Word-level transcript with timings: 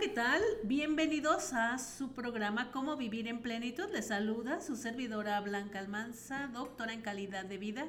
¿qué 0.00 0.08
tal? 0.08 0.42
Bienvenidos 0.64 1.54
a 1.54 1.78
su 1.78 2.12
programa 2.12 2.70
Cómo 2.70 2.96
vivir 2.96 3.28
en 3.28 3.40
plenitud. 3.40 3.86
Les 3.94 4.08
saluda 4.08 4.60
su 4.60 4.76
servidora 4.76 5.40
Blanca 5.40 5.78
Almanza, 5.78 6.50
doctora 6.52 6.92
en 6.92 7.00
calidad 7.00 7.46
de 7.46 7.56
vida 7.56 7.86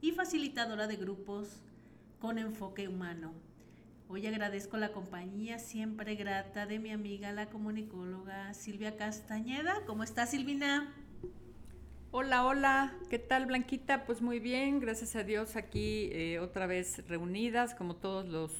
y 0.00 0.10
facilitadora 0.10 0.88
de 0.88 0.96
grupos 0.96 1.62
con 2.18 2.38
enfoque 2.38 2.88
humano. 2.88 3.32
Hoy 4.08 4.26
agradezco 4.26 4.76
la 4.76 4.90
compañía 4.90 5.60
siempre 5.60 6.16
grata 6.16 6.66
de 6.66 6.80
mi 6.80 6.90
amiga 6.90 7.30
la 7.30 7.46
comunicóloga 7.46 8.52
Silvia 8.52 8.96
Castañeda. 8.96 9.84
¿Cómo 9.86 10.02
está 10.02 10.26
Silvina? 10.26 10.92
Hola, 12.10 12.44
hola, 12.44 12.94
¿qué 13.08 13.20
tal 13.20 13.46
Blanquita? 13.46 14.04
Pues 14.04 14.20
muy 14.20 14.40
bien, 14.40 14.80
gracias 14.80 15.14
a 15.14 15.22
Dios 15.22 15.54
aquí 15.54 16.08
eh, 16.12 16.40
otra 16.40 16.66
vez 16.66 17.06
reunidas 17.06 17.76
como 17.76 17.94
todos 17.94 18.26
los 18.26 18.52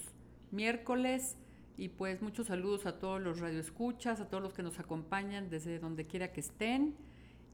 miércoles 0.53 1.37
y 1.79 1.91
pues 1.91 2.23
muchos 2.23 2.47
saludos 2.47 2.87
a 2.87 2.99
todos 2.99 3.21
los 3.21 3.39
radioescuchas, 3.39 4.21
a 4.21 4.29
todos 4.29 4.43
los 4.43 4.55
que 4.55 4.63
nos 4.63 4.79
acompañan 4.79 5.51
desde 5.51 5.79
donde 5.79 6.07
quiera 6.07 6.33
que 6.33 6.41
estén. 6.41 6.97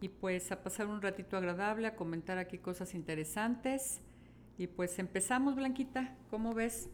Y 0.00 0.08
pues 0.08 0.52
a 0.52 0.62
pasar 0.62 0.86
un 0.86 1.02
ratito 1.02 1.36
agradable, 1.36 1.86
a 1.86 1.96
comentar 1.96 2.38
aquí 2.38 2.58
cosas 2.58 2.94
interesantes. 2.94 4.00
Y 4.58 4.68
pues 4.68 4.98
empezamos, 4.98 5.56
Blanquita, 5.56 6.16
¿cómo 6.30 6.54
ves? 6.54 6.88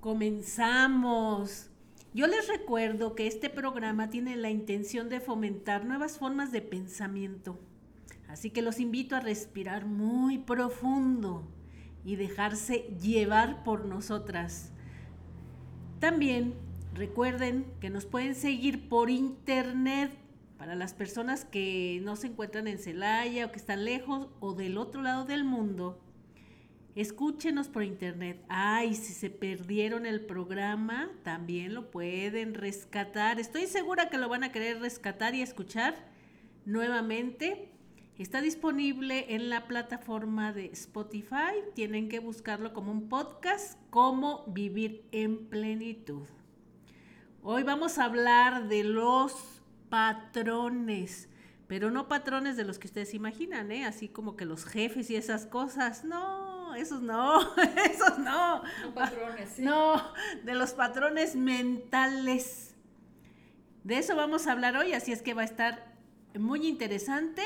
Comenzamos. 0.00 1.70
Yo 2.14 2.26
les 2.26 2.48
recuerdo 2.48 3.14
que 3.14 3.26
este 3.26 3.50
programa 3.50 4.08
tiene 4.08 4.36
la 4.36 4.48
intención 4.48 5.10
de 5.10 5.20
fomentar 5.20 5.84
nuevas 5.84 6.18
formas 6.18 6.52
de 6.52 6.62
pensamiento. 6.62 7.58
Así 8.28 8.50
que 8.50 8.62
los 8.62 8.80
invito 8.80 9.14
a 9.14 9.20
respirar 9.20 9.84
muy 9.84 10.38
profundo 10.38 11.46
y 12.02 12.16
dejarse 12.16 12.96
llevar 12.98 13.62
por 13.62 13.84
nosotras 13.84 14.72
también 15.98 16.54
recuerden 16.94 17.64
que 17.80 17.90
nos 17.90 18.06
pueden 18.06 18.34
seguir 18.34 18.88
por 18.88 19.10
internet 19.10 20.10
para 20.58 20.74
las 20.74 20.94
personas 20.94 21.44
que 21.44 22.00
no 22.02 22.16
se 22.16 22.28
encuentran 22.28 22.66
en 22.66 22.78
Celaya 22.78 23.46
o 23.46 23.52
que 23.52 23.58
están 23.58 23.84
lejos 23.84 24.28
o 24.40 24.54
del 24.54 24.78
otro 24.78 25.02
lado 25.02 25.24
del 25.24 25.44
mundo. 25.44 26.00
Escúchenos 26.94 27.68
por 27.68 27.84
internet. 27.84 28.42
Ay, 28.48 28.94
si 28.94 29.12
se 29.12 29.28
perdieron 29.28 30.06
el 30.06 30.22
programa, 30.22 31.10
también 31.24 31.74
lo 31.74 31.90
pueden 31.90 32.54
rescatar. 32.54 33.38
Estoy 33.38 33.66
segura 33.66 34.08
que 34.08 34.16
lo 34.16 34.30
van 34.30 34.44
a 34.44 34.52
querer 34.52 34.80
rescatar 34.80 35.34
y 35.34 35.42
escuchar 35.42 35.94
nuevamente 36.64 37.68
Está 38.18 38.40
disponible 38.40 39.34
en 39.34 39.50
la 39.50 39.66
plataforma 39.66 40.50
de 40.54 40.70
Spotify. 40.72 41.52
Tienen 41.74 42.08
que 42.08 42.18
buscarlo 42.18 42.72
como 42.72 42.90
un 42.90 43.10
podcast, 43.10 43.78
Cómo 43.90 44.42
vivir 44.46 45.06
en 45.12 45.48
plenitud. 45.48 46.26
Hoy 47.42 47.62
vamos 47.62 47.98
a 47.98 48.04
hablar 48.04 48.68
de 48.68 48.84
los 48.84 49.60
patrones, 49.90 51.28
pero 51.66 51.90
no 51.90 52.08
patrones 52.08 52.56
de 52.56 52.64
los 52.64 52.78
que 52.78 52.86
ustedes 52.86 53.12
imaginan, 53.12 53.70
¿eh? 53.70 53.84
Así 53.84 54.08
como 54.08 54.34
que 54.34 54.46
los 54.46 54.64
jefes 54.64 55.10
y 55.10 55.16
esas 55.16 55.44
cosas. 55.44 56.02
No, 56.02 56.74
esos 56.74 57.02
no, 57.02 57.40
esos 57.90 58.18
no. 58.18 58.62
No 58.62 58.94
patrones, 58.94 59.50
sí. 59.56 59.62
No, 59.62 60.02
de 60.42 60.54
los 60.54 60.72
patrones 60.72 61.36
mentales. 61.36 62.74
De 63.84 63.98
eso 63.98 64.16
vamos 64.16 64.46
a 64.46 64.52
hablar 64.52 64.74
hoy, 64.74 64.94
así 64.94 65.12
es 65.12 65.20
que 65.20 65.34
va 65.34 65.42
a 65.42 65.44
estar 65.44 65.94
muy 66.34 66.66
interesante. 66.66 67.42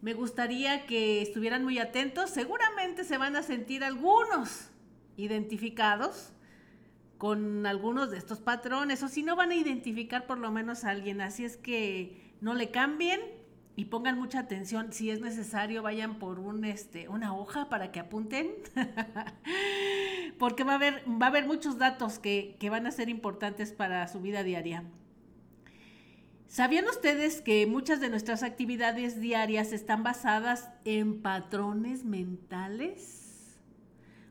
Me 0.00 0.14
gustaría 0.14 0.86
que 0.86 1.22
estuvieran 1.22 1.64
muy 1.64 1.78
atentos. 1.78 2.30
Seguramente 2.30 3.04
se 3.04 3.18
van 3.18 3.34
a 3.36 3.42
sentir 3.42 3.82
algunos 3.82 4.70
identificados 5.16 6.32
con 7.18 7.66
algunos 7.66 8.12
de 8.12 8.16
estos 8.16 8.38
patrones, 8.38 9.02
o 9.02 9.08
si 9.08 9.24
no 9.24 9.34
van 9.34 9.50
a 9.50 9.56
identificar 9.56 10.28
por 10.28 10.38
lo 10.38 10.52
menos 10.52 10.84
a 10.84 10.90
alguien. 10.90 11.20
Así 11.20 11.44
es 11.44 11.56
que 11.56 12.32
no 12.40 12.54
le 12.54 12.70
cambien 12.70 13.20
y 13.74 13.86
pongan 13.86 14.16
mucha 14.18 14.38
atención. 14.38 14.92
Si 14.92 15.10
es 15.10 15.20
necesario, 15.20 15.82
vayan 15.82 16.20
por 16.20 16.38
un, 16.38 16.64
este, 16.64 17.08
una 17.08 17.36
hoja 17.36 17.68
para 17.68 17.90
que 17.90 17.98
apunten, 17.98 18.54
porque 20.38 20.62
va 20.62 20.72
a, 20.72 20.76
haber, 20.76 21.02
va 21.08 21.26
a 21.26 21.28
haber 21.30 21.46
muchos 21.46 21.78
datos 21.78 22.20
que, 22.20 22.56
que 22.60 22.70
van 22.70 22.86
a 22.86 22.92
ser 22.92 23.08
importantes 23.08 23.72
para 23.72 24.06
su 24.06 24.20
vida 24.20 24.44
diaria. 24.44 24.84
¿Sabían 26.48 26.86
ustedes 26.86 27.42
que 27.42 27.66
muchas 27.66 28.00
de 28.00 28.08
nuestras 28.08 28.42
actividades 28.42 29.20
diarias 29.20 29.74
están 29.74 30.02
basadas 30.02 30.70
en 30.86 31.20
patrones 31.20 32.04
mentales? 32.04 33.58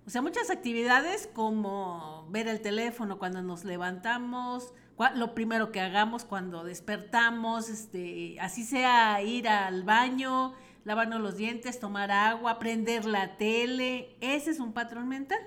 O 0.08 0.10
sea, 0.10 0.24
muchas 0.24 0.50
actividades 0.50 1.30
como 1.32 2.28
ver 2.32 2.48
el 2.48 2.60
teléfono 2.60 3.20
cuando 3.20 3.44
nos 3.44 3.66
levantamos, 3.66 4.74
lo 5.14 5.36
primero 5.36 5.72
que 5.72 5.80
hagamos 5.80 6.26
cuando 6.26 6.64
despertamos, 6.64 7.70
este, 7.70 8.40
así 8.40 8.64
sea 8.64 9.22
ir 9.22 9.48
al 9.48 9.84
baño, 9.84 10.56
lavarnos 10.86 11.22
los 11.22 11.38
dientes, 11.38 11.80
tomar 11.80 12.10
agua, 12.10 12.58
prender 12.58 13.06
la 13.06 13.38
tele, 13.38 14.18
ese 14.22 14.50
es 14.50 14.60
un 14.60 14.74
patrón 14.74 15.08
mental. 15.08 15.40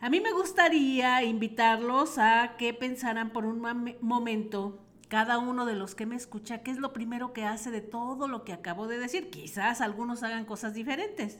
A 0.00 0.10
mí 0.10 0.20
me 0.20 0.32
gustaría 0.32 1.22
invitarlos 1.22 2.18
a 2.18 2.56
que 2.58 2.74
pensaran 2.74 3.30
por 3.30 3.46
un 3.46 3.62
momento 4.02 4.83
cada 5.08 5.38
uno 5.38 5.66
de 5.66 5.74
los 5.74 5.94
que 5.94 6.06
me 6.06 6.16
escucha, 6.16 6.62
¿qué 6.62 6.70
es 6.70 6.78
lo 6.78 6.92
primero 6.92 7.32
que 7.32 7.44
hace 7.44 7.70
de 7.70 7.80
todo 7.80 8.28
lo 8.28 8.44
que 8.44 8.52
acabo 8.52 8.86
de 8.86 8.98
decir? 8.98 9.30
Quizás 9.30 9.80
algunos 9.80 10.22
hagan 10.22 10.44
cosas 10.44 10.74
diferentes. 10.74 11.38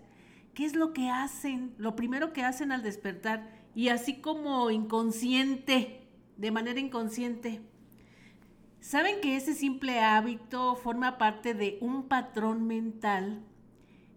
¿Qué 0.55 0.65
es 0.65 0.75
lo 0.75 0.93
que 0.93 1.11
hacen? 1.11 1.75
Lo 1.79 1.97
primero 1.97 2.33
que 2.33 2.43
hacen 2.43 2.73
al 2.73 2.83
despertar 2.83 3.49
y 3.75 3.89
así 3.89 4.21
como 4.21 4.71
inconsciente, 4.71 6.09
de 6.37 6.51
manera 6.51 6.79
inconsciente. 6.79 7.61
¿Saben 8.81 9.21
que 9.21 9.37
ese 9.37 9.55
simple 9.55 10.01
hábito 10.01 10.77
forma 10.77 11.17
parte 11.19 11.55
de 11.55 11.79
un 11.81 12.07
patrón 12.07 12.67
mental 12.67 13.43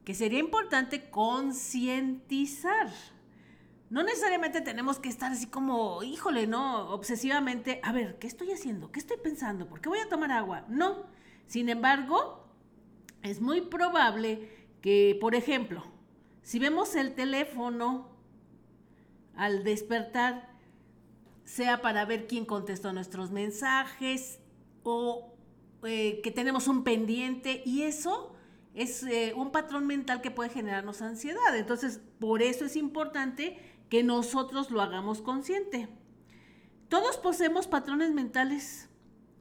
que 0.04 0.14
sería 0.14 0.40
importante 0.40 1.10
concientizar? 1.10 2.90
No 3.90 4.04
necesariamente 4.04 4.62
tenemos 4.62 5.00
que 5.00 5.10
estar 5.10 5.32
así 5.32 5.48
como, 5.48 6.04
híjole, 6.04 6.46
no, 6.46 6.90
obsesivamente, 6.90 7.80
a 7.84 7.94
ver, 7.94 8.18
¿qué 8.20 8.28
estoy 8.28 8.52
haciendo? 8.52 8.92
¿Qué 8.92 9.00
estoy 9.00 9.18
pensando? 9.18 9.68
¿Por 9.68 9.80
qué 9.80 9.88
voy 9.88 10.00
a 10.00 10.10
tomar 10.10 10.32
agua? 10.32 10.66
No. 10.68 11.06
Sin 11.46 11.70
embargo, 11.70 12.48
es 13.24 13.40
muy 13.40 13.62
probable 13.62 14.50
que, 14.82 15.18
por 15.22 15.36
ejemplo, 15.36 15.84
si 16.44 16.60
vemos 16.60 16.96
el 16.96 17.16
teléfono 17.16 18.10
al 19.36 19.64
despertar, 19.64 20.50
sea 21.46 21.82
para 21.82 22.04
ver 22.04 22.28
quién 22.28 22.44
contestó 22.44 22.92
nuestros 22.92 23.32
mensajes 23.32 24.40
o 24.84 25.34
eh, 25.84 26.20
que 26.22 26.32
tenemos 26.32 26.68
un 26.68 26.84
pendiente 26.84 27.62
y 27.66 27.84
eso 27.84 28.36
es 28.74 29.04
eh, 29.04 29.34
un 29.36 29.52
patrón 29.52 29.88
mental 29.88 30.22
que 30.22 30.30
puede 30.30 30.50
generarnos 30.50 31.02
ansiedad. 31.02 31.56
Entonces, 31.56 32.02
por 32.20 32.42
eso 32.42 32.66
es 32.66 32.76
importante 32.76 33.58
que 33.90 34.04
nosotros 34.04 34.72
lo 34.72 34.82
hagamos 34.82 35.22
consciente. 35.22 35.88
Todos 36.90 37.18
poseemos 37.18 37.68
patrones 37.68 38.12
mentales 38.12 38.90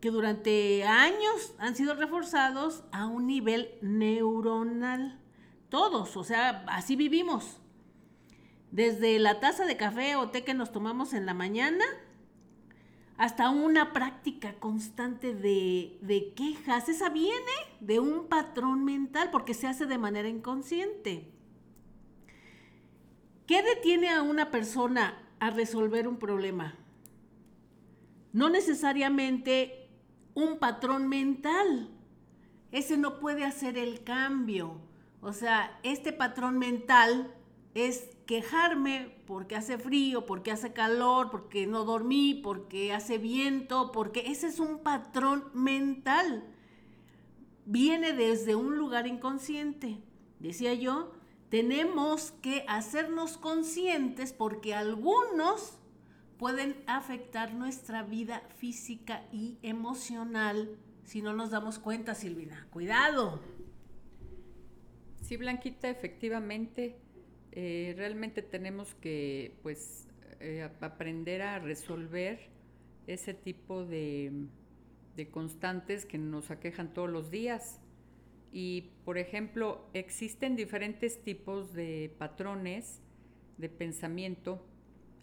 que 0.00 0.10
durante 0.10 0.84
años 0.84 1.54
han 1.58 1.74
sido 1.76 1.94
reforzados 1.94 2.84
a 2.92 3.06
un 3.06 3.26
nivel 3.26 3.70
neuronal. 3.82 5.20
Todos, 5.68 6.16
o 6.16 6.24
sea, 6.24 6.64
así 6.68 6.96
vivimos. 6.96 7.60
Desde 8.70 9.18
la 9.18 9.40
taza 9.40 9.64
de 9.64 9.76
café 9.76 10.16
o 10.16 10.30
té 10.30 10.44
que 10.44 10.54
nos 10.54 10.72
tomamos 10.72 11.14
en 11.14 11.24
la 11.24 11.34
mañana 11.34 11.84
hasta 13.16 13.48
una 13.48 13.92
práctica 13.92 14.54
constante 14.58 15.34
de, 15.34 15.98
de, 16.02 16.34
quejas. 16.34 16.88
Esa 16.88 17.08
viene 17.08 17.52
de 17.80 18.00
un 18.00 18.28
patrón 18.28 18.84
mental 18.84 19.30
porque 19.30 19.54
se 19.54 19.66
hace 19.66 19.86
de 19.86 19.98
manera 19.98 20.28
inconsciente. 20.28 21.32
¿Qué 23.46 23.62
detiene 23.62 24.10
a 24.10 24.22
una 24.22 24.50
persona 24.50 25.22
a 25.38 25.50
resolver 25.50 26.08
un 26.08 26.18
problema? 26.18 26.74
No 28.32 28.50
necesariamente 28.50 29.88
un 30.34 30.58
patrón 30.58 31.08
mental. 31.08 31.88
Ese 32.72 32.96
no 32.96 33.20
puede 33.20 33.44
hacer 33.44 33.78
el 33.78 34.02
cambio. 34.02 34.80
O 35.20 35.32
sea, 35.32 35.78
este 35.84 36.12
patrón 36.12 36.58
mental 36.58 37.32
es 37.74 38.10
quejarme 38.26 39.16
porque 39.26 39.54
hace 39.54 39.78
frío, 39.78 40.26
porque 40.26 40.50
hace 40.50 40.72
calor, 40.72 41.30
porque 41.30 41.66
no 41.66 41.84
dormí, 41.84 42.34
porque 42.34 42.92
hace 42.92 43.18
viento, 43.18 43.92
porque 43.92 44.24
ese 44.26 44.48
es 44.48 44.58
un 44.58 44.80
patrón 44.80 45.44
mental. 45.54 46.44
Viene 47.64 48.12
desde 48.12 48.56
un 48.56 48.76
lugar 48.76 49.06
inconsciente. 49.06 50.00
Decía 50.40 50.74
yo, 50.74 51.15
tenemos 51.48 52.32
que 52.42 52.64
hacernos 52.68 53.38
conscientes 53.38 54.32
porque 54.32 54.74
algunos 54.74 55.78
pueden 56.38 56.76
afectar 56.86 57.54
nuestra 57.54 58.02
vida 58.02 58.42
física 58.58 59.22
y 59.32 59.58
emocional 59.62 60.76
si 61.04 61.22
no 61.22 61.32
nos 61.32 61.50
damos 61.50 61.78
cuenta, 61.78 62.14
Silvina. 62.14 62.66
Cuidado. 62.70 63.40
Sí, 65.22 65.36
Blanquita, 65.36 65.88
efectivamente, 65.88 66.96
eh, 67.52 67.94
realmente 67.96 68.42
tenemos 68.42 68.94
que 68.96 69.56
pues 69.62 70.08
eh, 70.40 70.68
aprender 70.80 71.42
a 71.42 71.60
resolver 71.60 72.50
ese 73.06 73.34
tipo 73.34 73.84
de, 73.84 74.32
de 75.14 75.30
constantes 75.30 76.04
que 76.04 76.18
nos 76.18 76.50
aquejan 76.50 76.92
todos 76.92 77.08
los 77.08 77.30
días. 77.30 77.80
Y, 78.58 78.92
por 79.04 79.18
ejemplo, 79.18 79.84
existen 79.92 80.56
diferentes 80.56 81.22
tipos 81.22 81.74
de 81.74 82.10
patrones 82.16 83.02
de 83.58 83.68
pensamiento. 83.68 84.64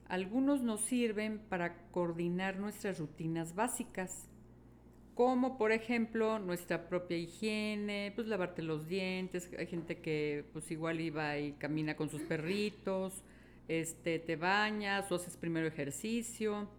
Algunos 0.07 0.61
nos 0.61 0.81
sirven 0.81 1.39
para 1.49 1.89
coordinar 1.89 2.59
nuestras 2.59 2.99
rutinas 2.99 3.55
básicas, 3.55 4.29
como 5.15 5.57
por 5.57 5.71
ejemplo 5.71 6.37
nuestra 6.37 6.87
propia 6.87 7.17
higiene, 7.17 8.11
pues 8.13 8.27
lavarte 8.27 8.61
los 8.61 8.87
dientes, 8.87 9.49
hay 9.57 9.65
gente 9.65 9.97
que 9.97 10.45
pues 10.53 10.69
igual 10.69 11.01
iba 11.01 11.35
y 11.39 11.53
camina 11.53 11.95
con 11.95 12.09
sus 12.09 12.21
perritos, 12.21 13.23
este, 13.67 14.19
te 14.19 14.35
bañas 14.35 15.11
o 15.11 15.15
haces 15.15 15.37
primero 15.37 15.65
ejercicio, 15.65 16.69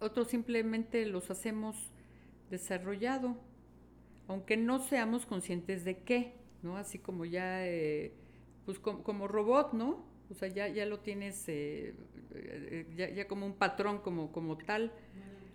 otros 0.00 0.28
simplemente 0.28 1.04
los 1.04 1.30
hacemos 1.30 1.76
desarrollado, 2.48 3.36
aunque 4.28 4.56
no 4.56 4.78
seamos 4.78 5.26
conscientes 5.26 5.84
de 5.84 5.98
qué, 5.98 6.34
¿no? 6.62 6.76
Así 6.76 6.98
como 6.98 7.24
ya, 7.24 7.66
eh, 7.66 8.12
pues 8.64 8.78
como, 8.78 9.28
robot, 9.28 9.72
¿no? 9.72 10.04
O 10.30 10.34
sea, 10.34 10.48
ya, 10.48 10.68
ya 10.68 10.86
lo 10.86 11.00
tienes, 11.00 11.48
eh, 11.48 11.94
eh, 12.34 12.86
ya, 12.96 13.10
ya, 13.10 13.28
como 13.28 13.46
un 13.46 13.54
patrón 13.54 13.98
como, 13.98 14.32
como 14.32 14.56
tal. 14.56 14.92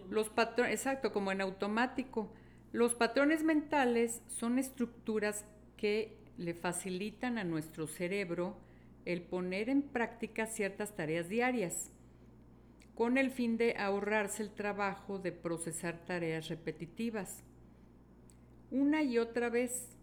Los 0.10 0.30
patrones, 0.30 0.74
exacto, 0.74 1.12
como 1.12 1.32
en 1.32 1.42
automático. 1.42 2.32
Los 2.72 2.96
patrones 2.96 3.44
mentales 3.44 4.22
son 4.28 4.60
estructuras 4.60 5.46
que 5.76 6.18
le 6.38 6.54
facilitan 6.54 7.38
a 7.38 7.44
nuestro 7.44 7.88
cerebro 7.88 8.58
el 9.06 9.22
poner 9.22 9.70
en 9.70 9.82
práctica 9.82 10.46
ciertas 10.46 10.96
tareas 10.96 11.30
diarias, 11.30 11.92
con 12.96 13.18
el 13.18 13.32
fin 13.32 13.58
de 13.58 13.76
ahorrarse 13.78 14.44
el 14.44 14.52
trabajo 14.52 15.18
de 15.20 15.32
procesar 15.32 16.06
tareas 16.06 16.48
repetitivas. 16.50 17.44
Una 18.72 19.04
y 19.04 19.18
otra 19.18 19.50
vez, 19.50 19.96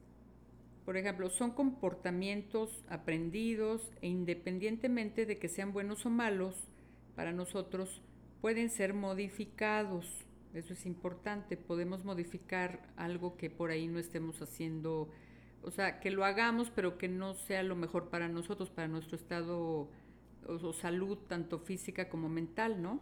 por 0.85 0.97
ejemplo, 0.97 1.31
son 1.31 1.53
comportamientos 1.53 2.85
aprendidos 2.89 3.93
e 4.03 4.09
independientemente 4.09 5.27
de 5.27 5.39
que 5.39 5.49
sean 5.49 5.73
buenos 5.73 6.05
o 6.07 6.11
malos, 6.11 6.57
para 7.15 7.33
nosotros 7.33 8.03
pueden 8.41 8.71
ser 8.71 8.95
modificados. 8.95 10.07
Eso 10.55 10.73
es 10.73 10.87
importante. 10.87 11.57
Podemos 11.57 12.05
modificar 12.05 12.81
algo 12.97 13.37
que 13.37 13.51
por 13.51 13.71
ahí 13.71 13.89
no 13.89 13.99
estemos 13.99 14.41
haciendo, 14.43 15.11
o 15.63 15.71
sea, 15.71 16.01
que 16.01 16.11
lo 16.11 16.25
hagamos, 16.25 16.71
pero 16.71 16.99
que 16.99 17.09
no 17.09 17.35
sea 17.35 17.63
lo 17.63 17.77
mejor 17.77 18.09
para 18.09 18.29
nosotros, 18.29 18.71
para 18.71 18.89
nuestro 18.89 19.17
estado 19.17 19.89
o, 20.47 20.73
salud, 20.73 21.19
tanto 21.29 21.59
física 21.59 22.09
como 22.09 22.29
mental, 22.29 22.81
¿no? 22.81 23.01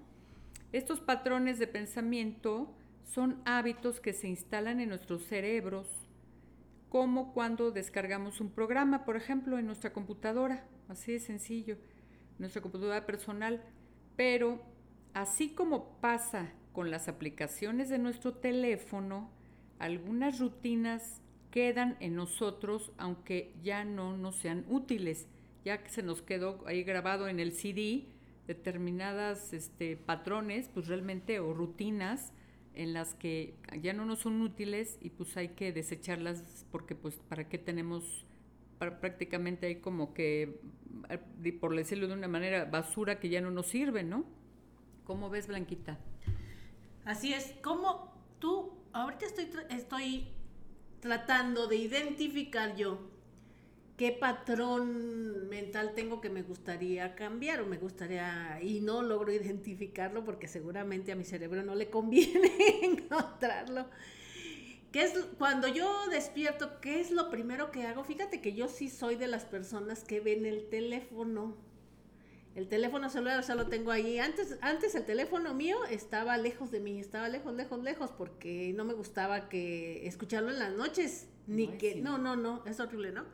Estos 0.73 1.01
patrones 1.01 1.59
de 1.59 1.67
pensamiento 1.67 2.75
son 3.05 3.41
hábitos 3.45 4.01
que 4.01 4.13
se 4.13 4.29
instalan 4.29 4.81
en 4.81 4.89
nuestros 4.89 5.25
cerebros, 5.25 5.87
como 6.89 7.33
cuando 7.33 7.71
descargamos 7.71 8.41
un 8.41 8.51
programa, 8.51 9.05
por 9.05 9.17
ejemplo, 9.17 9.59
en 9.59 9.67
nuestra 9.67 9.93
computadora, 9.93 10.67
así 10.89 11.13
de 11.13 11.21
sencillo, 11.21 11.77
nuestra 12.39 12.63
computadora 12.63 13.07
personal, 13.07 13.63
pero 14.17 14.61
Así 15.15 15.51
como 15.51 16.01
pasa 16.01 16.53
con 16.73 16.91
las 16.91 17.07
aplicaciones 17.07 17.89
de 17.89 17.99
nuestro 17.99 18.35
teléfono, 18.35 19.31
algunas 19.79 20.41
rutinas 20.41 21.23
quedan 21.53 21.97
en 22.01 22.17
nosotros 22.17 22.91
aunque 22.99 23.55
ya 23.63 23.85
no 23.85 24.17
nos 24.17 24.35
sean 24.37 24.65
útiles, 24.69 25.29
ya 25.65 25.85
que 25.85 25.89
se 25.89 26.03
nos 26.03 26.21
quedó 26.21 26.65
ahí 26.67 26.83
grabado 26.83 27.29
en 27.29 27.39
el 27.39 27.53
CD 27.53 28.09
determinadas 28.49 29.53
este, 29.53 29.97
patrones, 29.97 30.69
pues 30.75 30.89
realmente, 30.89 31.39
o 31.39 31.55
rutinas 31.55 32.33
en 32.75 32.93
las 32.93 33.15
que 33.15 33.55
ya 33.81 33.93
no 33.93 34.05
nos 34.05 34.21
son 34.21 34.41
útiles 34.43 34.99
y 35.01 35.11
pues 35.11 35.37
hay 35.37 35.49
que 35.51 35.73
desecharlas 35.73 36.67
porque 36.71 36.95
pues 36.95 37.17
para 37.29 37.49
qué 37.49 37.59
tenemos 37.59 38.27
prácticamente 38.79 39.67
hay 39.67 39.77
como 39.77 40.13
que, 40.15 40.61
por 41.61 41.75
decirlo 41.75 42.09
de 42.09 42.15
una 42.15 42.29
manera, 42.29 42.65
basura 42.65 43.19
que 43.19 43.29
ya 43.29 43.41
no 43.41 43.51
nos 43.51 43.69
sirve, 43.69 44.03
¿no? 44.03 44.25
¿Cómo 45.05 45.31
ves, 45.31 45.47
Blanquita? 45.47 45.99
Así 47.05 47.33
es, 47.33 47.55
como 47.63 48.13
tú, 48.39 48.73
ahorita 48.93 49.27
estoy, 49.27 49.49
estoy 49.71 50.29
tratando 51.01 51.67
de 51.67 51.77
identificar 51.77 52.77
yo 52.77 53.14
qué 53.97 54.13
patrón 54.13 55.49
mental 55.49 55.93
tengo 55.95 56.21
que 56.21 56.31
me 56.31 56.43
gustaría 56.43 57.15
cambiar 57.15 57.61
o 57.61 57.67
me 57.67 57.79
gustaría 57.79 58.59
y 58.63 58.81
no 58.81 59.03
logro 59.03 59.33
identificarlo 59.33 60.25
porque 60.25 60.49
seguramente 60.49 61.13
a 61.13 61.17
mi 61.17 61.25
cerebro 61.25 61.63
no 61.63 61.75
le 61.75 61.91
conviene 61.91 62.51
encontrarlo. 62.83 63.87
¿Qué 64.91 65.03
es 65.03 65.13
cuando 65.39 65.67
yo 65.67 66.07
despierto? 66.09 66.81
¿Qué 66.81 67.01
es 67.01 67.11
lo 67.11 67.31
primero 67.31 67.71
que 67.73 67.85
hago? 67.85 68.05
Fíjate 68.05 68.41
que 68.41 68.55
yo 68.55 68.69
sí 68.69 68.89
soy 68.89 69.17
de 69.17 69.27
las 69.27 69.45
personas 69.45 70.05
que 70.05 70.21
ven 70.21 70.47
el 70.47 70.69
teléfono 70.69 71.57
el 72.55 72.69
teléfono 72.69 73.11
celular, 73.11 73.41
o 73.41 73.43
sea, 73.43 73.57
lo 73.57 73.67
tengo 73.67 73.91
ahí. 73.91 74.21
Antes, 74.21 74.57
antes 74.61 74.95
el 74.95 75.05
teléfono 75.05 75.55
mío 75.55 75.77
estaba 75.91 76.37
lejos 76.37 76.71
de 76.71 76.79
mí, 76.79 77.01
estaba 77.01 77.29
lejos, 77.29 77.53
lejos, 77.55 77.83
lejos, 77.83 78.11
porque 78.13 78.73
no 78.77 78.85
me 78.85 78.95
gustaba 78.95 79.49
que 79.49 80.07
escucharlo 80.07 80.51
en 80.51 80.61
las 80.61 80.73
noches, 80.73 81.27
ni 81.49 81.67
que, 81.67 81.97
no, 81.97 82.17
no, 82.17 82.37
no, 82.37 82.65
es 82.65 82.79
horrible, 82.79 83.11
¿no? 83.11 83.25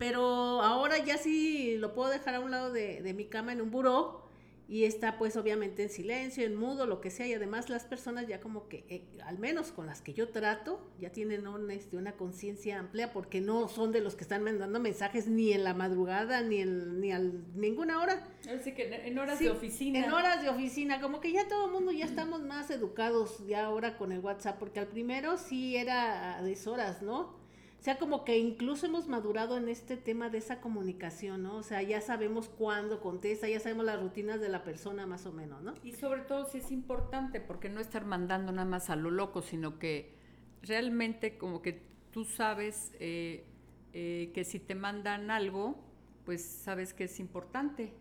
Pero 0.00 0.62
ahora 0.62 0.96
ya 1.04 1.18
sí 1.18 1.76
lo 1.76 1.92
puedo 1.92 2.08
dejar 2.08 2.34
a 2.34 2.40
un 2.40 2.50
lado 2.50 2.72
de, 2.72 3.02
de 3.02 3.12
mi 3.12 3.26
cama 3.26 3.52
en 3.52 3.60
un 3.60 3.70
buró 3.70 4.30
y 4.70 4.84
está 4.84 5.18
pues 5.18 5.36
obviamente 5.36 5.82
en 5.82 5.90
silencio, 5.90 6.46
en 6.46 6.54
mudo, 6.54 6.86
lo 6.86 7.00
que 7.00 7.10
sea, 7.10 7.26
y 7.26 7.34
además 7.34 7.68
las 7.68 7.84
personas 7.84 8.28
ya 8.28 8.40
como 8.40 8.68
que, 8.68 8.84
eh, 8.88 9.02
al 9.26 9.36
menos 9.36 9.72
con 9.72 9.86
las 9.86 10.00
que 10.00 10.14
yo 10.14 10.28
trato, 10.28 10.80
ya 11.00 11.10
tienen 11.10 11.44
este, 11.70 11.96
una 11.96 12.12
conciencia 12.12 12.78
amplia 12.78 13.12
porque 13.12 13.40
no 13.40 13.66
son 13.66 13.90
de 13.90 14.00
los 14.00 14.14
que 14.14 14.22
están 14.22 14.44
mandando 14.44 14.78
mensajes 14.78 15.26
ni 15.26 15.52
en 15.52 15.64
la 15.64 15.74
madrugada, 15.74 16.42
ni, 16.42 16.60
en, 16.60 17.00
ni 17.00 17.10
a 17.10 17.18
ninguna 17.18 18.00
hora. 18.00 18.24
Así 18.48 18.72
que 18.72 19.08
en 19.08 19.18
horas 19.18 19.40
de 19.40 19.50
oficina. 19.50 19.98
En 19.98 20.12
horas 20.12 20.40
de 20.40 20.48
oficina, 20.48 21.00
como 21.00 21.20
que 21.20 21.32
ya 21.32 21.48
todo 21.48 21.66
el 21.66 21.72
mundo 21.72 21.90
ya 21.90 22.04
estamos 22.04 22.40
más 22.40 22.70
educados 22.70 23.44
ya 23.48 23.64
ahora 23.64 23.98
con 23.98 24.12
el 24.12 24.20
WhatsApp, 24.20 24.60
porque 24.60 24.78
al 24.78 24.86
primero 24.86 25.36
sí 25.36 25.74
era 25.74 26.38
a 26.38 26.42
deshoras, 26.42 27.02
¿no? 27.02 27.39
O 27.80 27.82
sea, 27.82 27.96
como 27.96 28.26
que 28.26 28.36
incluso 28.36 28.84
hemos 28.84 29.08
madurado 29.08 29.56
en 29.56 29.66
este 29.70 29.96
tema 29.96 30.28
de 30.28 30.36
esa 30.36 30.60
comunicación, 30.60 31.42
¿no? 31.42 31.56
O 31.56 31.62
sea, 31.62 31.80
ya 31.80 32.02
sabemos 32.02 32.50
cuándo 32.50 33.00
contesta, 33.00 33.48
ya 33.48 33.58
sabemos 33.58 33.86
las 33.86 33.98
rutinas 33.98 34.38
de 34.38 34.50
la 34.50 34.64
persona 34.64 35.06
más 35.06 35.24
o 35.24 35.32
menos, 35.32 35.62
¿no? 35.62 35.72
Y 35.82 35.92
sobre 35.92 36.20
todo 36.20 36.44
si 36.44 36.58
es 36.58 36.70
importante, 36.72 37.40
porque 37.40 37.70
no 37.70 37.80
estar 37.80 38.04
mandando 38.04 38.52
nada 38.52 38.68
más 38.68 38.90
a 38.90 38.96
lo 38.96 39.10
loco, 39.10 39.40
sino 39.40 39.78
que 39.78 40.14
realmente 40.60 41.38
como 41.38 41.62
que 41.62 41.80
tú 42.10 42.26
sabes 42.26 42.92
eh, 43.00 43.46
eh, 43.94 44.30
que 44.34 44.44
si 44.44 44.60
te 44.60 44.74
mandan 44.74 45.30
algo, 45.30 45.82
pues 46.26 46.44
sabes 46.44 46.92
que 46.92 47.04
es 47.04 47.18
importante. 47.18 47.94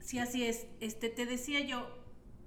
Sí, 0.00 0.18
así 0.18 0.44
es. 0.44 0.66
Este, 0.80 1.10
te 1.10 1.26
decía 1.26 1.60
yo, 1.60 1.86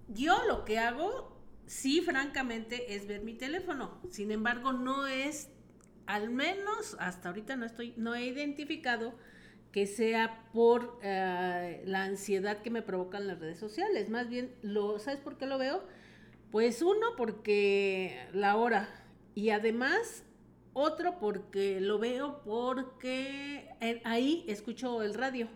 yo 0.09 0.43
lo 0.45 0.65
que 0.65 0.77
hago, 0.77 1.41
sí, 1.67 2.01
francamente, 2.01 2.95
es 2.95 3.07
ver 3.07 3.23
mi 3.23 3.35
teléfono. 3.35 4.01
Sin 4.09 4.31
embargo, 4.31 4.73
no 4.73 5.07
es 5.07 5.49
al 6.09 6.31
menos 6.31 6.97
hasta 6.99 7.29
ahorita 7.29 7.55
no 7.55 7.67
estoy, 7.67 7.93
no 7.95 8.15
he 8.15 8.25
identificado 8.25 9.13
que 9.71 9.85
sea 9.85 10.43
por 10.51 10.99
eh, 11.03 11.83
la 11.85 12.03
ansiedad 12.03 12.63
que 12.63 12.71
me 12.71 12.81
provocan 12.81 13.27
las 13.27 13.39
redes 13.39 13.59
sociales. 13.59 14.09
Más 14.09 14.27
bien, 14.27 14.51
lo, 14.63 14.97
¿sabes 14.97 15.19
por 15.19 15.37
qué 15.37 15.45
lo 15.45 15.59
veo? 15.59 15.83
Pues 16.51 16.81
uno, 16.81 17.15
porque 17.15 18.25
la 18.33 18.55
hora. 18.55 18.89
Y 19.35 19.51
además, 19.51 20.23
otro, 20.73 21.19
porque 21.19 21.79
lo 21.79 21.99
veo 21.99 22.41
porque 22.43 23.69
ahí 24.03 24.45
escucho 24.47 25.03
el 25.03 25.13
radio. 25.13 25.47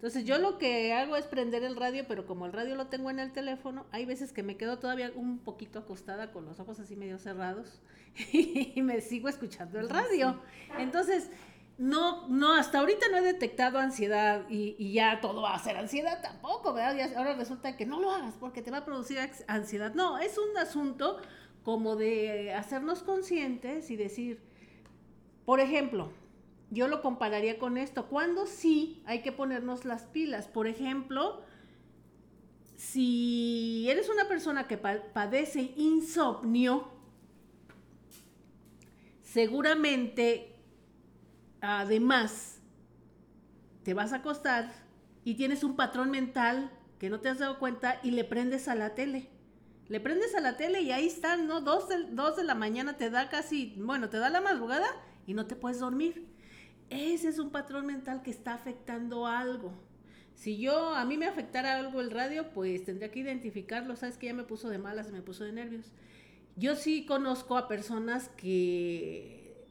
Entonces 0.00 0.24
yo 0.24 0.38
lo 0.38 0.56
que 0.56 0.94
hago 0.94 1.14
es 1.16 1.26
prender 1.26 1.62
el 1.62 1.76
radio, 1.76 2.06
pero 2.08 2.24
como 2.24 2.46
el 2.46 2.54
radio 2.54 2.74
lo 2.74 2.86
tengo 2.86 3.10
en 3.10 3.18
el 3.18 3.32
teléfono, 3.32 3.84
hay 3.92 4.06
veces 4.06 4.32
que 4.32 4.42
me 4.42 4.56
quedo 4.56 4.78
todavía 4.78 5.12
un 5.14 5.40
poquito 5.40 5.78
acostada 5.78 6.32
con 6.32 6.46
los 6.46 6.58
ojos 6.58 6.80
así 6.80 6.96
medio 6.96 7.18
cerrados 7.18 7.82
y 8.32 8.80
me 8.80 9.02
sigo 9.02 9.28
escuchando 9.28 9.78
el 9.78 9.90
radio. 9.90 10.40
Entonces, 10.78 11.28
no, 11.76 12.26
no, 12.28 12.54
hasta 12.54 12.78
ahorita 12.78 13.10
no 13.10 13.18
he 13.18 13.20
detectado 13.20 13.78
ansiedad 13.78 14.46
y, 14.48 14.90
ya 14.90 15.20
todo 15.20 15.42
va 15.42 15.54
a 15.54 15.58
ser 15.58 15.76
ansiedad 15.76 16.22
tampoco, 16.22 16.72
¿verdad? 16.72 17.14
ahora 17.14 17.34
resulta 17.34 17.76
que 17.76 17.84
no 17.84 18.00
lo 18.00 18.10
hagas 18.10 18.36
porque 18.40 18.62
te 18.62 18.70
va 18.70 18.78
a 18.78 18.84
producir 18.86 19.18
ansiedad. 19.48 19.92
No, 19.92 20.16
es 20.16 20.38
un 20.38 20.56
asunto 20.56 21.20
como 21.62 21.96
de 21.96 22.54
hacernos 22.54 23.02
conscientes 23.02 23.90
y 23.90 23.96
decir, 23.96 24.40
por 25.44 25.60
ejemplo, 25.60 26.10
yo 26.70 26.88
lo 26.88 27.02
compararía 27.02 27.58
con 27.58 27.76
esto. 27.76 28.06
Cuando 28.06 28.46
sí 28.46 29.02
hay 29.06 29.22
que 29.22 29.32
ponernos 29.32 29.84
las 29.84 30.04
pilas? 30.04 30.46
Por 30.46 30.66
ejemplo, 30.66 31.42
si 32.76 33.88
eres 33.90 34.08
una 34.08 34.28
persona 34.28 34.66
que 34.66 34.78
padece 34.78 35.72
insomnio, 35.76 36.88
seguramente, 39.22 40.56
además, 41.60 42.60
te 43.82 43.92
vas 43.92 44.12
a 44.12 44.16
acostar 44.16 44.72
y 45.24 45.34
tienes 45.34 45.64
un 45.64 45.76
patrón 45.76 46.10
mental 46.10 46.70
que 46.98 47.10
no 47.10 47.20
te 47.20 47.28
has 47.28 47.38
dado 47.38 47.58
cuenta 47.58 47.98
y 48.02 48.12
le 48.12 48.24
prendes 48.24 48.68
a 48.68 48.74
la 48.74 48.94
tele. 48.94 49.28
Le 49.88 49.98
prendes 49.98 50.36
a 50.36 50.40
la 50.40 50.56
tele 50.56 50.82
y 50.82 50.92
ahí 50.92 51.06
están, 51.08 51.48
¿no? 51.48 51.60
Dos 51.62 51.88
de, 51.88 52.04
dos 52.12 52.36
de 52.36 52.44
la 52.44 52.54
mañana 52.54 52.96
te 52.96 53.10
da 53.10 53.28
casi, 53.28 53.74
bueno, 53.76 54.08
te 54.08 54.18
da 54.18 54.30
la 54.30 54.40
madrugada 54.40 54.86
y 55.26 55.34
no 55.34 55.46
te 55.46 55.56
puedes 55.56 55.80
dormir. 55.80 56.28
Ese 56.90 57.28
es 57.28 57.38
un 57.38 57.50
patrón 57.50 57.86
mental 57.86 58.22
que 58.22 58.30
está 58.30 58.52
afectando 58.52 59.26
algo. 59.26 59.72
Si 60.34 60.58
yo, 60.58 60.94
a 60.94 61.04
mí 61.04 61.16
me 61.16 61.26
afectara 61.26 61.78
algo 61.78 62.00
el 62.00 62.10
radio, 62.10 62.50
pues 62.50 62.84
tendría 62.84 63.10
que 63.10 63.20
identificarlo. 63.20 63.94
Sabes 63.94 64.16
que 64.18 64.26
ya 64.26 64.34
me 64.34 64.42
puso 64.42 64.68
de 64.68 64.78
malas, 64.78 65.12
me 65.12 65.22
puso 65.22 65.44
de 65.44 65.52
nervios. 65.52 65.92
Yo 66.56 66.74
sí 66.74 67.06
conozco 67.06 67.56
a 67.56 67.68
personas 67.68 68.28
que 68.30 69.66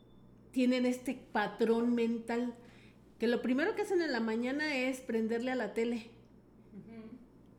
tienen 0.52 0.86
este 0.86 1.14
patrón 1.14 1.94
mental, 1.94 2.56
que 3.20 3.28
lo 3.28 3.42
primero 3.42 3.76
que 3.76 3.82
hacen 3.82 4.02
en 4.02 4.12
la 4.12 4.22
mañana 4.22 4.76
es 4.76 5.02
prenderle 5.02 5.52
a 5.52 5.56
la 5.56 5.74
tele. 5.74 6.12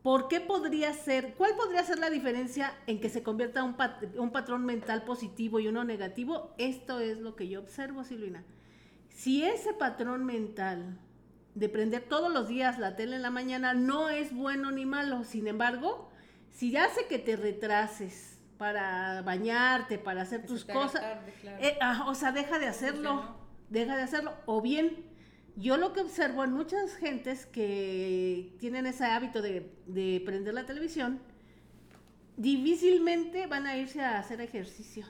¿Por 0.01 0.27
qué 0.27 0.39
podría 0.41 0.93
ser, 0.93 1.35
cuál 1.35 1.55
podría 1.55 1.83
ser 1.83 1.99
la 1.99 2.09
diferencia 2.09 2.73
en 2.87 2.99
que 2.99 3.09
se 3.09 3.21
convierta 3.21 3.63
un, 3.63 3.75
un 4.17 4.31
patrón 4.31 4.65
mental 4.65 5.03
positivo 5.03 5.59
y 5.59 5.67
uno 5.67 5.83
negativo? 5.83 6.55
Esto 6.57 6.99
es 6.99 7.19
lo 7.19 7.35
que 7.35 7.47
yo 7.47 7.59
observo, 7.59 8.03
Silvina. 8.03 8.43
Si 9.13 9.43
ese 9.43 9.73
patrón 9.73 10.25
mental 10.25 10.97
de 11.55 11.69
prender 11.69 12.03
todos 12.03 12.31
los 12.31 12.47
días 12.47 12.79
la 12.79 12.95
tele 12.95 13.17
en 13.17 13.21
la 13.21 13.29
mañana 13.29 13.73
no 13.73 14.09
es 14.09 14.33
bueno 14.33 14.71
ni 14.71 14.85
malo, 14.85 15.23
sin 15.23 15.47
embargo, 15.47 16.09
si 16.51 16.75
hace 16.77 17.05
que 17.07 17.19
te 17.19 17.35
retrases 17.35 18.39
para 18.57 19.21
bañarte, 19.21 19.97
para 19.97 20.21
hacer 20.21 20.45
tus 20.45 20.65
cosas, 20.65 21.03
eh, 21.59 21.77
ah, 21.81 22.05
o 22.07 22.15
sea, 22.15 22.31
deja 22.31 22.59
de 22.59 22.67
hacerlo, 22.67 23.35
deja 23.69 23.95
de 23.95 24.03
hacerlo, 24.03 24.33
o 24.45 24.61
bien 24.61 25.05
yo 25.55 25.77
lo 25.77 25.93
que 25.93 26.01
observo 26.01 26.43
en 26.43 26.53
muchas 26.53 26.95
gentes 26.95 27.45
que 27.45 28.55
tienen 28.59 28.85
ese 28.85 29.05
hábito 29.05 29.41
de, 29.41 29.73
de 29.87 30.21
prender 30.25 30.53
la 30.53 30.65
televisión, 30.65 31.19
difícilmente 32.37 33.47
van 33.47 33.67
a 33.67 33.77
irse 33.77 34.01
a 34.01 34.19
hacer 34.19 34.41
ejercicio. 34.41 35.05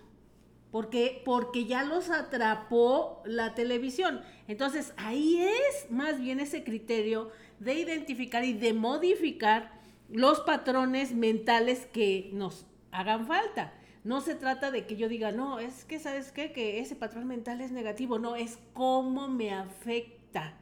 Porque, 0.72 1.22
porque 1.26 1.66
ya 1.66 1.84
los 1.84 2.10
atrapó 2.10 3.22
la 3.26 3.54
televisión. 3.54 4.22
Entonces, 4.48 4.94
ahí 4.98 5.42
es 5.42 5.92
más 5.92 6.20
bien 6.20 6.40
ese 6.40 6.64
criterio 6.64 7.32
de 7.60 7.76
identificar 7.76 8.46
y 8.46 8.54
de 8.54 8.74
modificar 8.74 9.72
los 10.10 10.40
patrones 10.42 11.14
mentales 11.14 11.88
que 11.88 12.30
nos 12.34 12.66
hagan 12.92 13.28
falta. 13.28 13.74
No 14.04 14.22
se 14.22 14.36
trata 14.36 14.72
de 14.72 14.86
que 14.86 14.96
yo 14.96 15.10
diga, 15.10 15.32
no, 15.32 15.60
es 15.60 15.86
que, 15.86 16.00
¿sabes 16.00 16.32
qué? 16.32 16.54
Que 16.54 16.80
ese 16.80 16.96
patrón 16.96 17.28
mental 17.28 17.62
es 17.62 17.72
negativo. 17.72 18.18
No, 18.18 18.36
es 18.36 18.58
cómo 18.74 19.28
me 19.28 19.54
afecta 19.54 20.58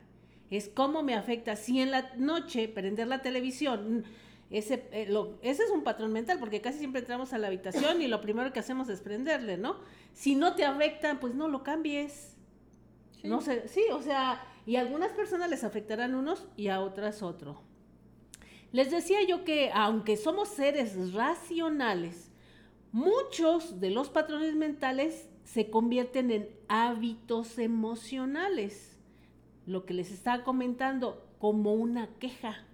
es 0.50 0.70
cómo 0.70 1.04
me 1.04 1.16
afecta. 1.16 1.56
Si 1.56 1.80
en 1.80 1.92
la 1.92 2.12
noche 2.18 2.68
prender 2.68 3.08
la 3.08 3.22
televisión, 3.22 4.04
ese, 4.50 4.88
eh, 4.91 5.10
ese 5.41 5.63
es 5.63 5.70
un 5.70 5.84
patrón 5.84 6.12
mental, 6.12 6.39
porque 6.39 6.62
casi 6.62 6.79
siempre 6.79 7.01
entramos 7.01 7.34
a 7.34 7.38
la 7.38 7.48
habitación 7.48 8.01
y 8.01 8.08
lo 8.08 8.20
primero 8.22 8.51
que 8.51 8.60
hacemos 8.60 8.89
es 8.89 9.01
prenderle, 9.01 9.58
¿no? 9.58 9.77
Si 10.13 10.36
no 10.36 10.56
te 10.56 10.65
afecta, 10.65 11.20
pues 11.20 11.36
no 11.36 11.48
lo 11.48 11.63
cambies. 11.63 12.36
No 13.24 13.41
sé, 13.41 13.68
sí, 13.68 13.84
o 13.91 14.01
sea, 14.01 14.41
y 14.65 14.77
a 14.77 14.82
algunas 14.82 15.12
personas 15.12 15.50
les 15.50 15.63
afectarán 15.63 16.15
unos 16.15 16.48
y 16.56 16.70
a 16.70 16.82
otras 16.82 17.22
otro. 17.22 17.62
Les 18.72 18.91
decía 18.91 19.20
yo 19.27 19.44
que 19.44 19.72
aunque 19.74 20.15
somos 20.15 20.50
seres 20.50 21.13
racionales, 21.13 22.32
muchos 22.91 23.79
de 23.79 23.89
los 23.89 24.10
patrones 24.10 24.56
mentales 24.56 25.27
se 25.44 25.70
convierten 25.70 26.32
en 26.32 26.50
hábitos 26.68 27.58
emocionales 27.58 28.98
lo 29.65 29.86
que 29.86 29.94
les 29.94 30.12
estaba 30.12 30.44
comentando 30.44 31.27
como 31.39 31.74
una 31.74 32.08
queja. 32.20 32.65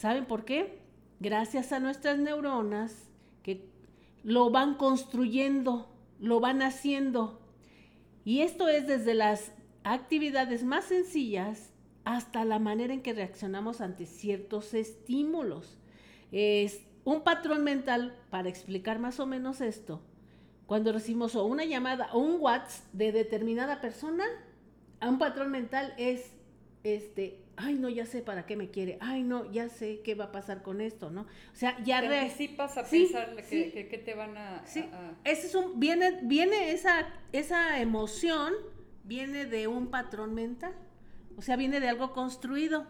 ¿Saben 0.00 0.24
por 0.24 0.46
qué? 0.46 0.78
Gracias 1.18 1.72
a 1.72 1.78
nuestras 1.78 2.18
neuronas 2.18 3.10
que 3.42 3.68
lo 4.22 4.48
van 4.48 4.76
construyendo, 4.76 5.94
lo 6.18 6.40
van 6.40 6.62
haciendo. 6.62 7.38
Y 8.24 8.40
esto 8.40 8.66
es 8.66 8.86
desde 8.86 9.12
las 9.12 9.52
actividades 9.84 10.64
más 10.64 10.86
sencillas 10.86 11.74
hasta 12.04 12.46
la 12.46 12.58
manera 12.58 12.94
en 12.94 13.02
que 13.02 13.12
reaccionamos 13.12 13.82
ante 13.82 14.06
ciertos 14.06 14.72
estímulos. 14.72 15.76
Es 16.32 16.80
un 17.04 17.20
patrón 17.20 17.62
mental 17.62 18.16
para 18.30 18.48
explicar 18.48 19.00
más 19.00 19.20
o 19.20 19.26
menos 19.26 19.60
esto. 19.60 20.00
Cuando 20.64 20.94
recibimos 20.94 21.34
una 21.34 21.66
llamada 21.66 22.08
o 22.14 22.20
un 22.20 22.40
WhatsApp 22.40 22.90
de 22.94 23.12
determinada 23.12 23.82
persona, 23.82 24.24
un 25.02 25.18
patrón 25.18 25.50
mental 25.50 25.92
es, 25.98 26.32
este, 26.84 27.44
ay, 27.60 27.74
no, 27.74 27.88
ya 27.88 28.06
sé 28.06 28.22
para 28.22 28.46
qué 28.46 28.56
me 28.56 28.70
quiere, 28.70 28.98
ay, 29.00 29.22
no, 29.22 29.50
ya 29.50 29.68
sé 29.68 30.00
qué 30.02 30.14
va 30.14 30.26
a 30.26 30.32
pasar 30.32 30.62
con 30.62 30.80
esto, 30.80 31.10
¿no? 31.10 31.22
O 31.22 31.54
sea, 31.54 31.82
ya... 31.84 32.00
Te 32.00 32.18
anticipas 32.18 32.76
a 32.76 32.84
pensar 32.84 33.36
que, 33.36 34.02
te 34.04 34.14
van 34.14 34.36
a... 34.36 34.66
Sí, 34.66 34.84
Ese 35.24 35.46
es 35.48 35.54
un, 35.54 35.78
viene, 35.78 36.20
viene 36.22 36.72
esa, 36.72 37.08
esa 37.32 37.80
emoción, 37.80 38.54
viene 39.04 39.46
de 39.46 39.66
un 39.66 39.88
patrón 39.88 40.34
mental, 40.34 40.74
o 41.36 41.42
sea, 41.42 41.56
viene 41.56 41.80
de 41.80 41.88
algo 41.88 42.12
construido. 42.12 42.86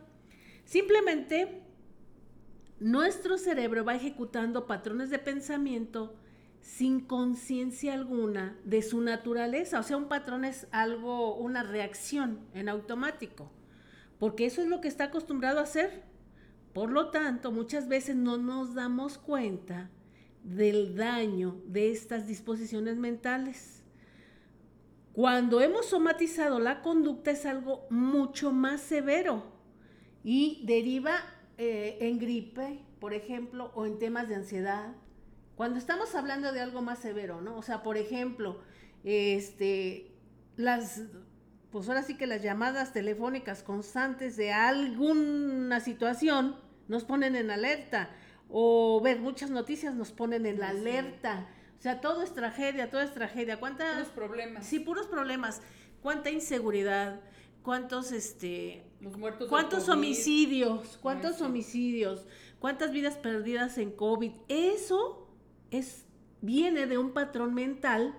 Simplemente, 0.65 1.62
nuestro 2.79 3.39
cerebro 3.39 3.85
va 3.85 3.95
ejecutando 3.95 4.67
patrones 4.67 5.11
de 5.11 5.19
pensamiento 5.19 6.17
sin 6.61 7.00
conciencia 7.00 7.95
alguna 7.95 8.57
de 8.65 8.83
su 8.83 9.00
naturaleza. 9.00 9.81
O 9.81 9.83
sea, 9.83 9.97
un 9.97 10.09
patrón 10.09 10.45
es 10.45 10.67
algo, 10.71 11.35
una 11.37 11.62
reacción 11.62 12.41
en 12.55 12.69
automático, 12.69 13.50
porque 14.21 14.47
eso 14.47 14.62
es 14.62 14.69
lo 14.69 14.81
que 14.81 14.87
está 14.87 15.05
acostumbrado 15.05 15.59
a 15.59 15.65
hacer. 15.65 16.05
Por 16.75 16.93
lo 16.93 17.11
tanto, 17.11 17.50
muchas 17.50 17.89
veces 17.89 18.15
no 18.15 18.37
nos 18.37 18.75
damos 18.75 19.19
cuenta 19.19 19.91
del 20.45 20.95
daño 20.95 21.61
de 21.67 21.91
estas 21.91 22.29
disposiciones 22.29 22.97
mentales. 22.97 23.83
Cuando 25.15 25.61
hemos 25.61 25.87
somatizado 25.87 26.61
la 26.61 26.83
conducta 26.83 27.33
es 27.33 27.47
algo 27.47 27.87
mucho 27.91 28.53
más 28.53 28.83
severo 28.83 29.43
y 30.23 30.62
deriva 30.65 31.17
eh, 31.59 31.97
en 32.00 32.19
gripe, 32.19 32.85
por 33.00 33.15
ejemplo, 33.15 33.73
o 33.75 33.87
en 33.87 33.99
temas 33.99 34.29
de 34.29 34.37
ansiedad, 34.37 34.95
cuando 35.57 35.79
estamos 35.79 36.15
hablando 36.15 36.53
de 36.53 36.61
algo 36.61 36.83
más 36.83 37.00
severo, 37.00 37.41
¿no? 37.41 37.57
O 37.57 37.62
sea, 37.62 37.83
por 37.83 37.97
ejemplo, 37.97 38.61
este, 39.03 40.12
las, 40.57 41.03
pues 41.71 41.89
ahora 41.89 42.03
sí 42.03 42.17
que 42.17 42.27
las 42.27 42.43
llamadas 42.43 42.93
telefónicas 42.93 43.62
constantes 43.62 44.37
de 44.37 44.53
alguna 44.53 45.81
situación 45.81 46.57
nos 46.89 47.05
ponen 47.05 47.37
en 47.37 47.50
alerta. 47.50 48.11
O 48.49 49.00
ver 49.00 49.21
muchas 49.21 49.50
noticias 49.50 49.95
nos 49.95 50.11
ponen 50.11 50.47
en 50.47 50.59
la 50.59 50.71
alerta. 50.71 51.47
O 51.79 51.83
sea, 51.83 52.00
todo 52.00 52.23
es 52.23 52.35
tragedia, 52.35 52.91
todo 52.91 53.00
es 53.00 53.15
tragedia. 53.15 53.61
¿Cuántas? 53.61 53.93
Puros 53.95 54.09
problemas. 54.09 54.67
Sí, 54.67 54.81
puros 54.81 55.07
problemas. 55.07 55.62
Cuánta 56.03 56.31
inseguridad, 56.31 57.21
cuántos, 57.62 58.11
este... 58.11 58.85
Los 59.00 59.17
muertos 59.17 59.49
¿Cuántos 59.49 59.89
homicidios? 59.89 60.99
¿Cuántos 61.00 61.41
homicidios? 61.41 62.27
¿Cuántas 62.59 62.91
vidas 62.91 63.17
perdidas 63.17 63.79
en 63.79 63.93
COVID? 63.93 64.33
Eso 64.49 65.29
es, 65.71 66.05
viene 66.41 66.87
de 66.87 66.99
un 66.99 67.12
patrón 67.12 67.55
mental 67.55 68.15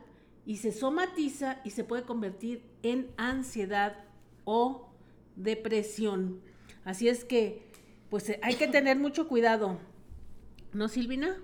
y 0.46 0.58
se 0.58 0.72
somatiza 0.72 1.60
y 1.64 1.72
se 1.72 1.84
puede 1.84 2.04
convertir 2.04 2.71
en 2.84 3.10
ansiedad 3.18 4.04
o 4.46 4.90
depresión. 5.36 6.42
Así 6.84 7.08
es 7.08 7.26
que, 7.26 7.64
pues 8.10 8.30
eh, 8.30 8.40
hay 8.42 8.56
que 8.56 8.68
tener 8.68 8.98
mucho 8.98 9.28
cuidado. 9.28 9.80
¿No, 10.74 10.88
Silvina? 10.88 11.38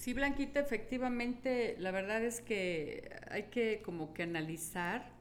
Sí, 0.00 0.14
Blanquita, 0.14 0.60
efectivamente, 0.60 1.76
la 1.78 1.90
verdad 1.90 2.24
es 2.24 2.40
que 2.40 3.10
hay 3.30 3.44
que 3.44 3.82
como 3.84 4.14
que 4.14 4.22
analizar 4.22 5.12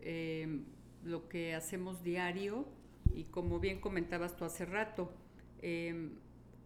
em, 0.00 0.64
lo 1.02 1.28
que 1.28 1.54
hacemos 1.54 2.04
diario 2.04 2.68
y 3.12 3.24
como 3.24 3.58
bien 3.58 3.80
comentabas 3.80 4.36
tú 4.36 4.44
hace 4.44 4.64
rato, 4.66 5.12
em, 5.62 6.12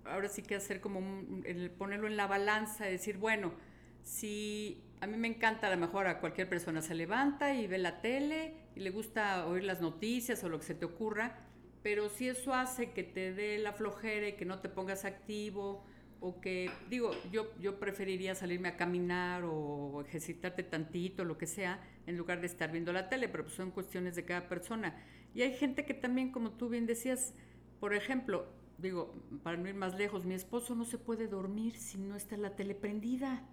ahora 0.05 0.29
sí 0.29 0.43
que 0.43 0.55
hacer 0.57 0.81
como 0.83 1.01
el 1.45 1.71
ponerlo 1.71 2.07
en 2.07 2.19
la 2.19 2.27
balanza, 2.27 2.85
decir, 2.85 3.17
bueno, 3.17 3.55
si 4.03 4.85
a 5.05 5.07
mí 5.07 5.19
me 5.19 5.29
encanta 5.29 5.67
a 5.67 5.71
lo 5.71 5.77
mejor 5.77 6.07
a 6.07 6.19
cualquier 6.19 6.49
persona 6.49 6.81
se 6.81 6.95
levanta 6.95 7.53
y 7.55 7.67
ve 7.67 7.77
la 7.77 8.01
tele 8.01 8.55
y 8.75 8.81
le 8.81 8.89
gusta 8.89 9.47
oír 9.47 9.63
las 9.65 9.83
noticias 9.83 10.43
o 10.45 10.49
lo 10.49 10.59
que 10.59 10.65
se 10.65 10.75
te 10.75 10.87
ocurra, 10.87 11.37
pero 11.83 12.09
si 12.09 12.27
eso 12.27 12.55
hace 12.55 12.93
que 12.93 13.03
te 13.03 13.35
dé 13.35 13.59
la 13.59 13.75
flojera 13.75 14.29
y 14.29 14.33
que 14.33 14.47
no 14.47 14.61
te 14.61 14.71
pongas 14.71 15.05
activo 15.05 15.85
o 16.21 16.41
que, 16.41 16.71
digo, 16.89 17.11
yo, 17.31 17.53
yo 17.61 17.79
preferiría 17.79 18.35
salirme 18.35 18.69
a 18.69 18.79
caminar 18.79 19.43
o 19.45 20.01
ejercitarte 20.07 20.63
tantito, 20.63 21.23
lo 21.27 21.37
que 21.37 21.47
sea, 21.47 21.87
en 22.07 22.17
lugar 22.17 22.41
de 22.41 22.47
estar 22.47 22.73
viendo 22.73 22.91
la 22.91 23.11
tele, 23.11 23.29
pero 23.29 23.45
pues 23.45 23.57
son 23.57 23.73
cuestiones 23.73 24.17
de 24.17 24.25
cada 24.25 24.49
persona. 24.49 24.97
Y 25.35 25.43
hay 25.43 25.53
gente 25.55 25.85
que 25.85 25.93
también, 25.93 26.33
como 26.33 26.53
tú 26.53 26.71
bien 26.71 26.87
decías, 26.87 27.35
por 27.79 27.93
ejemplo, 27.93 28.47
digo, 28.79 29.15
para 29.43 29.59
no 29.59 29.69
ir 29.69 29.75
más 29.75 29.97
lejos, 29.97 30.25
mi 30.25 30.33
esposo 30.33 30.75
no 30.75 30.87
se 30.87 30.97
puede 30.97 31.29
dormir 31.29 31.77
si 31.77 31.99
no 31.99 32.17
está 32.17 32.39
la 32.39 32.57
tele 32.57 32.75
prendida. 32.75 33.47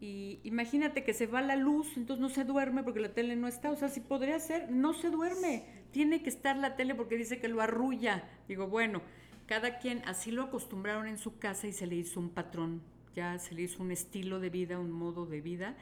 Y 0.00 0.40
imagínate 0.44 1.04
que 1.04 1.12
se 1.12 1.26
va 1.26 1.42
la 1.42 1.56
luz, 1.56 1.96
entonces 1.96 2.22
no 2.22 2.30
se 2.30 2.44
duerme 2.44 2.82
porque 2.82 3.00
la 3.00 3.12
tele 3.12 3.36
no 3.36 3.48
está. 3.48 3.70
O 3.70 3.76
sea, 3.76 3.88
si 3.88 4.00
podría 4.00 4.40
ser, 4.40 4.70
no 4.70 4.94
se 4.94 5.10
duerme. 5.10 5.64
Tiene 5.90 6.22
que 6.22 6.30
estar 6.30 6.56
la 6.56 6.76
tele 6.76 6.94
porque 6.94 7.16
dice 7.16 7.38
que 7.38 7.48
lo 7.48 7.60
arrulla. 7.60 8.24
Digo, 8.48 8.66
bueno, 8.66 9.02
cada 9.46 9.78
quien 9.78 10.02
así 10.06 10.30
lo 10.30 10.44
acostumbraron 10.44 11.06
en 11.06 11.18
su 11.18 11.38
casa 11.38 11.66
y 11.66 11.72
se 11.72 11.86
le 11.86 11.96
hizo 11.96 12.18
un 12.18 12.30
patrón, 12.30 12.80
ya 13.14 13.38
se 13.38 13.54
le 13.54 13.62
hizo 13.62 13.82
un 13.82 13.90
estilo 13.90 14.40
de 14.40 14.48
vida, 14.48 14.78
un 14.78 14.90
modo 14.90 15.26
de 15.26 15.40
vida 15.40 15.76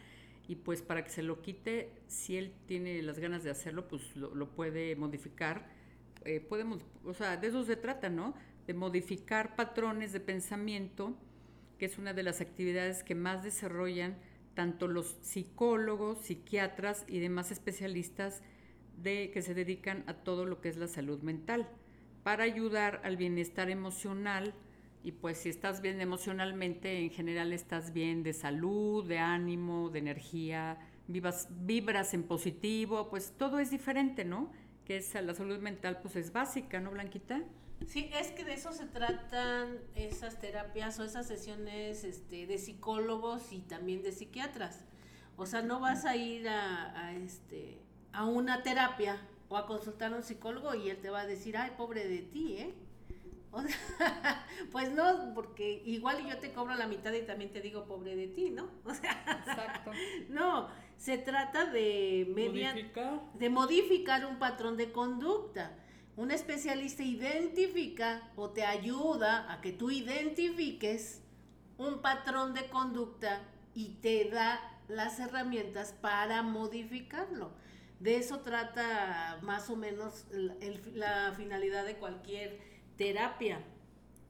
y 0.48 0.56
pues 0.56 0.80
para 0.80 1.04
que 1.04 1.10
se 1.10 1.22
lo 1.22 1.42
quite, 1.42 1.90
si 2.06 2.38
él 2.38 2.54
tiene 2.66 3.02
las 3.02 3.18
ganas 3.18 3.44
de 3.44 3.50
hacerlo, 3.50 3.86
pues 3.86 4.16
lo, 4.16 4.48
puede 4.48 4.96
modificar. 4.96 5.66
Eh, 6.24 6.40
podemos, 6.40 6.80
o 7.04 7.12
sea, 7.12 7.36
de 7.36 7.48
eso 7.48 7.64
se 7.64 7.76
trata, 7.76 8.08
¿no? 8.08 8.34
De 8.66 8.72
modificar 8.72 9.54
patrones 9.56 10.14
de 10.14 10.20
pensamiento, 10.20 11.14
que 11.78 11.86
es 11.86 11.98
una 11.98 12.12
de 12.12 12.22
las 12.22 12.40
actividades 12.40 13.02
que 13.02 13.14
más 13.14 13.42
desarrollan 13.42 14.16
tanto 14.54 14.88
los 14.88 15.16
psicólogos, 15.22 16.18
psiquiatras 16.18 17.04
y 17.06 17.20
demás 17.20 17.52
especialistas 17.52 18.42
de, 18.96 19.30
que 19.32 19.40
se 19.40 19.54
dedican 19.54 20.02
a 20.08 20.14
todo 20.14 20.44
lo 20.46 20.60
que 20.60 20.68
es 20.68 20.76
la 20.76 20.88
salud 20.88 21.22
mental, 21.22 21.68
para 22.24 22.42
ayudar 22.44 23.00
al 23.04 23.16
bienestar 23.16 23.70
emocional 23.70 24.54
y 25.04 25.12
pues 25.12 25.38
si 25.38 25.48
estás 25.48 25.80
bien 25.80 26.00
emocionalmente, 26.00 26.98
en 26.98 27.10
general 27.10 27.52
estás 27.52 27.92
bien 27.92 28.24
de 28.24 28.32
salud, 28.32 29.06
de 29.06 29.18
ánimo, 29.18 29.90
de 29.90 30.00
energía, 30.00 30.78
vivas, 31.06 31.48
vibras 31.64 32.12
en 32.12 32.24
positivo, 32.24 33.08
pues 33.08 33.34
todo 33.38 33.60
es 33.60 33.70
diferente, 33.70 34.24
¿no? 34.24 34.52
Que 34.84 34.96
es 34.96 35.14
la 35.14 35.34
salud 35.34 35.60
mental 35.60 36.00
pues 36.02 36.16
es 36.16 36.32
básica, 36.32 36.80
¿no, 36.80 36.90
Blanquita? 36.90 37.44
Sí, 37.86 38.10
es 38.12 38.32
que 38.32 38.44
de 38.44 38.54
eso 38.54 38.72
se 38.72 38.86
tratan 38.86 39.78
esas 39.94 40.40
terapias 40.40 40.98
o 40.98 41.04
esas 41.04 41.26
sesiones 41.26 42.04
este, 42.04 42.46
de 42.46 42.58
psicólogos 42.58 43.52
y 43.52 43.60
también 43.60 44.02
de 44.02 44.12
psiquiatras. 44.12 44.84
O 45.36 45.46
sea, 45.46 45.62
no 45.62 45.78
vas 45.78 46.04
a 46.04 46.16
ir 46.16 46.48
a, 46.48 47.12
este, 47.14 47.80
a 48.12 48.24
una 48.24 48.62
terapia 48.62 49.20
o 49.48 49.56
a 49.56 49.66
consultar 49.66 50.12
a 50.12 50.16
un 50.16 50.22
psicólogo 50.22 50.74
y 50.74 50.90
él 50.90 50.98
te 50.98 51.10
va 51.10 51.20
a 51.20 51.26
decir, 51.26 51.56
ay, 51.56 51.72
pobre 51.76 52.06
de 52.06 52.18
ti, 52.18 52.56
¿eh? 52.58 52.74
pues 54.72 54.92
no, 54.92 55.32
porque 55.34 55.82
igual 55.86 56.26
yo 56.26 56.36
te 56.38 56.52
cobro 56.52 56.74
la 56.74 56.86
mitad 56.86 57.12
y 57.12 57.22
también 57.22 57.50
te 57.50 57.60
digo 57.60 57.86
pobre 57.86 58.14
de 58.14 58.26
ti, 58.26 58.50
¿no? 58.50 58.68
O 58.84 58.92
sea, 58.92 59.12
Exacto. 59.46 59.92
no, 60.28 60.68
se 60.96 61.16
trata 61.16 61.64
de, 61.66 62.26
de 63.34 63.48
modificar 63.48 64.26
un 64.26 64.38
patrón 64.38 64.76
de 64.76 64.92
conducta 64.92 65.76
un 66.18 66.32
especialista 66.32 67.04
identifica 67.04 68.28
o 68.34 68.50
te 68.50 68.64
ayuda 68.64 69.52
a 69.52 69.60
que 69.60 69.70
tú 69.70 69.92
identifiques 69.92 71.22
un 71.76 72.02
patrón 72.02 72.54
de 72.54 72.68
conducta 72.68 73.40
y 73.72 73.90
te 74.02 74.28
da 74.28 74.60
las 74.88 75.20
herramientas 75.20 75.92
para 75.92 76.42
modificarlo. 76.42 77.52
De 78.00 78.16
eso 78.16 78.40
trata 78.40 79.38
más 79.42 79.70
o 79.70 79.76
menos 79.76 80.26
la 80.92 81.32
finalidad 81.36 81.86
de 81.86 81.94
cualquier 81.94 82.58
terapia. 82.96 83.60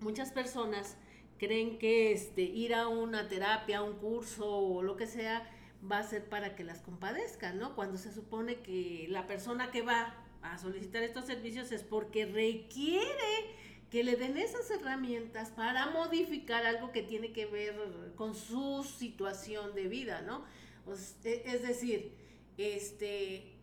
Muchas 0.01 0.31
personas 0.31 0.99
creen 1.39 1.79
que 1.79 2.13
este, 2.13 2.43
ir 2.43 2.75
a 2.75 2.89
una 2.89 3.29
terapia, 3.29 3.79
a 3.79 3.83
un 3.83 3.95
curso 3.95 4.47
o 4.47 4.83
lo 4.83 4.99
que 4.99 5.07
sea 5.07 5.51
va 5.91 6.01
a 6.01 6.03
ser 6.03 6.29
para 6.29 6.55
que 6.55 6.65
las 6.65 6.83
compadezcan, 6.83 7.59
¿no? 7.59 7.75
Cuando 7.75 7.97
se 7.97 8.13
supone 8.13 8.57
que 8.57 9.07
la 9.09 9.27
persona 9.27 9.71
que 9.71 9.81
va 9.81 10.28
a 10.43 10.59
solicitar 10.59 11.03
estos 11.03 11.27
servicios 11.27 11.73
es 11.73 11.83
porque 11.83 12.27
requiere 12.27 13.59
que 13.91 14.05
le 14.05 14.17
den 14.17 14.37
esas 14.37 14.71
herramientas 14.71 15.51
para 15.51 15.87
modificar 15.91 16.67
algo 16.67 16.93
que 16.93 17.03
tiene 17.03 17.33
que 17.33 17.47
ver 17.47 17.75
con 18.17 18.35
su 18.35 18.85
situación 18.85 19.75
de 19.75 19.89
vida, 19.89 20.21
¿no? 20.23 20.45
E, 21.25 21.43
es 21.47 21.63
decir, 21.63 22.13
este, 22.59 23.55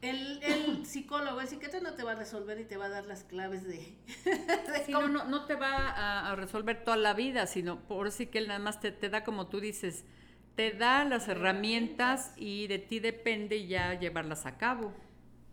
el, 0.00 0.40
psicólogo, 0.86 1.40
el 1.40 1.48
psiquiatra 1.48 1.80
no 1.80 1.94
te 1.94 2.02
va 2.02 2.12
a 2.12 2.14
resolver 2.14 2.58
y 2.60 2.64
te 2.64 2.76
va 2.76 2.86
a 2.86 2.90
dar 2.90 3.06
las 3.06 3.24
claves 3.24 3.64
de... 3.64 3.98
no, 4.88 5.08
no, 5.08 5.44
te 5.44 5.54
va 5.54 6.30
a, 6.30 6.34
resolver 6.36 6.82
toda 6.84 6.96
la 6.96 7.14
vida, 7.14 7.46
sino 7.46 7.80
por 7.86 8.10
sí 8.10 8.26
que 8.26 8.38
él 8.38 8.48
nada 8.48 8.60
más 8.60 8.80
te, 8.80 8.90
te 8.90 9.10
da, 9.10 9.24
como 9.24 9.48
tú 9.48 9.60
dices, 9.60 10.04
te 10.54 10.72
da 10.72 11.04
las 11.04 11.28
herramientas 11.28 12.32
y 12.36 12.68
de 12.68 12.78
ti 12.78 13.00
depende 13.00 13.66
ya 13.66 13.98
llevarlas 13.98 14.46
a 14.46 14.56
cabo. 14.56 14.94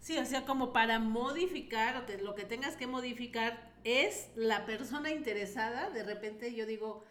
Sí, 0.02 0.18
o 0.18 0.26
sea, 0.26 0.46
como 0.46 0.74
para 0.74 0.98
modificar, 0.98 2.08
lo 2.24 2.34
que 2.34 2.44
tengas 2.44 2.76
que 2.76 2.88
modificar 2.88 3.72
es 3.84 4.32
la 4.36 4.66
persona 4.66 5.12
interesada. 5.12 5.92
De 5.92 6.04
repente 6.04 6.56
yo 6.56 6.66
digo, 6.66 7.06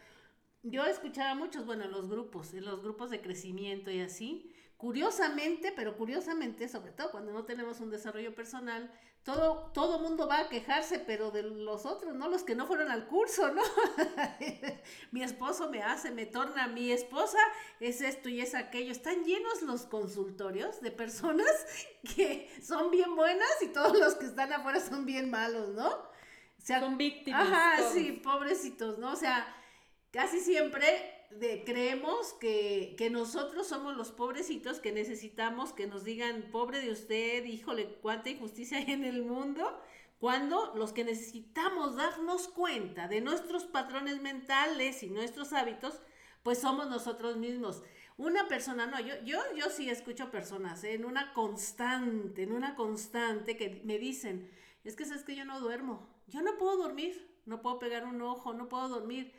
yo 0.65 0.85
escuchaba 0.87 1.37
muchos, 1.37 1.65
bueno, 1.65 1.85
en 1.85 1.93
los 1.93 2.09
grupos, 2.09 2.53
en 2.53 2.65
los 2.65 2.83
grupos 2.83 3.11
de 3.11 3.21
crecimiento 3.21 3.93
y 3.93 4.01
así, 4.01 4.53
curiosamente, 4.77 5.73
pero 5.77 5.97
curiosamente, 5.97 6.69
sobre 6.69 6.91
todo 6.91 7.13
cuando 7.13 7.33
no 7.33 7.45
tenemos 7.45 7.79
un 7.79 7.91
desarrollo 7.91 8.35
personal, 8.35 8.91
todo, 9.23 9.71
todo 9.75 9.99
mundo 9.99 10.27
va 10.27 10.41
a 10.41 10.49
quejarse, 10.49 10.99
pero 10.99 11.31
de 11.31 11.43
los 11.43 11.85
otros, 11.85 12.15
¿no? 12.15 12.29
Los 12.29 12.43
que 12.43 12.55
no 12.55 12.67
fueron 12.67 12.91
al 12.91 13.07
curso, 13.07 13.53
¿no? 13.53 13.63
mi 15.13 15.23
esposo 15.23 15.69
me 15.71 15.83
hace, 15.83 16.11
me 16.11 16.25
torna, 16.25 16.69
mi 16.69 16.91
esposa 16.91 17.39
es 17.81 18.01
esto 18.01 18.31
y 18.31 18.41
es 18.41 18.55
aquello. 18.55 18.91
Están 18.91 19.25
llenos 19.25 19.61
los 19.63 19.83
consultorios 19.83 20.81
de 20.81 20.91
personas 20.91 21.51
que 22.17 22.51
son 22.63 22.91
bien 22.91 23.15
buenas 23.15 23.51
y 23.63 23.69
todos 23.69 23.99
los 23.99 24.15
que 24.15 24.27
están 24.27 24.53
afuera 24.53 24.81
son 24.81 25.05
bien 25.05 25.31
malos, 25.31 25.69
¿no? 25.71 25.89
O 25.89 26.63
sea, 26.63 26.81
son 26.81 26.97
víctimas. 26.97 27.47
Ajá, 27.47 27.91
sí, 27.93 28.13
pobrecitos, 28.25 28.99
¿no? 28.99 29.13
O 29.13 29.17
sea, 29.17 29.55
casi 30.13 30.41
siempre 30.41 31.20
de, 31.31 31.65
creemos 31.65 32.35
que, 32.35 32.95
que, 32.99 33.11
nosotros 33.11 33.69
somos 33.69 33.97
los 33.97 34.11
pobrecitos 34.11 34.81
que 34.81 34.93
necesitamos 34.93 35.73
que 35.73 35.87
nos 35.87 36.05
digan, 36.05 36.49
pobre 36.51 36.81
de 36.81 36.91
usted, 36.91 37.45
híjole, 37.45 37.99
cuánta 38.03 38.31
injusticia 38.31 38.79
hay 38.79 38.93
en 38.93 39.05
el 39.05 39.23
mundo, 39.23 39.81
cuando 40.19 40.75
los 40.75 40.93
que 40.93 41.05
necesitamos 41.05 41.97
darnos 41.97 42.49
cuenta 42.49 43.09
de 43.09 43.21
nuestros 43.21 43.65
patrones 43.65 44.21
mentales 44.21 45.03
y 45.03 45.09
nuestros 45.09 45.53
hábitos, 45.53 46.01
pues 46.43 46.59
somos 46.59 46.91
nosotros 46.91 47.37
mismos. 47.37 47.83
Una 48.19 48.47
persona, 48.47 48.87
no, 48.87 49.01
yo, 49.01 49.15
yo, 49.25 49.39
yo 49.57 49.71
sí 49.71 49.89
escucho 49.89 50.31
personas 50.31 50.85
¿eh? 50.85 50.93
en 50.93 51.07
una 51.07 51.33
constante, 51.33 52.43
en 52.43 52.53
una 52.53 52.77
constante 52.77 53.57
que 53.57 53.81
me 53.85 53.99
dicen, 53.99 54.51
es 54.85 54.95
que 54.95 55.07
sabes 55.07 55.25
que 55.25 55.35
yo 55.35 55.47
no 55.47 55.59
duermo, 55.59 56.07
yo 56.27 56.43
no 56.43 56.59
puedo 56.59 56.77
dormir, 56.77 57.35
no 57.47 57.63
puedo 57.63 57.79
pegar 57.79 58.05
un 58.05 58.21
ojo, 58.21 58.53
no 58.53 58.69
puedo 58.69 58.91
dormir. 58.91 59.33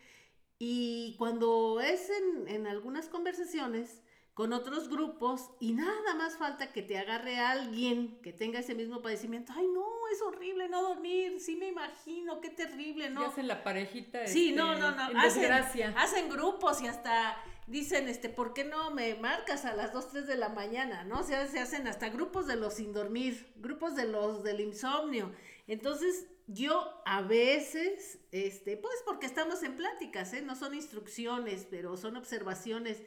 Y 0.64 1.16
cuando 1.18 1.82
es 1.82 2.12
en, 2.48 2.68
algunas 2.68 3.08
conversaciones 3.08 4.04
con 4.36 4.54
otros 4.54 4.90
grupos 4.90 5.50
y 5.60 5.74
nada 5.74 6.14
más 6.16 6.38
falta 6.38 6.72
que 6.72 6.84
te 6.84 7.00
agarre 7.00 7.40
alguien 7.40 8.22
que 8.22 8.32
tenga 8.32 8.60
ese 8.60 8.76
mismo 8.76 9.02
padecimiento, 9.02 9.54
ay 9.58 9.68
no, 9.74 9.84
es 10.14 10.22
horrible 10.22 10.70
no 10.70 10.84
dormir, 10.84 11.40
sí 11.40 11.56
me 11.56 11.70
imagino, 11.70 12.40
qué 12.42 12.52
terrible, 12.52 13.10
¿no? 13.10 13.24
Y 13.24 13.26
hacen 13.26 13.48
la 13.48 13.64
parejita. 13.64 14.28
Sí, 14.28 14.52
no, 14.52 14.74
este, 14.74 14.86
no, 14.86 14.92
no, 14.92 15.20
hacen, 15.20 15.98
hacen 15.98 16.30
grupos 16.30 16.80
y 16.84 16.86
hasta 16.86 17.44
dicen, 17.66 18.08
este, 18.08 18.30
¿por 18.30 18.54
qué 18.54 18.64
no 18.64 18.92
me 18.92 19.16
marcas 19.16 19.66
a 19.66 19.74
las 19.74 19.92
2, 19.94 20.10
3 20.12 20.28
de 20.28 20.36
la 20.36 20.50
mañana? 20.50 21.04
¿No? 21.06 21.22
O 21.22 21.24
sea, 21.24 21.48
se 21.48 21.60
hacen 21.60 21.88
hasta 21.88 22.10
grupos 22.10 22.46
de 22.46 22.56
los 22.56 22.76
sin 22.76 22.94
dormir, 22.94 23.52
grupos 23.56 23.96
de 23.96 24.06
los 24.06 24.44
del 24.44 24.60
insomnio. 24.60 25.34
Entonces, 25.66 26.28
yo 26.54 27.02
a 27.06 27.22
veces, 27.22 28.20
este, 28.32 28.78
pues 28.78 28.96
porque 29.06 29.26
estamos 29.26 29.64
en 29.64 29.76
pláticas, 29.76 30.34
¿eh? 30.34 30.42
no 30.42 30.56
son 30.56 30.74
instrucciones, 30.76 31.68
pero 31.70 31.98
son 31.98 32.18
observaciones. 32.18 33.02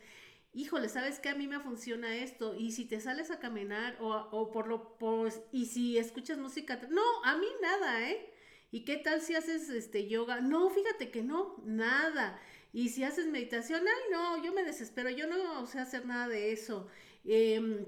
Híjole, 0.52 0.88
¿sabes 0.88 1.18
qué? 1.18 1.30
A 1.30 1.34
mí 1.34 1.48
me 1.48 1.60
funciona 1.60 2.16
esto. 2.16 2.54
Y 2.56 2.72
si 2.72 2.84
te 2.84 3.00
sales 3.00 3.30
a 3.30 3.40
caminar 3.40 3.96
o, 4.00 4.12
o 4.12 4.50
por 4.50 4.68
lo, 4.68 4.96
pues, 4.98 5.42
y 5.52 5.66
si 5.66 5.98
escuchas 5.98 6.38
música, 6.38 6.80
no, 6.90 7.02
a 7.24 7.36
mí 7.36 7.46
nada, 7.60 8.08
¿eh? 8.08 8.30
¿Y 8.70 8.84
qué 8.84 8.96
tal 8.96 9.20
si 9.20 9.34
haces 9.34 9.68
este 9.70 10.08
yoga? 10.08 10.40
No, 10.40 10.70
fíjate 10.70 11.10
que 11.10 11.22
no, 11.22 11.56
nada. 11.64 12.40
Y 12.72 12.88
si 12.88 13.04
haces 13.04 13.26
meditación, 13.26 13.82
ay, 13.86 14.10
no, 14.10 14.42
yo 14.44 14.52
me 14.52 14.64
desespero, 14.64 15.10
yo 15.10 15.26
no 15.28 15.66
sé 15.66 15.78
hacer 15.78 16.06
nada 16.06 16.28
de 16.28 16.52
eso. 16.52 16.88
Eh, 17.24 17.86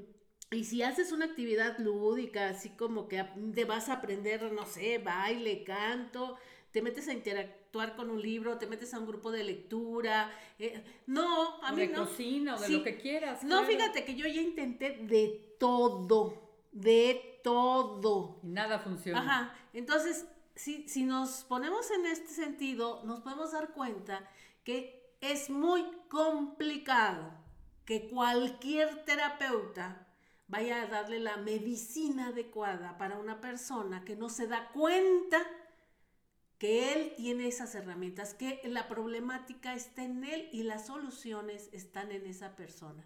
y 0.50 0.64
si 0.64 0.82
haces 0.82 1.10
una 1.10 1.24
actividad 1.24 1.78
lúdica, 1.78 2.48
así 2.48 2.70
como 2.70 3.08
que 3.08 3.24
te 3.54 3.64
vas 3.64 3.88
a 3.88 3.94
aprender, 3.94 4.52
no 4.52 4.64
sé, 4.64 4.98
baile, 4.98 5.64
canto, 5.64 6.36
te 6.70 6.82
metes 6.82 7.08
a 7.08 7.12
interactuar 7.12 7.96
con 7.96 8.10
un 8.10 8.22
libro, 8.22 8.56
te 8.56 8.66
metes 8.66 8.94
a 8.94 9.00
un 9.00 9.06
grupo 9.06 9.32
de 9.32 9.42
lectura. 9.42 10.30
Eh, 10.58 10.84
no, 11.06 11.60
a 11.62 11.72
mí 11.72 11.86
de 11.86 11.92
cocina 11.92 12.54
o 12.54 12.60
de 12.60 12.68
lo 12.68 12.84
que 12.84 12.96
quieras. 12.96 13.42
No, 13.42 13.64
fíjate 13.64 14.04
que 14.04 14.14
yo 14.14 14.26
ya 14.28 14.40
intenté 14.40 14.98
de 15.02 15.56
todo, 15.58 16.60
de 16.70 17.40
todo. 17.42 18.38
nada 18.44 18.78
funciona. 18.78 19.20
Ajá. 19.20 19.54
Entonces, 19.72 20.26
si, 20.54 20.88
si 20.88 21.04
nos 21.04 21.44
ponemos 21.44 21.90
en 21.90 22.06
este 22.06 22.28
sentido, 22.28 23.02
nos 23.04 23.20
podemos 23.20 23.50
dar 23.50 23.72
cuenta 23.72 24.30
que 24.62 25.12
es 25.20 25.50
muy 25.50 25.84
complicado 26.08 27.32
que 27.84 28.08
cualquier 28.08 29.04
terapeuta 29.04 30.05
vaya 30.48 30.82
a 30.82 30.86
darle 30.86 31.18
la 31.18 31.36
medicina 31.36 32.28
adecuada 32.28 32.96
para 32.98 33.18
una 33.18 33.40
persona 33.40 34.04
que 34.04 34.16
no 34.16 34.28
se 34.28 34.46
da 34.46 34.68
cuenta 34.72 35.38
que 36.58 36.92
él 36.92 37.12
tiene 37.16 37.48
esas 37.48 37.74
herramientas, 37.74 38.34
que 38.34 38.60
la 38.64 38.88
problemática 38.88 39.74
está 39.74 40.02
en 40.02 40.24
él 40.24 40.48
y 40.52 40.62
las 40.62 40.86
soluciones 40.86 41.68
están 41.72 42.12
en 42.12 42.26
esa 42.26 42.56
persona. 42.56 43.04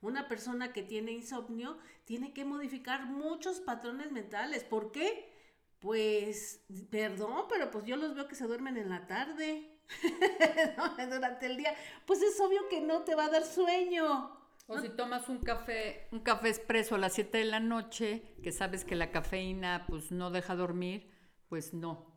Una 0.00 0.28
persona 0.28 0.72
que 0.72 0.82
tiene 0.82 1.12
insomnio 1.12 1.78
tiene 2.04 2.32
que 2.32 2.44
modificar 2.44 3.06
muchos 3.06 3.60
patrones 3.60 4.12
mentales. 4.12 4.64
¿Por 4.64 4.92
qué? 4.92 5.32
Pues, 5.80 6.64
perdón, 6.90 7.46
pero 7.48 7.70
pues 7.70 7.84
yo 7.84 7.96
los 7.96 8.14
veo 8.14 8.28
que 8.28 8.34
se 8.34 8.46
duermen 8.46 8.76
en 8.76 8.88
la 8.88 9.06
tarde. 9.06 9.72
durante 11.10 11.46
el 11.46 11.56
día. 11.56 11.74
Pues 12.06 12.22
es 12.22 12.38
obvio 12.40 12.68
que 12.68 12.80
no 12.80 13.02
te 13.02 13.14
va 13.14 13.26
a 13.26 13.30
dar 13.30 13.44
sueño. 13.44 14.45
O 14.68 14.78
si 14.80 14.88
tomas 14.88 15.28
un 15.28 15.38
café, 15.38 16.08
un 16.10 16.20
café 16.20 16.48
expreso 16.48 16.96
a 16.96 16.98
las 16.98 17.14
7 17.14 17.38
de 17.38 17.44
la 17.44 17.60
noche, 17.60 18.34
que 18.42 18.50
sabes 18.50 18.84
que 18.84 18.96
la 18.96 19.12
cafeína 19.12 19.86
pues 19.88 20.10
no 20.10 20.30
deja 20.30 20.56
dormir, 20.56 21.08
pues 21.48 21.72
no. 21.72 22.16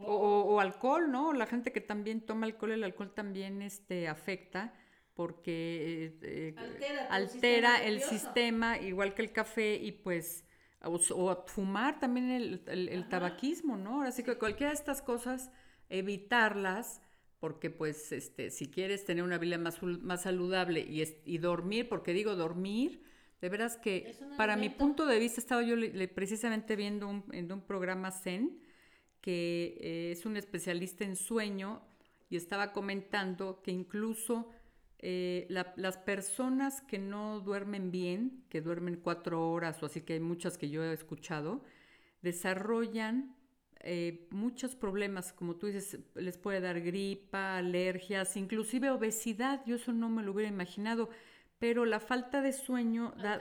O, 0.00 0.60
alcohol, 0.60 1.10
¿no? 1.10 1.32
La 1.32 1.46
gente 1.46 1.72
que 1.72 1.80
también 1.80 2.24
toma 2.24 2.46
alcohol, 2.46 2.70
el 2.70 2.84
alcohol 2.84 3.12
también 3.12 3.62
este, 3.62 4.06
afecta 4.06 4.72
porque 5.18 6.16
eh, 6.22 6.54
eh, 6.54 7.06
altera, 7.10 7.82
el 7.82 8.00
sistema, 8.02 8.78
igual 8.78 9.14
que 9.14 9.22
el 9.22 9.32
café, 9.32 9.74
y 9.74 9.90
pues, 9.90 10.44
o, 10.80 11.44
fumar 11.48 11.98
también 11.98 12.30
el, 12.30 13.08
tabaquismo, 13.08 13.76
¿no? 13.76 14.02
Así 14.02 14.22
que 14.22 14.38
cualquiera 14.38 14.70
de 14.70 14.76
estas 14.76 15.02
cosas, 15.02 15.50
evitarlas, 15.88 17.02
porque 17.40 17.70
pues, 17.70 18.12
este, 18.12 18.50
si 18.50 18.68
quieres 18.68 19.04
tener 19.04 19.22
una 19.24 19.38
vida 19.38 19.58
más, 19.58 19.82
más 19.82 20.22
saludable 20.22 20.80
y, 20.80 21.02
y 21.24 21.38
dormir, 21.38 21.88
porque 21.88 22.12
digo 22.12 22.34
dormir, 22.34 23.02
de 23.40 23.48
veras 23.48 23.76
que 23.76 24.16
para 24.36 24.56
mi 24.56 24.68
punto 24.68 25.06
de 25.06 25.18
vista, 25.18 25.40
estaba 25.40 25.62
yo 25.62 25.76
precisamente 26.14 26.74
viendo 26.74 27.08
un, 27.08 27.24
en 27.32 27.50
un 27.52 27.60
programa 27.60 28.10
Zen, 28.10 28.60
que 29.20 29.78
eh, 29.80 30.12
es 30.12 30.26
un 30.26 30.36
especialista 30.36 31.04
en 31.04 31.14
sueño, 31.14 31.82
y 32.30 32.36
estaba 32.36 32.72
comentando 32.72 33.62
que 33.62 33.70
incluso 33.70 34.50
eh, 34.98 35.46
las 35.48 35.96
personas 35.98 36.82
que 36.82 36.98
no 36.98 37.40
duermen 37.40 37.90
bien, 37.90 38.44
que 38.48 38.60
duermen 38.60 38.96
cuatro 38.96 39.50
horas 39.50 39.82
o 39.82 39.86
así 39.86 40.02
que 40.02 40.14
hay 40.14 40.20
muchas 40.20 40.58
que 40.58 40.68
yo 40.68 40.82
he 40.82 40.92
escuchado, 40.92 41.62
desarrollan 42.22 43.36
eh, 43.80 44.26
muchos 44.30 44.74
problemas, 44.74 45.32
como 45.32 45.56
tú 45.56 45.68
dices, 45.68 45.98
les 46.14 46.36
puede 46.36 46.60
dar 46.60 46.80
gripa, 46.80 47.58
alergias, 47.58 48.36
inclusive 48.36 48.90
obesidad, 48.90 49.64
yo 49.66 49.76
eso 49.76 49.92
no 49.92 50.08
me 50.08 50.22
lo 50.22 50.32
hubiera 50.32 50.50
imaginado, 50.50 51.10
pero 51.58 51.84
la 51.84 52.00
falta 52.00 52.40
de 52.40 52.52
sueño 52.52 53.14
da, 53.22 53.40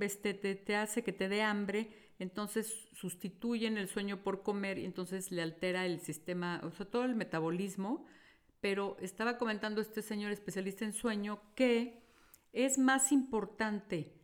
este, 0.00 0.34
te, 0.34 0.76
hace 0.76 1.02
que 1.02 1.12
te 1.12 1.28
dé 1.28 1.42
hambre, 1.42 1.90
entonces 2.18 2.88
sustituyen 2.92 3.76
el 3.76 3.88
sueño 3.88 4.22
por 4.22 4.42
comer 4.42 4.78
y 4.78 4.84
entonces 4.84 5.30
le 5.30 5.42
altera 5.42 5.84
el 5.84 6.00
sistema, 6.00 6.60
o 6.64 6.70
sea, 6.70 6.86
todo 6.86 7.04
el 7.04 7.14
metabolismo. 7.14 8.06
Pero 8.60 8.96
estaba 9.00 9.36
comentando 9.36 9.82
este 9.82 10.00
señor 10.00 10.32
especialista 10.32 10.86
en 10.86 10.94
sueño 10.94 11.40
que 11.54 12.02
es 12.52 12.78
más 12.78 13.12
importante 13.12 14.14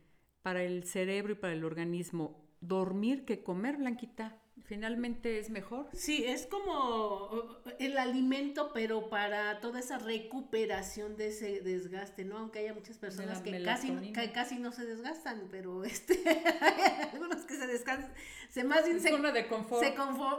para 0.41 0.63
el 0.63 0.83
cerebro 0.85 1.33
y 1.33 1.35
para 1.35 1.53
el 1.53 1.63
organismo 1.63 2.43
dormir 2.59 3.25
que 3.25 3.43
comer, 3.43 3.77
Blanquita 3.77 4.40
finalmente 4.65 5.39
es 5.39 5.49
mejor. 5.49 5.87
Sí, 5.93 6.23
es 6.25 6.45
como 6.47 7.61
el 7.79 7.97
alimento, 7.97 8.71
pero 8.73 9.09
para 9.09 9.59
toda 9.59 9.79
esa 9.79 9.97
recuperación 9.97 11.17
de 11.17 11.27
ese 11.27 11.61
desgaste, 11.61 12.25
¿no? 12.25 12.37
Aunque 12.37 12.59
haya 12.59 12.73
muchas 12.73 12.97
personas 12.97 13.41
que 13.41 13.63
casi, 13.63 14.11
casi 14.33 14.59
no 14.59 14.71
se 14.71 14.85
desgastan, 14.85 15.47
pero 15.49 15.83
este, 15.85 16.21
hay 16.25 17.09
algunos 17.11 17.45
que 17.45 17.55
se 17.55 17.67
descansan, 17.67 18.13
se 18.49 18.63
más 18.63 18.85
bien 18.85 18.99
se, 18.99 19.11
de 19.11 19.47
confort. 19.47 19.83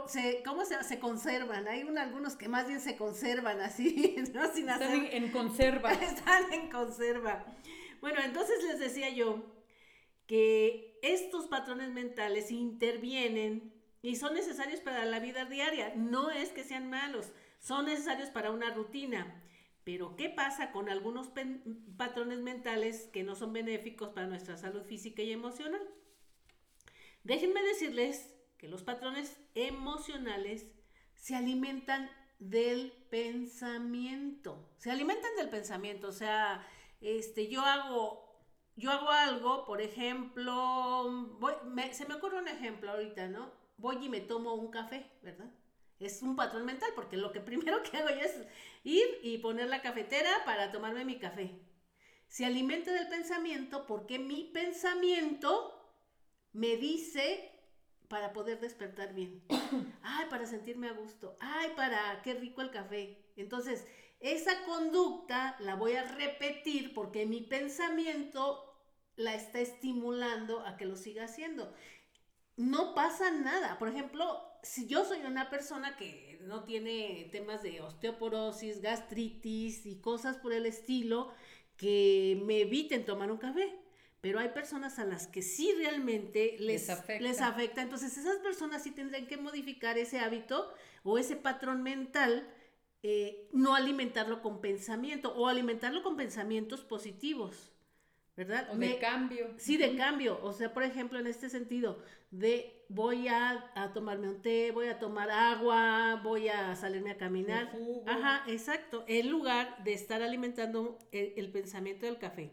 Se, 0.09 0.43
¿cómo 0.43 0.65
se, 0.65 0.83
se 0.83 0.99
conservan? 0.99 1.67
Hay 1.67 1.81
algunos 1.81 2.35
que 2.35 2.47
más 2.47 2.67
bien 2.67 2.79
se 2.79 2.95
conservan 2.97 3.61
así, 3.61 4.15
¿no? 4.33 4.51
Sin 4.53 4.69
Están 4.69 5.05
en 5.05 5.31
conserva. 5.31 5.91
Están 5.93 6.51
en 6.53 6.69
conserva. 6.69 7.45
Bueno, 8.01 8.19
entonces 8.23 8.63
les 8.63 8.79
decía 8.79 9.09
yo 9.09 9.43
que 10.27 10.99
estos 11.01 11.47
patrones 11.47 11.91
mentales 11.91 12.51
intervienen 12.51 13.72
y 14.03 14.17
son 14.17 14.35
necesarios 14.35 14.81
para 14.81 15.05
la 15.05 15.19
vida 15.19 15.45
diaria. 15.45 15.93
No 15.95 16.29
es 16.29 16.49
que 16.49 16.63
sean 16.63 16.89
malos, 16.89 17.31
son 17.59 17.85
necesarios 17.85 18.29
para 18.29 18.51
una 18.51 18.71
rutina. 18.71 19.41
Pero 19.85 20.15
¿qué 20.15 20.29
pasa 20.29 20.71
con 20.71 20.89
algunos 20.89 21.31
patrones 21.97 22.39
mentales 22.39 23.09
que 23.13 23.23
no 23.23 23.35
son 23.35 23.53
benéficos 23.53 24.09
para 24.09 24.27
nuestra 24.27 24.57
salud 24.57 24.83
física 24.83 25.21
y 25.23 25.31
emocional? 25.31 25.81
Déjenme 27.23 27.63
decirles 27.63 28.29
que 28.57 28.67
los 28.67 28.83
patrones 28.83 29.39
emocionales 29.55 30.67
se 31.15 31.35
alimentan 31.35 32.09
del 32.39 32.91
pensamiento. 33.09 34.69
Se 34.77 34.91
alimentan 34.91 35.33
del 35.37 35.49
pensamiento, 35.49 36.09
o 36.09 36.13
sea, 36.13 36.67
este, 36.99 37.47
yo 37.47 37.61
hago 37.61 38.21
yo 38.75 38.91
hago 38.91 39.09
algo, 39.09 39.65
por 39.65 39.81
ejemplo, 39.81 41.37
se 41.91 42.07
me 42.07 42.15
ocurre 42.15 42.39
un 42.39 42.47
ejemplo 42.47 42.91
ahorita, 42.91 43.27
¿no? 43.27 43.62
Voy 43.83 43.97
y 44.05 44.09
me 44.09 44.21
tomo 44.21 44.53
un 44.55 44.71
café, 44.71 45.05
¿verdad? 45.21 45.51
Es 45.99 46.23
un 46.23 46.35
patrón 46.35 46.65
mental 46.65 46.89
porque 46.95 47.17
lo 47.17 47.31
que 47.31 47.41
primero 47.41 47.83
que 47.83 47.97
hago 47.97 48.09
yo 48.09 48.21
es 48.21 48.35
ir 48.83 49.05
y 49.21 49.37
poner 49.37 49.67
la 49.67 49.81
cafetera 49.81 50.29
para 50.45 50.71
tomarme 50.71 51.05
mi 51.05 51.19
café. 51.19 51.51
Se 52.27 52.45
alimenta 52.45 52.91
del 52.93 53.09
pensamiento 53.09 53.85
porque 53.85 54.17
mi 54.19 54.45
pensamiento 54.45 55.69
me 56.53 56.77
dice 56.77 57.51
para 58.07 58.31
poder 58.31 58.59
despertar 58.61 59.13
bien. 59.13 59.43
Ay, 60.01 60.27
para 60.29 60.45
sentirme 60.45 60.87
a 60.87 60.93
gusto. 60.93 61.35
Ay, 61.41 61.71
para 61.75 62.21
qué 62.23 62.35
rico 62.35 62.61
el 62.61 62.71
café. 62.71 63.31
Entonces, 63.35 63.85
esa 64.21 64.63
conducta 64.63 65.57
la 65.59 65.75
voy 65.75 65.93
a 65.93 66.03
repetir 66.03 66.93
porque 66.93 67.25
mi 67.25 67.41
pensamiento 67.41 68.73
la 69.15 69.35
está 69.35 69.59
estimulando 69.59 70.61
a 70.61 70.77
que 70.77 70.85
lo 70.85 70.95
siga 70.95 71.25
haciendo 71.25 71.73
no 72.57 72.93
pasa 72.93 73.31
nada. 73.31 73.77
Por 73.79 73.87
ejemplo, 73.87 74.41
si 74.61 74.87
yo 74.87 75.05
soy 75.05 75.19
una 75.25 75.49
persona 75.49 75.97
que 75.97 76.39
no 76.41 76.63
tiene 76.63 77.29
temas 77.31 77.63
de 77.63 77.81
osteoporosis, 77.81 78.81
gastritis 78.81 79.85
y 79.85 79.99
cosas 79.99 80.37
por 80.37 80.53
el 80.53 80.65
estilo, 80.65 81.33
que 81.77 82.41
me 82.45 82.61
eviten 82.61 83.05
tomar 83.05 83.31
un 83.31 83.37
café. 83.37 83.73
Pero 84.21 84.39
hay 84.39 84.49
personas 84.49 84.99
a 84.99 85.05
las 85.05 85.27
que 85.27 85.41
sí 85.41 85.73
realmente 85.77 86.55
les, 86.59 86.87
les, 87.19 87.41
afecta. 87.41 87.81
Entonces 87.81 88.17
esas 88.17 88.37
personas 88.37 88.81
sí 88.81 88.91
tendrían 88.91 89.27
que 89.27 89.35
modificar 89.35 89.97
ese 89.97 90.19
hábito 90.19 90.73
o 91.03 91.17
ese 91.17 91.35
patrón 91.35 91.83
mental, 91.83 92.47
eh, 93.01 93.49
no 93.51 93.75
alimentarlo 93.75 94.41
con 94.41 94.61
pensamiento 94.61 95.35
o 95.35 95.49
alimentarlo 95.49 96.03
con 96.03 96.15
pensamientos 96.15 96.85
positivos. 96.85 97.72
¿Verdad? 98.35 98.69
O 98.71 98.77
de 98.77 98.97
cambio. 98.97 99.53
Sí, 99.57 99.77
de 99.77 99.95
cambio. 99.95 100.39
O 100.41 100.53
sea, 100.53 100.73
por 100.73 100.83
ejemplo, 100.83 101.19
en 101.19 101.27
este 101.27 101.49
sentido, 101.49 102.01
de 102.31 102.85
voy 102.89 103.27
a, 103.27 103.91
tomarme 103.93 104.29
un 104.29 104.41
té, 104.41 104.71
voy 104.71 104.87
a 104.87 104.99
tomar 104.99 105.29
agua, 105.29 106.19
voy 106.23 106.47
a 106.47 106.75
salirme 106.75 107.11
a 107.11 107.17
caminar. 107.17 107.71
Ajá, 108.07 108.43
exacto. 108.47 109.03
En 109.07 109.29
lugar 109.29 109.83
de 109.83 109.93
estar 109.93 110.21
alimentando 110.21 110.97
el, 111.11 111.51
pensamiento 111.51 112.05
del 112.05 112.17
café. 112.17 112.51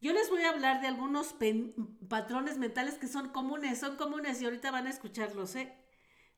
Yo 0.00 0.12
les 0.12 0.28
voy 0.28 0.42
a 0.42 0.50
hablar 0.50 0.82
de 0.82 0.88
algunos 0.88 1.34
patrones 2.08 2.58
mentales 2.58 2.98
que 2.98 3.08
son 3.08 3.30
comunes, 3.30 3.78
son 3.78 3.96
comunes 3.96 4.40
y 4.42 4.44
ahorita 4.44 4.70
van 4.70 4.86
a 4.86 4.90
escucharlos, 4.90 5.56
¿eh? 5.56 5.72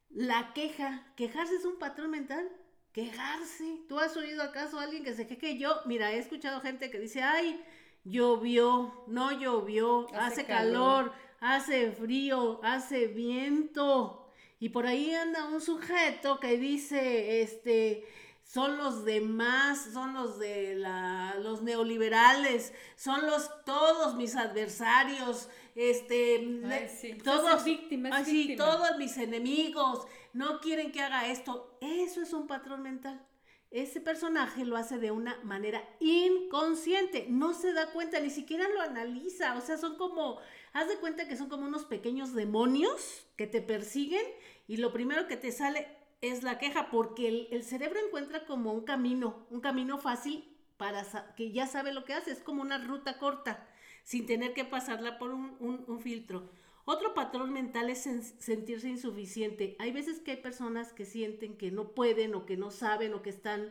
La 0.09 0.53
queja. 0.55 1.13
¿Quejarse 1.17 1.57
es 1.57 1.65
un 1.65 1.79
patrón 1.81 2.11
mental? 2.11 2.49
Quejarse. 2.93 3.81
¿Tú 3.89 3.99
has 3.99 4.17
oído 4.17 4.45
acaso 4.45 4.79
a 4.79 4.85
alguien 4.85 5.03
que 5.03 5.15
se 5.15 5.27
queje? 5.27 5.59
Yo, 5.59 5.81
mira, 5.87 6.13
he 6.13 6.19
escuchado 6.19 6.61
gente 6.61 6.91
que 6.91 7.01
dice, 7.01 7.23
ay, 7.23 7.61
llovió, 8.07 9.05
no 9.09 9.33
llovió, 9.33 10.07
hace, 10.15 10.47
calor, 10.47 11.13
hace 11.41 11.91
frío, 11.93 12.61
hace 12.63 13.09
viento. 13.09 14.31
Y 14.59 14.71
por 14.71 14.87
ahí 14.87 15.13
anda 15.13 15.45
un 15.47 15.61
sujeto 15.61 16.41
que 16.41 16.57
dice, 16.57 17.43
este, 17.43 18.07
son 18.45 18.79
los 18.79 19.05
demás, 19.05 19.91
son 19.93 20.15
los 20.15 20.39
de 20.39 20.77
la, 20.77 21.37
los 21.43 21.63
neoliberales, 21.63 22.73
son 22.95 23.27
los 23.27 23.51
todos 23.65 24.15
mis 24.15 24.37
adversarios, 24.37 25.49
este, 25.75 27.19
todos, 27.23 27.65
víctimas, 27.65 28.27
todos 28.57 28.97
mis 28.99 29.17
enemigos, 29.19 30.07
no 30.33 30.61
quieren 30.61 30.93
que 30.93 31.03
haga 31.03 31.27
esto. 31.27 31.77
Eso 31.83 32.23
es 32.23 32.33
un 32.33 32.47
patrón 32.47 32.83
mental 32.83 33.21
ese 33.71 34.01
personaje 34.01 34.65
lo 34.65 34.77
hace 34.77 34.99
de 34.99 35.11
una 35.11 35.39
manera 35.43 35.83
inconsciente, 36.01 37.27
no 37.29 37.53
se 37.53 37.73
da 37.73 37.93
cuenta, 37.93 38.21
ni 38.21 38.31
siquiera 38.31 38.69
lo 38.69 38.81
analiza, 38.81 39.57
o 39.57 39.61
sea, 39.61 39.77
son 39.77 39.97
como, 39.97 40.39
haz 40.73 40.89
de 40.89 40.97
cuenta 40.97 41.27
que 41.29 41.37
son 41.37 41.49
como 41.49 41.67
unos 41.67 41.85
pequeños 41.85 42.33
demonios 42.33 43.27
que 43.37 43.47
te 43.47 43.61
persiguen 43.61 44.25
y 44.69 44.77
lo 44.79 44.93
primero 44.93 45.27
que 45.27 45.37
te 45.37 45.53
sale 45.53 45.89
es 46.21 46.43
la 46.43 46.59
queja, 46.59 46.91
porque 46.91 47.49
el, 47.51 47.63
cerebro 47.65 48.01
encuentra 48.05 48.47
como 48.47 48.73
un 48.73 48.85
camino, 48.85 49.47
un 49.51 49.61
camino 49.61 49.99
fácil 49.99 50.57
para 50.77 51.05
que 51.37 51.53
ya 51.53 51.67
sabe 51.67 51.93
lo 51.93 52.05
que 52.05 52.15
hace, 52.15 52.33
es 52.33 52.41
como 52.41 52.63
una 52.63 52.79
ruta 52.79 53.19
corta, 53.19 53.69
sin 54.05 54.27
tener 54.27 54.55
que 54.55 54.65
pasarla 54.65 55.19
por 55.19 55.33
un, 55.33 55.57
un 55.61 56.01
filtro. 56.01 56.51
Otro 56.89 57.15
patrón 57.15 57.53
mental 57.53 57.91
es 57.91 58.09
sentirse 58.39 58.89
insuficiente. 58.89 59.75
Hay 59.81 59.91
veces 59.91 60.21
que 60.21 60.31
hay 60.31 60.37
personas 60.37 60.93
que 60.93 61.05
sienten 61.05 61.59
que 61.59 61.73
no 61.73 61.95
pueden 61.95 62.37
o 62.37 62.47
que 62.47 62.57
no 62.57 62.71
saben 62.71 63.13
o 63.13 63.23
que 63.23 63.31
están 63.31 63.71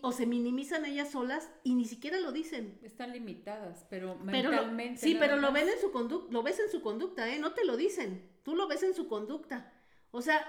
o 0.00 0.10
se 0.10 0.26
minimizan 0.26 0.84
ellas 0.84 1.12
solas 1.12 1.48
y 1.62 1.74
ni 1.74 1.84
siquiera 1.84 2.18
lo 2.18 2.32
dicen. 2.32 2.80
Están 2.82 3.12
limitadas, 3.12 3.86
pero, 3.88 4.16
mentalmente. 4.16 5.00
sí, 5.00 5.16
pero 5.16 5.36
lo 5.36 5.52
ven 5.52 5.68
en 5.68 5.80
su 5.80 5.92
conducta, 5.92 6.32
lo 6.32 6.42
ves 6.42 6.58
en 6.58 6.68
su 6.68 6.82
conducta, 6.82 7.32
¿eh? 7.32 7.38
No 7.38 7.52
te 7.52 7.64
lo 7.64 7.76
dicen. 7.76 8.28
Tú 8.42 8.56
lo 8.56 8.66
ves 8.66 8.82
en 8.82 8.92
su 8.92 9.06
conducta. 9.06 9.72
O 10.10 10.20
sea, 10.20 10.44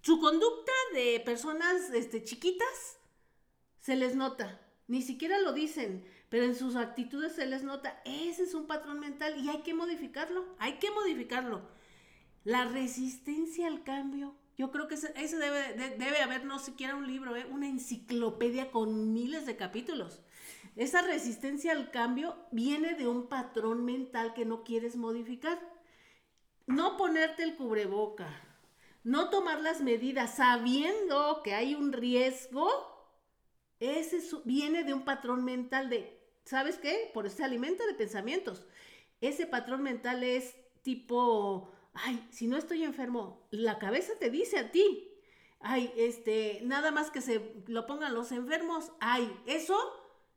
su 0.00 0.18
conducta 0.20 0.72
de 0.94 1.20
personas 1.20 1.90
este, 1.90 2.24
chiquitas 2.24 2.98
se 3.80 3.94
les 3.94 4.16
nota. 4.16 4.65
Ni 4.88 5.02
siquiera 5.02 5.38
lo 5.38 5.52
dicen, 5.52 6.04
pero 6.28 6.44
en 6.44 6.54
sus 6.54 6.76
actitudes 6.76 7.32
se 7.32 7.46
les 7.46 7.62
nota. 7.62 8.00
Ese 8.04 8.44
es 8.44 8.54
un 8.54 8.66
patrón 8.66 9.00
mental 9.00 9.38
y 9.38 9.48
hay 9.48 9.62
que 9.62 9.74
modificarlo. 9.74 10.44
Hay 10.58 10.74
que 10.74 10.90
modificarlo. 10.90 11.68
La 12.44 12.64
resistencia 12.64 13.66
al 13.66 13.82
cambio 13.82 14.36
yo 14.56 14.70
creo 14.70 14.88
que 14.88 14.94
ese, 14.94 15.36
debe, 15.36 16.22
haber 16.22 16.46
no 16.46 16.58
siquiera 16.58 16.94
un 16.94 17.06
libro, 17.06 17.36
¿eh? 17.36 17.46
una 17.50 17.68
enciclopedia 17.68 18.70
con 18.70 19.12
miles 19.12 19.44
de 19.44 19.56
capítulos. 19.56 20.22
Esa 20.76 21.02
resistencia 21.02 21.72
al 21.72 21.90
cambio 21.90 22.36
viene 22.52 22.94
de 22.94 23.06
un 23.06 23.28
patrón 23.28 23.84
mental 23.84 24.32
que 24.32 24.46
no 24.46 24.64
quieres 24.64 24.96
modificar. 24.96 25.60
No 26.66 26.96
ponerte 26.96 27.42
el 27.42 27.56
cubreboca, 27.56 28.28
no 29.04 29.28
tomar 29.28 29.60
las 29.60 29.82
medidas 29.82 30.36
sabiendo 30.36 31.42
que 31.44 31.54
hay 31.54 31.74
un 31.74 31.92
riesgo, 31.92 32.95
ese 33.80 34.20
viene 34.44 34.84
de 34.84 34.94
un 34.94 35.04
patrón 35.04 35.44
mental 35.44 35.90
de, 35.90 36.18
¿sabes 36.44 36.78
qué? 36.78 37.10
Por 37.12 37.26
ese 37.26 37.44
alimento 37.44 37.86
de 37.86 37.94
pensamientos. 37.94 38.66
Ese 39.20 39.46
patrón 39.46 39.82
mental 39.82 40.22
es 40.22 40.54
tipo 40.82 41.72
ay, 42.04 42.26
si 42.30 42.46
no 42.46 42.56
estoy 42.56 42.84
enfermo, 42.84 43.46
la 43.50 43.78
cabeza 43.78 44.12
te 44.18 44.30
dice 44.30 44.58
a 44.58 44.70
ti, 44.70 45.10
ay, 45.60 45.92
este, 45.96 46.60
nada 46.64 46.90
más 46.90 47.10
que 47.10 47.20
se 47.20 47.62
lo 47.66 47.86
pongan 47.86 48.14
los 48.14 48.32
enfermos, 48.32 48.92
ay, 49.00 49.30
eso, 49.46 49.76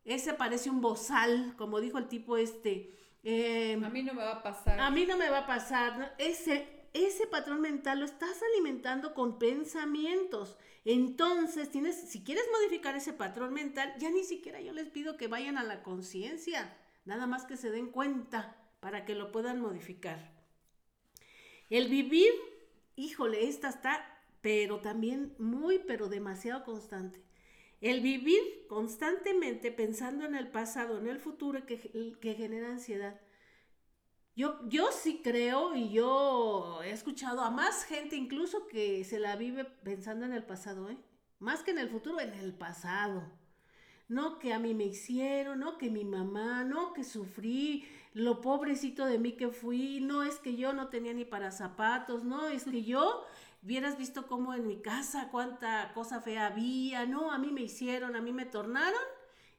ese 0.06 0.34
parece 0.34 0.70
un 0.70 0.82
bozal, 0.82 1.56
como 1.58 1.80
dijo 1.80 1.98
el 1.98 2.08
tipo 2.08 2.38
este. 2.38 2.96
Em, 3.24 3.84
a 3.84 3.90
mí 3.90 4.04
no 4.04 4.14
me 4.14 4.24
va 4.24 4.34
a 4.34 4.44
pasar. 4.44 4.80
A 4.80 4.90
mí 4.90 5.06
no 5.06 5.18
me 5.18 5.30
va 5.30 5.40
a 5.40 5.48
pasar. 5.48 6.16
Ese, 6.18 6.79
ese 6.94 7.28
patrón 7.28 7.62
mental 7.62 8.00
lo 8.00 8.06
estás 8.06 8.42
alimentando 8.42 9.14
con 9.14 9.40
pensamientos. 9.40 10.58
Entonces, 10.86 11.70
tienes, 11.70 11.96
si 12.10 12.24
quieres 12.24 12.46
modificar 12.52 12.96
ese 12.96 13.14
patrón 13.14 13.54
mental, 13.54 13.94
ya 14.00 14.10
ni 14.10 14.24
siquiera 14.24 14.62
yo 14.62 14.74
les 14.74 14.90
pido 14.90 15.18
que 15.18 15.28
vayan 15.28 15.58
a 15.58 15.64
la 15.64 15.84
conciencia, 15.84 16.78
nada 17.06 17.28
más 17.28 17.46
que 17.46 17.58
se 17.58 17.72
den 17.72 17.92
cuenta 17.92 18.56
para 18.80 19.06
que 19.06 19.16
lo 19.16 19.32
puedan 19.32 19.60
modificar. 19.60 20.34
El 21.70 21.90
vivir, 21.90 22.32
híjole, 22.96 23.48
esta 23.48 23.70
está, 23.70 24.24
pero 24.42 24.80
también 24.80 25.36
muy, 25.38 25.80
pero 25.80 26.10
demasiado 26.10 26.64
constante. 26.64 27.22
El 27.82 28.02
vivir 28.02 28.66
constantemente 28.68 29.72
pensando 29.72 30.26
en 30.26 30.36
el 30.36 30.50
pasado, 30.50 30.98
en 30.98 31.08
el 31.08 31.20
futuro, 31.20 31.66
que, 31.66 31.78
que 32.20 32.34
genera 32.34 32.70
ansiedad. 32.70 33.20
Yo, 34.40 34.58
yo 34.70 34.94
sí 34.94 35.20
creo 35.22 35.76
y 35.76 35.90
yo 35.90 36.80
he 36.82 36.92
escuchado 36.92 37.42
a 37.42 37.52
más 37.52 37.84
gente 37.84 38.16
incluso 38.16 38.68
que 38.68 39.04
se 39.04 39.20
la 39.20 39.36
vive 39.36 39.66
pensando 39.66 40.26
en 40.26 40.32
el 40.32 40.46
pasado, 40.46 40.90
¿eh? 40.90 40.98
Más 41.40 41.62
que 41.62 41.72
en 41.72 41.78
el 41.78 41.90
futuro, 41.90 42.22
en 42.22 42.34
el 42.34 42.54
pasado. 42.54 43.30
No 44.08 44.40
que 44.40 44.54
a 44.54 44.60
mí 44.60 44.74
me 44.74 44.86
hicieron, 44.86 45.60
no 45.60 45.78
que 45.78 45.90
mi 45.90 46.06
mamá, 46.06 46.64
no 46.64 46.94
que 46.94 47.04
sufrí, 47.04 47.86
lo 48.14 48.40
pobrecito 48.40 49.06
de 49.06 49.20
mí 49.20 49.34
que 49.34 49.50
fui, 49.50 50.00
no 50.00 50.24
es 50.24 50.36
que 50.40 50.56
yo 50.56 50.72
no 50.72 50.88
tenía 50.88 51.14
ni 51.14 51.26
para 51.26 51.52
zapatos, 51.52 52.24
no 52.24 52.48
es 52.48 52.64
que 52.64 52.86
yo 52.86 53.26
hubieras 53.62 53.98
visto 53.98 54.26
cómo 54.26 54.54
en 54.54 54.66
mi 54.66 54.82
casa 54.82 55.28
cuánta 55.32 55.92
cosa 55.94 56.22
fea 56.22 56.48
había, 56.48 57.06
no, 57.06 57.34
a 57.34 57.40
mí 57.40 57.52
me 57.52 57.64
hicieron, 57.64 58.16
a 58.16 58.22
mí 58.22 58.32
me 58.32 58.46
tornaron 58.46 59.02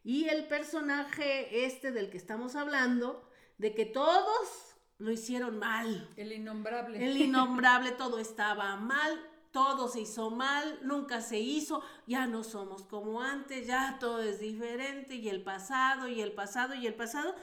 y 0.05 0.31
el 0.31 0.49
personaje 0.49 1.67
este 1.67 1.93
del 1.93 2.09
que 2.09 2.17
estamos 2.17 2.57
hablando, 2.57 3.29
de 3.59 3.75
que 3.75 3.85
todos 3.85 4.70
lo 5.01 5.11
hicieron 5.11 5.59
mal. 5.59 6.09
El 6.17 6.33
innombrable. 6.33 7.05
El 7.05 7.17
innombrable, 7.17 7.93
todo 7.93 8.19
estaba 8.19 8.77
mal, 8.77 9.19
todo 9.51 9.89
se 9.89 10.03
hizo 10.03 10.31
mal, 10.31 10.79
nunca 10.83 11.23
se 11.23 11.41
hizo, 11.41 11.83
ya 12.07 12.27
no 12.27 12.45
somos 12.45 12.83
como 12.85 13.23
antes, 13.23 13.67
ya 13.67 13.97
todo 13.99 14.21
es 14.21 14.39
diferente 14.39 15.17
y 15.17 15.29
el 15.29 15.43
pasado 15.43 16.07
y 16.07 16.21
el 16.21 16.33
pasado 16.33 16.75
y 16.75 16.87
el 16.87 16.95
pasado. 16.95 17.35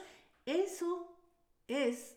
Eso 0.46 1.14
es, 1.66 2.16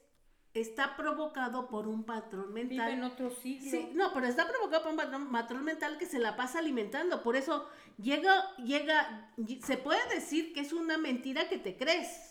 está 0.53 0.95
provocado 0.95 1.67
por 1.67 1.87
un 1.87 2.03
patrón 2.03 2.53
mental. 2.53 2.77
Vive 2.77 2.93
en 2.93 3.03
otro 3.03 3.31
siglo. 3.31 3.71
Sí, 3.71 3.89
no, 3.93 4.13
pero 4.13 4.27
está 4.27 4.47
provocado 4.47 4.83
por 4.83 4.91
un 4.91 5.31
patrón, 5.31 5.65
mental 5.65 5.97
que 5.97 6.05
se 6.05 6.19
la 6.19 6.35
pasa 6.35 6.59
alimentando. 6.59 7.23
Por 7.23 7.35
eso 7.35 7.67
llega, 7.97 8.55
llega, 8.57 9.33
se 9.63 9.77
puede 9.77 10.07
decir 10.13 10.53
que 10.53 10.61
es 10.61 10.71
una 10.71 10.99
mentira 10.99 11.49
que 11.49 11.57
te 11.57 11.75
crees 11.75 12.30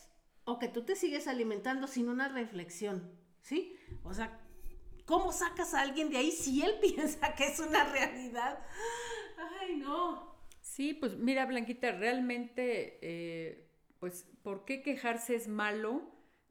o 0.50 0.58
que 0.58 0.68
tú 0.68 0.82
te 0.82 0.96
sigues 0.96 1.28
alimentando 1.28 1.86
sin 1.86 2.08
una 2.08 2.28
reflexión, 2.28 3.08
¿sí? 3.40 3.76
O 4.02 4.12
sea, 4.12 4.40
¿cómo 5.04 5.32
sacas 5.32 5.74
a 5.74 5.80
alguien 5.82 6.10
de 6.10 6.16
ahí 6.16 6.32
si 6.32 6.60
él 6.62 6.74
piensa 6.80 7.34
que 7.36 7.46
es 7.46 7.60
una 7.60 7.84
realidad? 7.84 8.58
Ay, 9.60 9.76
no. 9.76 10.34
Sí, 10.60 10.92
pues 10.92 11.16
mira, 11.16 11.46
Blanquita, 11.46 11.92
realmente, 11.92 12.98
eh, 13.00 13.70
pues 14.00 14.26
¿por 14.42 14.64
qué 14.64 14.82
quejarse 14.82 15.36
es 15.36 15.46
malo? 15.46 16.02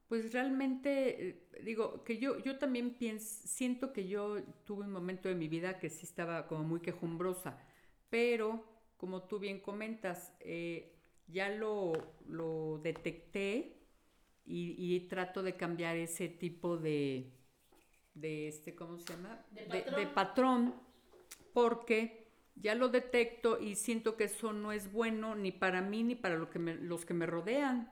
Pues 0.07 0.31
realmente, 0.31 1.29
eh, 1.29 1.49
digo, 1.63 2.03
que 2.05 2.17
yo, 2.17 2.39
yo 2.39 2.57
también 2.57 2.95
pienso, 2.95 3.47
siento 3.47 3.91
que 3.91 4.07
yo 4.07 4.41
tuve 4.63 4.85
un 4.85 4.91
momento 4.91 5.27
de 5.27 5.35
mi 5.35 5.49
vida 5.49 5.77
que 5.77 5.89
sí 5.89 6.05
estaba 6.05 6.47
como 6.47 6.63
muy 6.63 6.79
quejumbrosa, 6.79 7.59
pero 8.09 8.63
como 8.95 9.23
tú 9.23 9.39
bien 9.39 9.59
comentas, 9.59 10.33
eh, 10.39 10.95
ya 11.27 11.49
lo, 11.49 11.93
lo 12.25 12.79
detecté 12.81 13.78
y, 14.51 14.99
trato 15.01 15.43
de 15.43 15.55
cambiar 15.55 15.95
ese 15.95 16.27
tipo 16.27 16.77
de, 16.77 17.31
de 18.15 18.47
este, 18.47 18.73
¿cómo 18.73 18.97
se 18.97 19.13
llama? 19.13 19.45
De 19.51 20.07
patrón, 20.07 20.73
porque 21.53 22.27
ya 22.55 22.75
lo 22.75 22.89
detecto 22.89 23.59
y 23.59 23.75
siento 23.75 24.17
que 24.17 24.25
eso 24.25 24.53
no 24.53 24.71
es 24.71 24.91
bueno 24.91 25.35
ni 25.35 25.51
para 25.51 25.81
mí 25.81 26.03
ni 26.03 26.15
para 26.15 26.35
lo 26.35 26.49
que 26.49 26.59
los 26.59 27.05
que 27.05 27.13
me 27.13 27.25
rodean, 27.25 27.89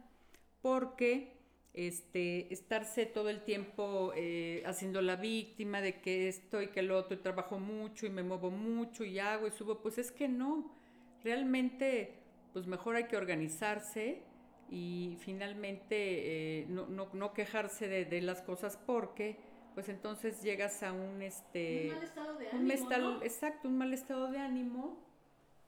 porque 0.62 1.38
este, 1.74 2.52
estarse 2.52 3.06
todo 3.06 3.30
el 3.30 3.43
tiempo 3.43 4.12
eh, 4.15 4.63
haciendo 4.65 5.02
la 5.02 5.15
víctima 5.15 5.80
de 5.80 6.02
que 6.02 6.28
esto 6.28 6.62
y 6.62 6.70
que 6.70 6.82
lo 6.82 6.98
otro, 6.98 7.15
y 7.15 7.22
trabajo 7.22 7.60
mucho 7.60 8.08
y 8.08 8.10
me 8.10 8.24
muevo 8.24 8.50
mucho 8.50 9.04
y 9.04 9.20
hago 9.20 9.48
y 9.48 9.52
subo, 9.52 9.80
pues 9.82 10.00
es 10.00 10.12
que 10.12 10.28
no, 10.28 10.76
realmente 11.24 12.15
pues 12.52 12.65
mejor 12.65 12.96
hay 12.96 13.04
que 13.06 13.15
organizarse 13.15 14.24
y 14.69 15.17
finalmente 15.19 16.62
eh, 16.62 16.65
no, 16.67 16.88
no, 16.88 17.10
no, 17.13 17.34
quejarse 17.34 17.88
de, 17.88 18.06
de 18.06 18.21
las 18.21 18.41
cosas 18.41 18.77
porque 18.86 19.38
pues 19.73 19.89
entonces 19.89 20.41
llegas 20.41 20.82
a 20.84 20.91
un 20.91 21.21
este 21.21 21.91
un 21.91 21.93
mal 21.93 22.03
estado 22.03 22.38
de 22.38 22.49
ánimo, 22.49 23.21
exacto 23.21 23.67
un 23.67 23.77
mal 23.77 23.93
estado 23.93 24.32
de 24.32 24.39
ánimo 24.39 24.97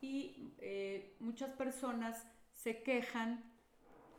y 0.02 0.54
eh, 0.60 1.14
muchas 1.20 1.52
personas 1.52 2.26
se 2.54 2.82
quejan 2.82 3.44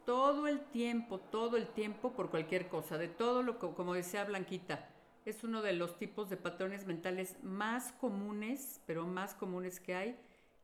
todo 0.06 0.46
el 0.46 0.60
tiempo 0.60 1.18
todo 1.18 1.56
el 1.56 1.66
tiempo 1.68 2.12
por 2.12 2.30
cualquier 2.30 2.68
cosa 2.68 2.98
de 2.98 3.08
todo 3.08 3.42
lo 3.42 3.58
que 3.58 3.68
como 3.74 3.94
decía 3.94 4.24
Blanquita 4.24 4.88
es 5.24 5.44
uno 5.44 5.60
de 5.60 5.72
los 5.74 5.98
tipos 5.98 6.30
de 6.30 6.36
patrones 6.36 6.86
mentales 6.86 7.36
más 7.42 7.92
comunes 7.92 8.80
pero 8.86 9.06
más 9.06 9.34
comunes 9.34 9.80
que 9.80 9.94
hay 9.94 10.16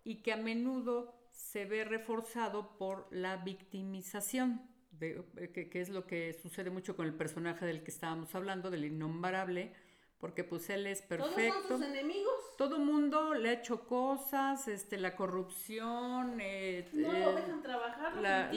y 0.04 0.22
que 0.22 0.32
a 0.32 0.36
menudo 0.36 1.14
se 1.36 1.64
ve 1.66 1.84
reforzado 1.84 2.76
por 2.76 3.06
la 3.12 3.36
victimización 3.36 4.60
eh, 5.00 5.68
que, 5.70 5.80
es 5.80 5.90
lo 5.90 6.06
que 6.06 6.32
sucede 6.32 6.70
mucho 6.70 6.96
con 6.96 7.06
el 7.06 7.14
personaje 7.14 7.66
del 7.66 7.82
que 7.82 7.90
estábamos 7.90 8.34
hablando, 8.34 8.70
del 8.70 8.86
innombrable, 8.86 9.74
porque 10.18 10.42
pues 10.42 10.70
él 10.70 10.86
es 10.86 11.02
perfecto. 11.02 11.34
¿Todos 11.36 11.68
son 11.68 11.78
sus 11.78 11.86
enemigos? 11.86 12.34
Todo 12.56 12.78
mundo 12.78 13.34
le 13.34 13.50
ha 13.50 13.52
hecho 13.52 13.86
cosas, 13.86 14.66
este, 14.68 14.96
la 14.96 15.14
corrupción, 15.14 16.38
eh, 16.40 16.88
no 16.94 17.12
lo 17.12 17.30
eh, 17.30 17.42
dejan 17.42 17.62
trabajar, 17.62 18.16
la, 18.16 18.50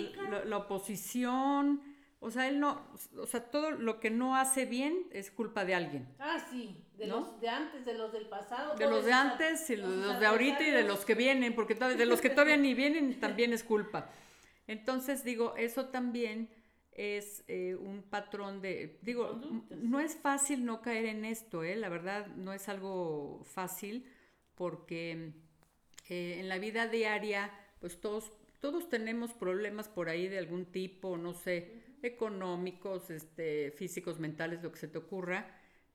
la, 0.46 0.58
oposición, 0.58 1.82
o 2.22 2.32
sea, 2.32 2.48
él 2.48 2.60
no, 2.60 2.82
o 3.18 3.26
sea, 3.26 3.50
todo 3.50 3.72
lo 3.72 4.00
que 4.00 4.10
no 4.10 4.36
hace 4.36 4.66
bien 4.66 5.08
es 5.12 5.32
culpa 5.32 5.64
de 5.64 5.76
alguien. 5.76 6.08
Ah, 6.20 6.46
sí, 6.52 6.84
de 6.98 7.08
los 7.08 7.40
de 7.40 7.48
antes, 7.48 7.86
de 7.86 7.94
los 7.94 8.12
del 8.12 8.28
pasado. 8.28 8.76
De 8.76 8.90
los 8.90 9.06
de 9.06 9.14
antes, 9.14 9.70
y 9.70 9.78
los, 9.78 9.90
los 9.90 10.20
de 10.20 10.26
ahorita 10.26 10.62
y 10.68 10.72
de 10.72 10.84
los 10.84 11.06
que 11.06 11.16
vienen, 11.16 11.56
porque 11.56 11.76
de 11.76 12.06
los 12.06 12.20
que 12.20 12.30
todavía 12.30 12.58
ni 12.58 12.74
vienen 12.76 13.20
también 13.20 13.54
es 13.54 13.64
culpa. 13.64 14.10
Entonces, 14.68 15.24
digo, 15.24 15.56
eso 15.58 15.86
también 15.86 16.50
es 17.00 17.46
eh, 17.48 17.76
un 17.76 18.04
patrón 18.04 18.62
de, 18.62 19.00
digo, 19.02 19.40
no 19.70 20.02
es 20.02 20.18
fácil 20.18 20.66
no 20.66 20.82
caer 20.82 21.06
en 21.06 21.24
esto, 21.24 21.64
¿eh? 21.64 21.78
la 21.78 21.88
verdad 21.88 22.28
no 22.36 22.52
es 22.52 22.68
algo 22.68 23.42
fácil 23.46 24.06
porque 24.56 25.32
eh, 26.10 26.36
en 26.40 26.50
la 26.50 26.58
vida 26.58 26.88
diaria, 26.88 27.52
pues 27.80 28.02
todos, 28.02 28.34
todos 28.60 28.90
tenemos 28.90 29.32
problemas 29.32 29.88
por 29.88 30.10
ahí 30.10 30.28
de 30.28 30.40
algún 30.40 30.66
tipo, 30.66 31.16
no 31.16 31.34
sé, 31.34 31.79
económicos, 32.04 33.10
este, 33.10 33.72
físicos, 33.72 34.20
mentales, 34.20 34.62
lo 34.64 34.72
que 34.72 34.80
se 34.80 34.88
te 34.88 34.98
ocurra, 34.98 35.48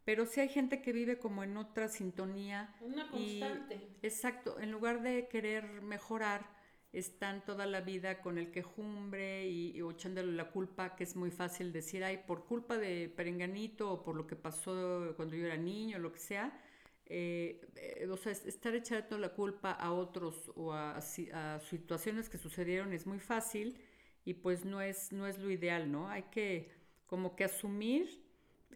pero 0.04 0.26
sí 0.26 0.40
hay 0.40 0.48
gente 0.48 0.82
que 0.82 0.92
vive 0.92 1.18
como 1.18 1.42
en 1.44 1.56
otra 1.56 1.88
sintonía. 1.88 2.74
Una 2.80 3.08
constante. 3.10 3.80
exacto, 4.02 4.60
en 4.60 4.70
lugar 4.70 5.02
de 5.02 5.28
querer 5.28 5.82
mejorar, 5.82 6.46
están 6.92 7.44
toda 7.44 7.66
la 7.66 7.80
vida 7.80 8.20
con 8.20 8.38
el 8.38 8.52
quejumbre 8.52 9.48
y, 9.48 9.76
y 9.76 9.80
echándole 9.80 10.32
la 10.32 10.50
culpa, 10.50 10.94
que 10.94 11.04
es 11.04 11.16
muy 11.16 11.30
fácil 11.30 11.72
decir, 11.72 12.04
ay, 12.04 12.22
por 12.26 12.44
culpa 12.44 12.78
de 12.78 13.08
Perenganito 13.08 13.90
o 13.90 14.02
por 14.02 14.14
lo 14.14 14.26
que 14.26 14.36
pasó 14.36 15.12
cuando 15.16 15.34
yo 15.34 15.46
era 15.46 15.56
niño, 15.56 15.98
lo 15.98 16.12
que 16.12 16.20
sea. 16.20 16.60
Eh, 17.06 17.60
eh, 17.76 18.08
o 18.10 18.16
sea, 18.16 18.32
estar 18.32 18.74
echando 18.74 19.18
la 19.18 19.30
culpa 19.30 19.72
a 19.72 19.92
otros 19.92 20.50
o 20.56 20.72
a, 20.72 20.96
a, 20.96 21.60
situaciones 21.60 22.30
que 22.30 22.38
sucedieron 22.38 22.94
es 22.94 23.06
muy 23.06 23.18
fácil 23.18 23.78
y 24.24 24.34
pues 24.34 24.64
no 24.64 24.80
es, 24.80 25.12
no 25.12 25.26
es 25.26 25.38
lo 25.38 25.50
ideal, 25.50 25.90
¿no? 25.90 26.08
Hay 26.08 26.24
que 26.24 26.70
como 27.06 27.36
que 27.36 27.44
asumir 27.44 28.24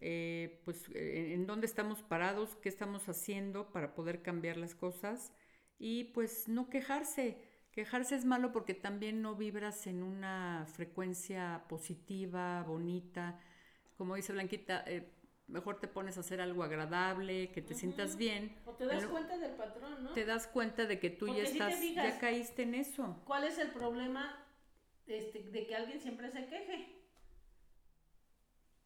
eh, 0.01 0.61
pues 0.65 0.89
en 0.93 1.45
dónde 1.45 1.65
estamos 1.65 2.01
parados, 2.01 2.55
qué 2.57 2.69
estamos 2.69 3.09
haciendo 3.09 3.71
para 3.71 3.95
poder 3.95 4.21
cambiar 4.21 4.57
las 4.57 4.75
cosas 4.75 5.33
y 5.77 6.05
pues 6.05 6.47
no 6.47 6.69
quejarse 6.69 7.37
Quejarse 7.71 8.15
es 8.15 8.25
malo 8.25 8.51
porque 8.51 8.73
también 8.73 9.21
no 9.21 9.35
vibras 9.35 9.85
en 9.85 10.01
una 10.01 10.65
frecuencia 10.73 11.63
positiva, 11.69 12.63
bonita. 12.63 13.39
Como 13.95 14.15
dice 14.15 14.33
Blanquita, 14.33 14.83
eh, 14.87 15.11
mejor 15.47 15.79
te 15.79 15.87
pones 15.87 16.17
a 16.17 16.21
hacer 16.21 16.41
algo 16.41 16.63
agradable, 16.63 17.51
que 17.51 17.61
te 17.61 17.75
sientas 17.75 18.17
bien. 18.17 18.57
O 18.65 18.73
te 18.73 18.85
das 18.85 19.05
cuenta 19.05 19.37
del 19.37 19.51
patrón, 19.51 20.03
¿no? 20.03 20.13
Te 20.13 20.25
das 20.25 20.47
cuenta 20.47 20.87
de 20.87 20.99
que 20.99 21.11
tú 21.11 21.27
ya 21.27 21.43
estás, 21.43 21.79
ya 21.93 22.19
caíste 22.19 22.63
en 22.63 22.73
eso. 22.73 23.21
¿Cuál 23.25 23.43
es 23.43 23.59
el 23.59 23.69
problema 23.69 24.35
este, 25.17 25.43
de 25.43 25.65
que 25.65 25.75
alguien 25.75 25.99
siempre 25.99 26.29
se 26.29 26.45
queje? 26.45 26.95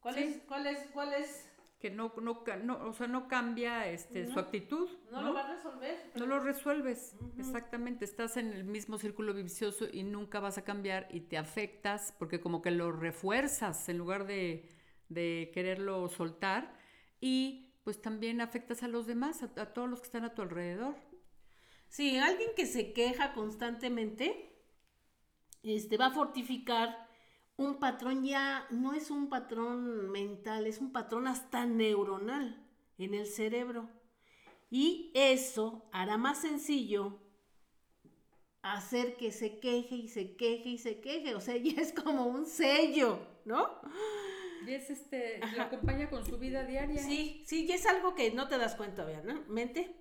¿Cuál 0.00 0.18
es, 0.18 0.42
cuál 0.46 0.66
es, 0.66 0.78
cuál 0.92 1.14
es 1.14 1.48
que 1.84 1.90
no, 1.90 2.14
no, 2.22 2.42
no, 2.62 2.88
o 2.88 2.92
sea, 2.94 3.06
no 3.06 3.28
cambia 3.28 3.86
este, 3.90 4.26
su 4.32 4.38
actitud. 4.38 4.88
No, 5.10 5.20
lo 5.20 5.34
va 5.34 5.46
a 5.46 5.54
resolver. 5.54 6.12
No 6.14 6.24
lo 6.24 6.40
resuelves, 6.40 7.14
exactamente. 7.38 8.06
Estás 8.06 8.38
en 8.38 8.54
el 8.54 8.64
mismo 8.64 8.96
círculo 8.96 9.34
vicioso 9.34 9.86
y 9.92 10.02
nunca 10.02 10.40
vas 10.40 10.56
a 10.56 10.64
cambiar 10.64 11.08
y 11.10 11.20
te 11.20 11.36
afectas 11.36 12.14
porque 12.18 12.40
como 12.40 12.62
que 12.62 12.70
lo 12.70 12.90
refuerzas 12.90 13.86
en 13.90 13.98
lugar 13.98 14.26
de, 14.26 14.66
de 15.10 15.50
quererlo 15.52 16.08
soltar 16.08 16.74
y 17.20 17.74
pues 17.84 18.00
también 18.00 18.40
afectas 18.40 18.82
a 18.82 18.88
los 18.88 19.06
demás, 19.06 19.42
a, 19.42 19.60
a 19.60 19.74
todos 19.74 19.90
los 19.90 20.00
que 20.00 20.06
están 20.06 20.24
a 20.24 20.34
tu 20.34 20.40
alrededor. 20.40 20.96
Sí, 21.88 22.16
alguien 22.16 22.48
que 22.56 22.64
se 22.64 22.94
queja 22.94 23.34
constantemente 23.34 24.53
este, 25.64 25.96
va 25.96 26.06
a 26.06 26.14
fortificar 26.14 27.08
un 27.56 27.78
patrón 27.78 28.24
ya 28.24 28.66
no 28.70 28.94
es 28.94 29.10
un 29.10 29.28
patrón 29.28 30.10
mental, 30.10 30.66
es 30.66 30.80
un 30.80 30.92
patrón 30.92 31.26
hasta 31.26 31.66
neuronal 31.66 32.66
en 32.98 33.14
el 33.14 33.26
cerebro. 33.26 33.88
Y 34.70 35.12
eso 35.14 35.88
hará 35.92 36.16
más 36.16 36.40
sencillo 36.40 37.20
hacer 38.62 39.16
que 39.16 39.30
se 39.30 39.60
queje 39.60 39.94
y 39.94 40.08
se 40.08 40.36
queje 40.36 40.70
y 40.70 40.78
se 40.78 41.00
queje. 41.00 41.34
O 41.34 41.40
sea, 41.40 41.56
ya 41.62 41.80
es 41.80 41.92
como 41.92 42.26
un 42.26 42.46
sello, 42.46 43.20
¿no? 43.44 43.80
Y 44.66 44.72
es 44.72 44.90
este, 44.90 45.40
lo 45.54 45.62
acompaña 45.62 46.08
con 46.08 46.24
su 46.24 46.38
vida 46.38 46.64
diaria. 46.64 47.02
Sí, 47.02 47.44
sí, 47.46 47.66
y 47.66 47.72
es 47.72 47.86
algo 47.86 48.14
que 48.14 48.32
no 48.32 48.48
te 48.48 48.58
das 48.58 48.74
cuenta, 48.74 49.04
vean, 49.04 49.26
¿no? 49.26 49.42
Mente. 49.48 49.94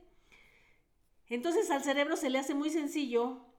Entonces 1.27 1.69
al 1.69 1.83
cerebro 1.83 2.15
se 2.15 2.29
le 2.29 2.39
hace 2.39 2.53
muy 2.53 2.69
sencillo 2.69 3.52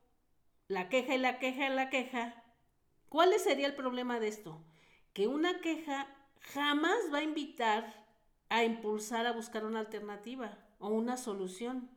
la 0.68 0.88
queja 0.88 1.14
y 1.14 1.18
la 1.18 1.38
queja 1.38 1.68
y 1.68 1.74
la 1.74 1.90
queja 1.90 2.44
¿Cuál 3.14 3.32
sería 3.38 3.68
el 3.68 3.76
problema 3.76 4.18
de 4.18 4.26
esto? 4.26 4.60
Que 5.12 5.28
una 5.28 5.60
queja 5.60 6.08
jamás 6.52 6.96
va 7.12 7.18
a 7.18 7.22
invitar 7.22 8.04
a 8.48 8.64
impulsar 8.64 9.24
a 9.24 9.32
buscar 9.32 9.64
una 9.64 9.78
alternativa 9.78 10.58
o 10.80 10.88
una 10.88 11.16
solución. 11.16 11.96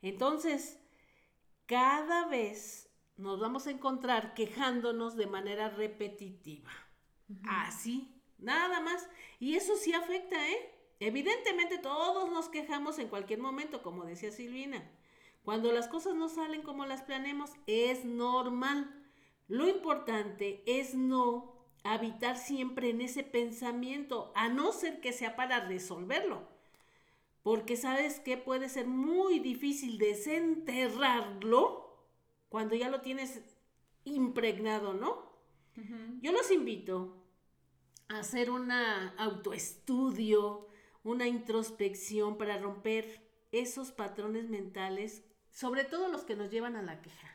Entonces, 0.00 0.80
cada 1.66 2.28
vez 2.28 2.88
nos 3.18 3.40
vamos 3.40 3.66
a 3.66 3.72
encontrar 3.72 4.32
quejándonos 4.32 5.16
de 5.16 5.26
manera 5.26 5.68
repetitiva. 5.68 6.72
Así, 7.46 8.22
nada 8.38 8.80
más. 8.80 9.06
Y 9.40 9.56
eso 9.56 9.76
sí 9.76 9.92
afecta, 9.92 10.48
¿eh? 10.48 10.70
Evidentemente 10.98 11.76
todos 11.76 12.30
nos 12.30 12.48
quejamos 12.48 12.98
en 12.98 13.08
cualquier 13.08 13.40
momento, 13.40 13.82
como 13.82 14.06
decía 14.06 14.32
Silvina. 14.32 14.82
Cuando 15.44 15.70
las 15.72 15.88
cosas 15.88 16.14
no 16.14 16.28
salen 16.28 16.62
como 16.62 16.86
las 16.86 17.02
planeamos, 17.02 17.50
es 17.66 18.04
normal. 18.04 18.90
Lo 19.46 19.68
importante 19.68 20.62
es 20.66 20.94
no 20.94 21.54
habitar 21.84 22.38
siempre 22.38 22.88
en 22.88 23.02
ese 23.02 23.22
pensamiento, 23.22 24.32
a 24.34 24.48
no 24.48 24.72
ser 24.72 25.02
que 25.02 25.12
sea 25.12 25.36
para 25.36 25.68
resolverlo. 25.68 26.48
Porque 27.42 27.76
sabes 27.76 28.20
que 28.20 28.38
puede 28.38 28.70
ser 28.70 28.86
muy 28.86 29.38
difícil 29.38 29.98
desenterrarlo 29.98 31.84
cuando 32.48 32.74
ya 32.74 32.88
lo 32.88 33.02
tienes 33.02 33.42
impregnado, 34.04 34.94
¿no? 34.94 35.34
Yo 36.22 36.32
los 36.32 36.50
invito 36.50 37.22
a 38.08 38.20
hacer 38.20 38.50
un 38.50 38.70
autoestudio, 38.72 40.68
una 41.02 41.26
introspección 41.26 42.38
para 42.38 42.56
romper 42.56 43.28
esos 43.52 43.92
patrones 43.92 44.48
mentales, 44.48 45.22
sobre 45.54 45.84
todo 45.84 46.08
los 46.08 46.24
que 46.24 46.36
nos 46.36 46.50
llevan 46.50 46.76
a 46.76 46.82
la 46.82 47.00
queja 47.00 47.34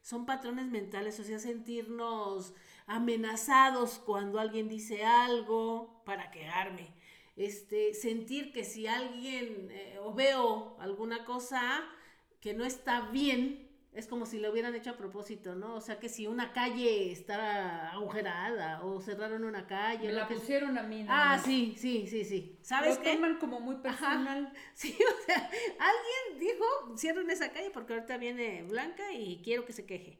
son 0.00 0.26
patrones 0.26 0.66
mentales, 0.66 1.20
o 1.20 1.24
sea, 1.24 1.38
sentirnos 1.38 2.54
amenazados 2.86 4.00
cuando 4.04 4.40
alguien 4.40 4.68
dice 4.68 5.04
algo 5.04 6.02
para 6.04 6.32
quejarme. 6.32 6.92
Este, 7.36 7.94
sentir 7.94 8.52
que 8.52 8.64
si 8.64 8.88
alguien 8.88 9.68
eh, 9.70 9.98
o 10.02 10.12
veo 10.12 10.76
alguna 10.80 11.24
cosa 11.24 11.84
que 12.40 12.52
no 12.52 12.64
está 12.64 13.10
bien, 13.10 13.70
es 13.94 14.06
como 14.06 14.24
si 14.24 14.38
lo 14.38 14.50
hubieran 14.50 14.74
hecho 14.74 14.90
a 14.90 14.96
propósito, 14.96 15.54
¿no? 15.54 15.74
O 15.74 15.80
sea, 15.82 15.98
que 16.00 16.08
si 16.08 16.26
una 16.26 16.52
calle 16.52 17.12
está 17.12 17.90
agujerada 17.90 18.82
o 18.84 19.00
cerraron 19.02 19.44
una 19.44 19.66
calle. 19.66 20.06
Me 20.06 20.12
la 20.14 20.26
pusieron 20.26 20.78
a 20.78 20.82
mí. 20.82 21.04
Ah, 21.08 21.38
sí, 21.44 21.74
sí, 21.76 22.06
sí, 22.08 22.24
sí. 22.24 22.58
¿Sabes 22.62 22.96
lo 22.98 23.02
toman 23.02 23.38
como 23.38 23.60
muy 23.60 23.76
personal. 23.76 24.52
Sí, 24.74 24.96
o 24.96 25.26
sea, 25.26 25.50
alguien 25.78 26.40
dijo, 26.40 26.96
cierren 26.96 27.30
esa 27.30 27.52
calle 27.52 27.70
porque 27.70 27.92
ahorita 27.92 28.16
viene 28.16 28.62
Blanca 28.62 29.12
y 29.12 29.42
quiero 29.44 29.66
que 29.66 29.72
se 29.72 29.84
queje. 29.84 30.18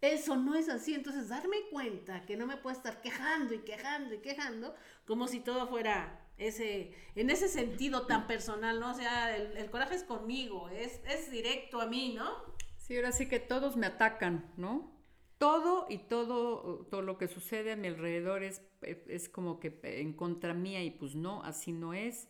Eso 0.00 0.34
no 0.34 0.56
es 0.56 0.68
así, 0.68 0.94
entonces 0.94 1.28
darme 1.28 1.56
cuenta 1.70 2.26
que 2.26 2.36
no 2.36 2.46
me 2.46 2.56
puedo 2.56 2.76
estar 2.76 3.00
quejando 3.00 3.54
y 3.54 3.60
quejando 3.60 4.14
y 4.14 4.18
quejando 4.18 4.74
como 5.06 5.28
si 5.28 5.38
todo 5.38 5.68
fuera 5.68 6.26
ese, 6.38 6.92
en 7.14 7.30
ese 7.30 7.48
sentido 7.48 8.06
tan 8.06 8.26
personal, 8.26 8.80
¿no? 8.80 8.90
O 8.90 8.94
sea, 8.94 9.36
el, 9.36 9.56
el 9.56 9.70
coraje 9.70 9.94
es 9.94 10.02
conmigo, 10.02 10.68
es, 10.70 11.00
es 11.06 11.30
directo 11.30 11.80
a 11.80 11.86
mí, 11.86 12.14
¿no? 12.14 12.52
Sí, 12.92 12.98
ahora 12.98 13.12
sí 13.12 13.24
que 13.24 13.40
todos 13.40 13.78
me 13.78 13.86
atacan, 13.86 14.52
¿no? 14.58 14.92
Todo 15.38 15.86
y 15.88 15.96
todo, 15.96 16.84
todo 16.90 17.00
lo 17.00 17.16
que 17.16 17.26
sucede 17.26 17.72
a 17.72 17.76
mi 17.76 17.88
alrededor 17.88 18.42
es, 18.42 18.60
es 18.82 19.30
como 19.30 19.60
que 19.60 19.80
en 19.82 20.12
contra 20.12 20.52
mía 20.52 20.84
y 20.84 20.90
pues 20.90 21.14
no, 21.14 21.42
así 21.42 21.72
no 21.72 21.94
es. 21.94 22.28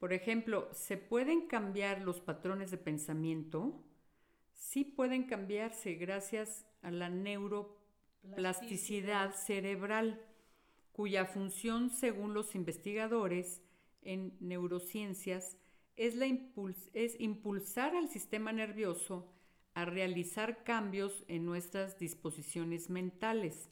Por 0.00 0.12
ejemplo, 0.12 0.68
¿se 0.72 0.96
pueden 0.96 1.46
cambiar 1.46 2.00
los 2.00 2.20
patrones 2.20 2.72
de 2.72 2.78
pensamiento? 2.78 3.84
Sí 4.52 4.82
pueden 4.82 5.28
cambiarse 5.28 5.94
gracias 5.94 6.66
a 6.82 6.90
la 6.90 7.08
neuroplasticidad 7.08 9.32
cerebral, 9.36 10.20
cuya 10.90 11.24
función, 11.24 11.90
según 11.90 12.34
los 12.34 12.56
investigadores 12.56 13.62
en 14.02 14.36
neurociencias, 14.40 15.56
es, 15.94 16.16
la 16.16 16.26
es 16.94 17.20
impulsar 17.20 17.94
al 17.94 18.08
sistema 18.08 18.52
nervioso 18.52 19.30
a 19.74 19.84
realizar 19.84 20.62
cambios 20.64 21.24
en 21.28 21.44
nuestras 21.44 21.98
disposiciones 21.98 22.90
mentales 22.90 23.70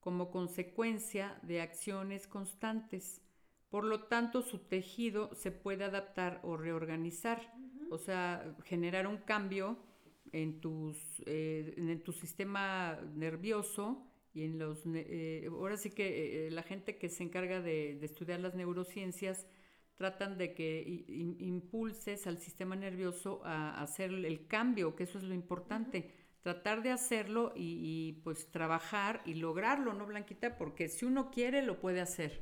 como 0.00 0.30
consecuencia 0.30 1.38
de 1.42 1.60
acciones 1.60 2.26
constantes. 2.26 3.20
Por 3.68 3.84
lo 3.84 4.04
tanto, 4.04 4.42
su 4.42 4.58
tejido 4.58 5.34
se 5.34 5.50
puede 5.50 5.84
adaptar 5.84 6.40
o 6.42 6.56
reorganizar, 6.56 7.52
o 7.90 7.98
sea, 7.98 8.56
generar 8.64 9.06
un 9.06 9.18
cambio 9.18 9.78
en, 10.32 10.60
tus, 10.60 10.96
eh, 11.26 11.74
en 11.76 12.02
tu 12.02 12.12
sistema 12.12 12.98
nervioso 13.14 14.06
y 14.32 14.44
en 14.44 14.58
los... 14.58 14.82
Eh, 14.86 15.48
ahora 15.50 15.76
sí 15.76 15.90
que 15.90 16.46
eh, 16.46 16.50
la 16.50 16.62
gente 16.62 16.96
que 16.96 17.08
se 17.08 17.22
encarga 17.22 17.60
de, 17.60 17.96
de 17.96 18.06
estudiar 18.06 18.40
las 18.40 18.54
neurociencias 18.54 19.46
tratan 20.00 20.38
de 20.38 20.54
que 20.54 21.04
impulses 21.40 22.26
al 22.26 22.38
sistema 22.38 22.74
nervioso 22.74 23.42
a, 23.44 23.82
hacer 23.82 24.10
el 24.10 24.46
cambio, 24.46 24.96
que 24.96 25.04
eso 25.04 25.18
es 25.18 25.24
lo 25.24 25.34
importante. 25.34 26.10
Tratar 26.40 26.82
de 26.82 26.90
hacerlo 26.90 27.52
y, 27.54 28.18
pues 28.24 28.50
trabajar 28.50 29.20
y 29.26 29.34
lograrlo, 29.34 29.92
¿no, 29.92 30.06
Blanquita? 30.06 30.56
Porque 30.56 30.88
si 30.88 31.04
uno 31.04 31.30
quiere, 31.30 31.60
lo 31.60 31.80
puede 31.80 32.00
hacer. 32.00 32.40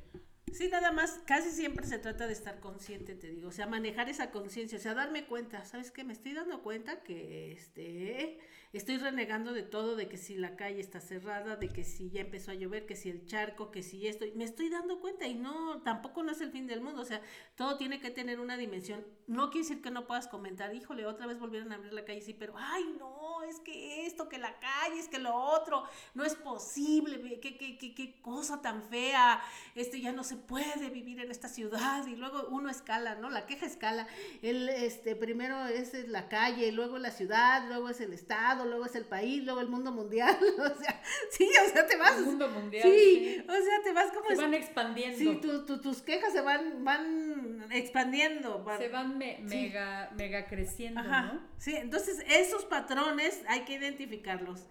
Sí, 0.53 0.69
nada 0.69 0.93
más, 0.93 1.21
casi 1.27 1.51
siempre 1.51 1.87
se 1.87 1.99
trata 1.99 2.27
de 2.27 2.33
estar 2.33 2.61
consciente, 2.61 3.15
te 3.15 3.29
digo, 3.29 3.49
o 3.49 3.53
sea, 3.53 3.67
manejar 3.67 4.09
esa 4.09 4.31
conciencia, 4.31 4.79
o 4.79 4.81
sea, 4.81 4.95
darme 4.95 5.27
cuenta, 5.27 5.65
¿sabes 5.65 5.91
qué? 5.91 6.05
Me 6.05 6.13
estoy 6.13 6.33
dando 6.33 6.63
cuenta 6.63 7.03
que 7.03 7.53
este, 7.53 8.39
estoy 8.73 8.99
renegando 8.99 9.53
de 9.53 9.63
todo, 9.63 9.95
de 9.95 10.09
que 10.09 10.17
si 10.17 10.37
la 10.37 10.57
calle 10.57 10.81
está 10.81 11.01
cerrada, 11.01 11.57
de 11.57 11.69
que 11.69 11.85
si 11.85 12.11
ya 12.11 12.23
empezó 12.23 12.51
a 12.51 12.55
llover, 12.55 12.87
que 12.87 12.97
si 12.97 13.11
el 13.11 13.27
charco, 13.27 13.71
que 13.71 13.83
si 13.83 14.07
esto, 14.07 14.25
me 14.35 14.45
estoy 14.45 14.69
dando 14.69 15.01
cuenta 15.01 15.27
y 15.27 15.35
no, 15.35 15.83
tampoco 15.83 16.23
no 16.23 16.33
es 16.33 16.41
el 16.41 16.51
fin 16.51 16.67
del 16.67 16.81
mundo, 16.81 17.03
o 17.03 17.05
sea, 17.05 17.21
todo 17.55 17.77
tiene 17.77 18.01
que 18.01 18.11
tener 18.11 18.41
una 18.41 18.57
dimensión. 18.57 19.07
No 19.27 19.51
quiere 19.51 19.69
decir 19.69 19.83
que 19.83 19.91
no 19.91 20.07
puedas 20.07 20.29
comentar, 20.29 20.75
híjole, 20.75 21.07
otra 21.07 21.27
vez 21.27 21.39
volvieron 21.39 21.73
a 21.73 21.77
abrir 21.77 21.93
la 21.93 22.05
calle, 22.05 22.21
sí, 22.21 22.35
pero, 22.35 22.55
ay, 22.57 22.85
no, 22.99 23.43
es 23.43 23.61
que 23.61 24.07
esto, 24.07 24.29
que 24.29 24.39
la 24.39 24.59
calle, 24.59 24.99
es 24.99 25.09
que 25.09 25.19
lo 25.19 25.35
otro, 25.35 25.85
no 26.15 26.25
es 26.25 26.35
posible, 26.35 27.41
qué, 27.41 27.57
qué, 27.57 27.79
qué, 27.79 27.95
qué 27.95 28.21
cosa 28.21 28.61
tan 28.61 28.83
fea, 28.83 29.43
este 29.75 30.01
ya 30.01 30.13
no 30.13 30.25
se 30.25 30.38
puede 30.47 30.91
vivir 30.91 31.21
en 31.21 31.31
esta 31.31 31.49
ciudad 31.49 32.07
y 32.07 32.17
luego 32.17 32.49
uno 32.51 32.71
escala, 32.71 33.15
¿no? 33.17 33.31
La 33.31 33.47
queja 33.47 33.67
escala. 33.67 34.07
El, 34.43 34.69
este, 34.69 35.17
primero 35.17 35.67
es 35.67 35.93
la 36.09 36.29
calle, 36.29 36.73
luego 36.73 36.99
la 36.99 37.11
ciudad, 37.11 37.67
luego 37.69 37.89
es 37.89 38.01
el 38.01 38.13
estado, 38.13 38.65
luego 38.65 38.87
es 38.87 38.95
el 38.95 39.05
país, 39.05 39.45
luego 39.45 39.61
el 39.61 39.69
mundo 39.69 39.93
mundial. 39.93 40.37
o 40.59 40.81
sea, 40.81 41.03
sí, 41.31 41.49
o 41.67 41.73
sea, 41.73 41.87
te 41.87 41.97
vas. 41.97 42.19
El 42.19 42.25
mundo 42.25 42.49
mundial. 42.49 42.83
Sí, 42.83 43.43
o 43.49 43.53
sea, 43.53 43.83
te 43.83 43.93
vas 43.93 44.13
como. 44.13 44.29
Se 44.29 44.37
van 44.37 44.55
expandiendo. 44.55 45.19
Sí, 45.19 45.41
tus 45.83 46.03
quejas 46.03 46.33
se 46.33 46.41
van, 46.41 46.85
van 46.85 47.67
expandiendo. 47.71 48.65
se 48.79 48.89
van 48.89 49.19
mega, 49.19 50.11
mega 50.17 50.47
creciendo, 50.47 51.03
¿no? 51.03 51.41
Sí, 51.59 51.75
entonces 51.75 52.25
esos 52.29 52.65
patrones 52.65 53.43
hay 53.49 53.61
que 53.61 53.75
identificarlos. 53.75 54.67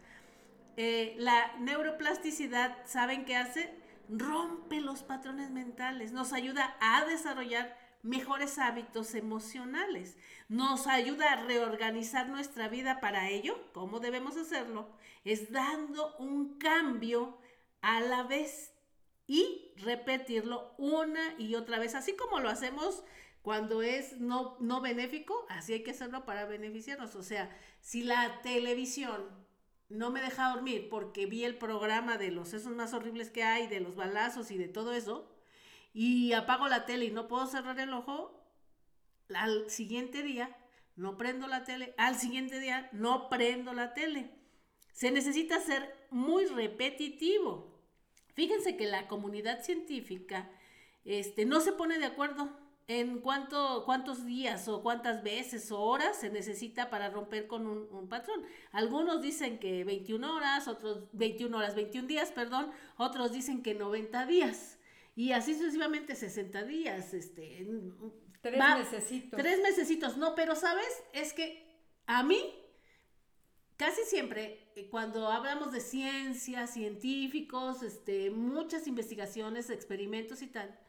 Eh, 0.79 1.15
la 1.17 1.55
neuroplasticidad, 1.59 2.77
¿saben 2.85 3.25
qué 3.25 3.35
hace? 3.35 3.73
Rompe 4.09 4.81
los 4.81 5.03
patrones 5.03 5.51
mentales, 5.51 6.11
nos 6.11 6.33
ayuda 6.33 6.77
a 6.79 7.05
desarrollar 7.05 7.77
mejores 8.03 8.57
hábitos 8.57 9.15
emocionales, 9.15 10.17
nos 10.47 10.87
ayuda 10.87 11.31
a 11.31 11.43
reorganizar 11.43 12.29
nuestra 12.29 12.69
vida 12.69 12.99
para 12.99 13.29
ello. 13.29 13.59
¿Cómo 13.73 13.99
debemos 13.99 14.37
hacerlo? 14.37 14.89
Es 15.23 15.51
dando 15.51 16.15
un 16.17 16.57
cambio 16.57 17.37
a 17.81 17.99
la 18.01 18.23
vez 18.23 18.73
y 19.27 19.73
repetirlo 19.77 20.73
una 20.77 21.35
y 21.37 21.55
otra 21.55 21.79
vez, 21.79 21.95
así 21.95 22.15
como 22.15 22.39
lo 22.39 22.49
hacemos 22.49 23.03
cuando 23.41 23.81
es 23.81 24.19
no, 24.19 24.57
no 24.59 24.81
benéfico, 24.81 25.45
así 25.49 25.73
hay 25.73 25.83
que 25.83 25.91
hacerlo 25.91 26.25
para 26.25 26.45
beneficiarnos. 26.45 27.15
O 27.15 27.23
sea, 27.23 27.49
si 27.81 28.03
la 28.03 28.41
televisión 28.41 29.46
no 29.89 30.11
me 30.11 30.21
deja 30.21 30.49
dormir 30.49 30.89
porque 30.89 31.25
vi 31.25 31.43
el 31.43 31.57
programa 31.57 32.17
de 32.17 32.31
los 32.31 32.53
esos 32.53 32.75
más 32.75 32.93
horribles 32.93 33.29
que 33.29 33.43
hay, 33.43 33.67
de 33.67 33.79
los 33.79 33.95
balazos 33.95 34.51
y 34.51 34.57
de 34.57 34.67
todo 34.67 34.93
eso, 34.93 35.31
y 35.93 36.33
apago 36.33 36.67
la 36.67 36.85
tele 36.85 37.05
y 37.05 37.11
no 37.11 37.27
puedo 37.27 37.47
cerrar 37.47 37.79
el 37.79 37.93
ojo, 37.93 38.45
al 39.33 39.69
siguiente 39.69 40.23
día 40.23 40.55
no 40.95 41.17
prendo 41.17 41.47
la 41.47 41.63
tele, 41.63 41.93
al 41.97 42.15
siguiente 42.15 42.59
día 42.59 42.89
no 42.91 43.29
prendo 43.29 43.73
la 43.73 43.93
tele. 43.93 44.31
Se 44.91 45.11
necesita 45.11 45.59
ser 45.59 46.07
muy 46.09 46.45
repetitivo. 46.45 47.79
Fíjense 48.33 48.77
que 48.77 48.87
la 48.87 49.07
comunidad 49.07 49.63
científica 49.63 50.49
este, 51.05 51.45
no 51.45 51.61
se 51.61 51.71
pone 51.71 51.99
de 51.99 52.05
acuerdo 52.05 52.49
en 52.87 53.19
cuánto, 53.19 53.83
cuántos 53.85 54.25
días 54.25 54.67
o 54.69 54.81
cuántas 54.81 55.21
veces 55.21 55.71
o 55.71 55.81
horas 55.81 56.17
se 56.17 56.29
necesita 56.29 56.89
para 56.89 57.09
romper 57.09 57.47
con 57.47 57.67
un, 57.67 58.07
patrón. 58.07 58.41
Algunos 58.71 59.21
dicen 59.21 59.59
que 59.59 59.83
21 59.83 60.35
horas, 60.35 60.67
otros 60.69 61.03
21 61.11 61.57
horas, 61.57 61.75
21 61.75 62.07
días, 62.07 62.31
perdón, 62.31 62.71
otros 62.95 63.33
dicen 63.33 63.61
que 63.61 63.73
90 63.73 64.25
días. 64.25 64.77
Y 65.15 65.33
así 65.33 65.53
sucesivamente 65.53 66.15
60 66.15 66.63
días, 66.63 67.13
este... 67.13 67.67
Tres 68.41 68.59
necesitos. 68.77 69.37
Tres 69.37 69.61
mesecitos, 69.61 70.15
no, 70.15 70.35
pero 70.35 70.55
sabes, 70.55 70.87
es 71.11 71.33
que 71.33 71.67
a 72.05 72.23
mí, 72.23 72.39
casi 73.75 74.03
siempre, 74.03 74.71
eh, 74.75 74.87
cuando 74.89 75.27
hablamos 75.27 75.73
de 75.73 75.81
ciencia, 75.81 76.67
científicos, 76.67 77.83
este, 77.83 78.29
muchas 78.29 78.87
investigaciones, 78.87 79.69
experimentos 79.69 80.41
y 80.41 80.47
tal, 80.47 80.79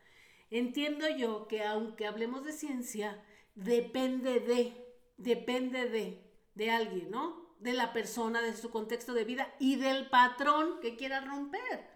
Entiendo 0.51 1.09
yo 1.09 1.47
que 1.47 1.65
aunque 1.65 2.07
hablemos 2.07 2.45
de 2.45 2.53
ciencia, 2.53 3.23
depende 3.55 4.41
de, 4.41 4.97
depende 5.17 5.89
de, 5.89 6.25
de 6.55 6.71
alguien, 6.71 7.11
¿no? 7.11 7.57
De 7.59 7.73
la 7.73 7.93
persona, 7.93 8.41
de 8.41 8.57
su 8.57 8.71
contexto 8.71 9.13
de 9.15 9.25
vida 9.25 9.53
y 9.59 9.77
del 9.77 10.09
patrón 10.09 10.81
que 10.81 10.97
quiera 10.97 11.21
romper. 11.21 11.89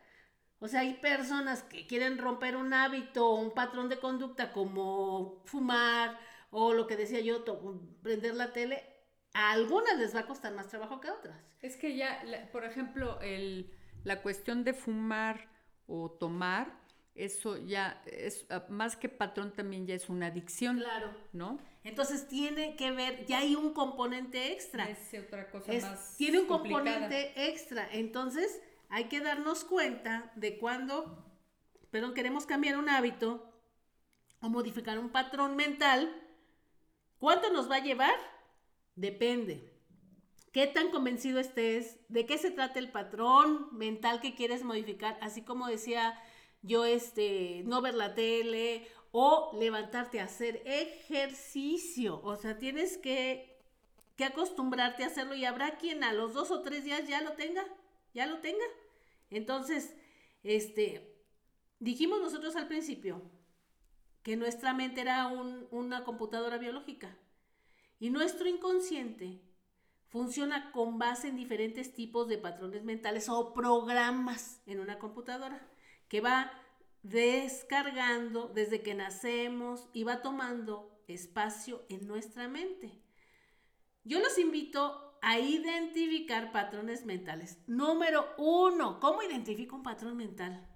O 0.58 0.68
sea, 0.68 0.80
hay 0.80 0.94
personas 0.94 1.62
que 1.64 1.86
quieren 1.86 2.18
romper 2.18 2.56
un 2.56 2.72
hábito 2.72 3.26
o 3.26 3.40
un 3.40 3.52
patrón 3.52 3.88
de 3.88 3.98
conducta 3.98 4.52
como 4.52 5.42
fumar 5.44 6.18
o 6.50 6.72
lo 6.74 6.86
que 6.86 6.96
decía 6.96 7.20
yo, 7.20 7.44
prender 8.02 8.34
la 8.34 8.52
tele. 8.52 8.84
A 9.34 9.52
algunas 9.52 9.98
les 9.98 10.14
va 10.14 10.20
a 10.20 10.26
costar 10.26 10.52
más 10.52 10.68
trabajo 10.68 11.00
que 11.00 11.08
a 11.08 11.14
otras. 11.14 11.42
Es 11.62 11.76
que 11.76 11.96
ya, 11.96 12.22
por 12.52 12.64
ejemplo, 12.64 13.20
el, 13.22 13.74
la 14.04 14.20
cuestión 14.20 14.62
de 14.62 14.74
fumar 14.74 15.48
o 15.86 16.10
tomar 16.10 16.81
eso 17.14 17.58
ya 17.58 18.02
es 18.06 18.46
ah, 18.48 18.64
más 18.68 18.96
que 18.96 19.08
patrón 19.08 19.52
también 19.52 19.86
ya 19.86 19.94
es 19.94 20.08
una 20.08 20.26
adicción. 20.26 20.78
Claro. 20.78 21.14
¿No? 21.32 21.58
Entonces 21.84 22.28
tiene 22.28 22.76
que 22.76 22.92
ver, 22.92 23.26
ya 23.26 23.38
hay 23.38 23.54
un 23.54 23.72
componente 23.74 24.52
extra. 24.52 24.88
Es 24.88 25.12
otra 25.20 25.50
cosa 25.50 25.72
más. 25.72 26.16
Tiene 26.16 26.40
un 26.40 26.46
componente 26.46 27.32
extra. 27.48 27.88
Entonces 27.92 28.60
hay 28.88 29.04
que 29.04 29.20
darnos 29.20 29.64
cuenta 29.64 30.32
de 30.36 30.58
cuando, 30.58 31.24
pero 31.90 32.14
queremos 32.14 32.46
cambiar 32.46 32.76
un 32.78 32.88
hábito 32.88 33.52
o 34.40 34.48
modificar 34.48 34.98
un 34.98 35.10
patrón 35.10 35.56
mental. 35.56 36.14
¿Cuánto 37.18 37.52
nos 37.52 37.70
va 37.70 37.76
a 37.76 37.82
llevar? 37.82 38.14
Depende. 38.94 39.72
¿Qué 40.52 40.66
tan 40.66 40.90
convencido 40.90 41.40
estés? 41.40 41.98
¿De 42.08 42.26
qué 42.26 42.36
se 42.36 42.50
trata 42.50 42.78
el 42.78 42.90
patrón 42.90 43.68
mental 43.72 44.20
que 44.20 44.34
quieres 44.34 44.62
modificar? 44.62 45.16
Así 45.22 45.42
como 45.42 45.66
decía 45.66 46.20
yo 46.62 46.84
este, 46.84 47.62
no 47.66 47.82
ver 47.82 47.94
la 47.94 48.14
tele 48.14 48.88
o 49.10 49.50
levantarte 49.58 50.20
a 50.20 50.24
hacer 50.24 50.62
ejercicio. 50.64 52.20
O 52.22 52.36
sea, 52.36 52.58
tienes 52.58 52.96
que, 52.96 53.58
que 54.16 54.24
acostumbrarte 54.24 55.04
a 55.04 55.08
hacerlo 55.08 55.34
y 55.34 55.44
habrá 55.44 55.76
quien 55.76 56.04
a 56.04 56.12
los 56.12 56.32
dos 56.32 56.50
o 56.50 56.62
tres 56.62 56.84
días 56.84 57.06
ya 57.06 57.20
lo 57.20 57.32
tenga, 57.32 57.64
ya 58.14 58.26
lo 58.26 58.38
tenga. 58.38 58.64
Entonces, 59.30 59.94
este, 60.42 61.20
dijimos 61.78 62.20
nosotros 62.20 62.56
al 62.56 62.68
principio 62.68 63.22
que 64.22 64.36
nuestra 64.36 64.72
mente 64.72 65.00
era 65.00 65.26
una 65.26 66.04
computadora 66.04 66.56
biológica 66.56 67.18
y 67.98 68.10
nuestro 68.10 68.48
inconsciente 68.48 69.42
funciona 70.06 70.70
con 70.70 70.98
base 70.98 71.28
en 71.28 71.36
diferentes 71.36 71.92
tipos 71.92 72.28
de 72.28 72.38
patrones 72.38 72.84
mentales 72.84 73.28
o 73.28 73.52
programas 73.52 74.60
en 74.66 74.78
una 74.78 74.98
computadora 74.98 75.71
que 76.12 76.20
va 76.20 76.52
descargando 77.02 78.48
desde 78.48 78.82
que 78.82 78.92
nacemos 78.92 79.88
y 79.94 80.04
va 80.04 80.20
tomando 80.20 81.02
espacio 81.08 81.86
en 81.88 82.06
nuestra 82.06 82.48
mente. 82.48 83.02
Yo 84.04 84.20
los 84.20 84.36
invito 84.36 85.18
a 85.22 85.38
identificar 85.38 86.52
patrones 86.52 87.06
mentales. 87.06 87.56
Número 87.66 88.28
uno, 88.36 89.00
¿cómo 89.00 89.22
identifico 89.22 89.74
un 89.74 89.82
patrón 89.82 90.18
mental? 90.18 90.68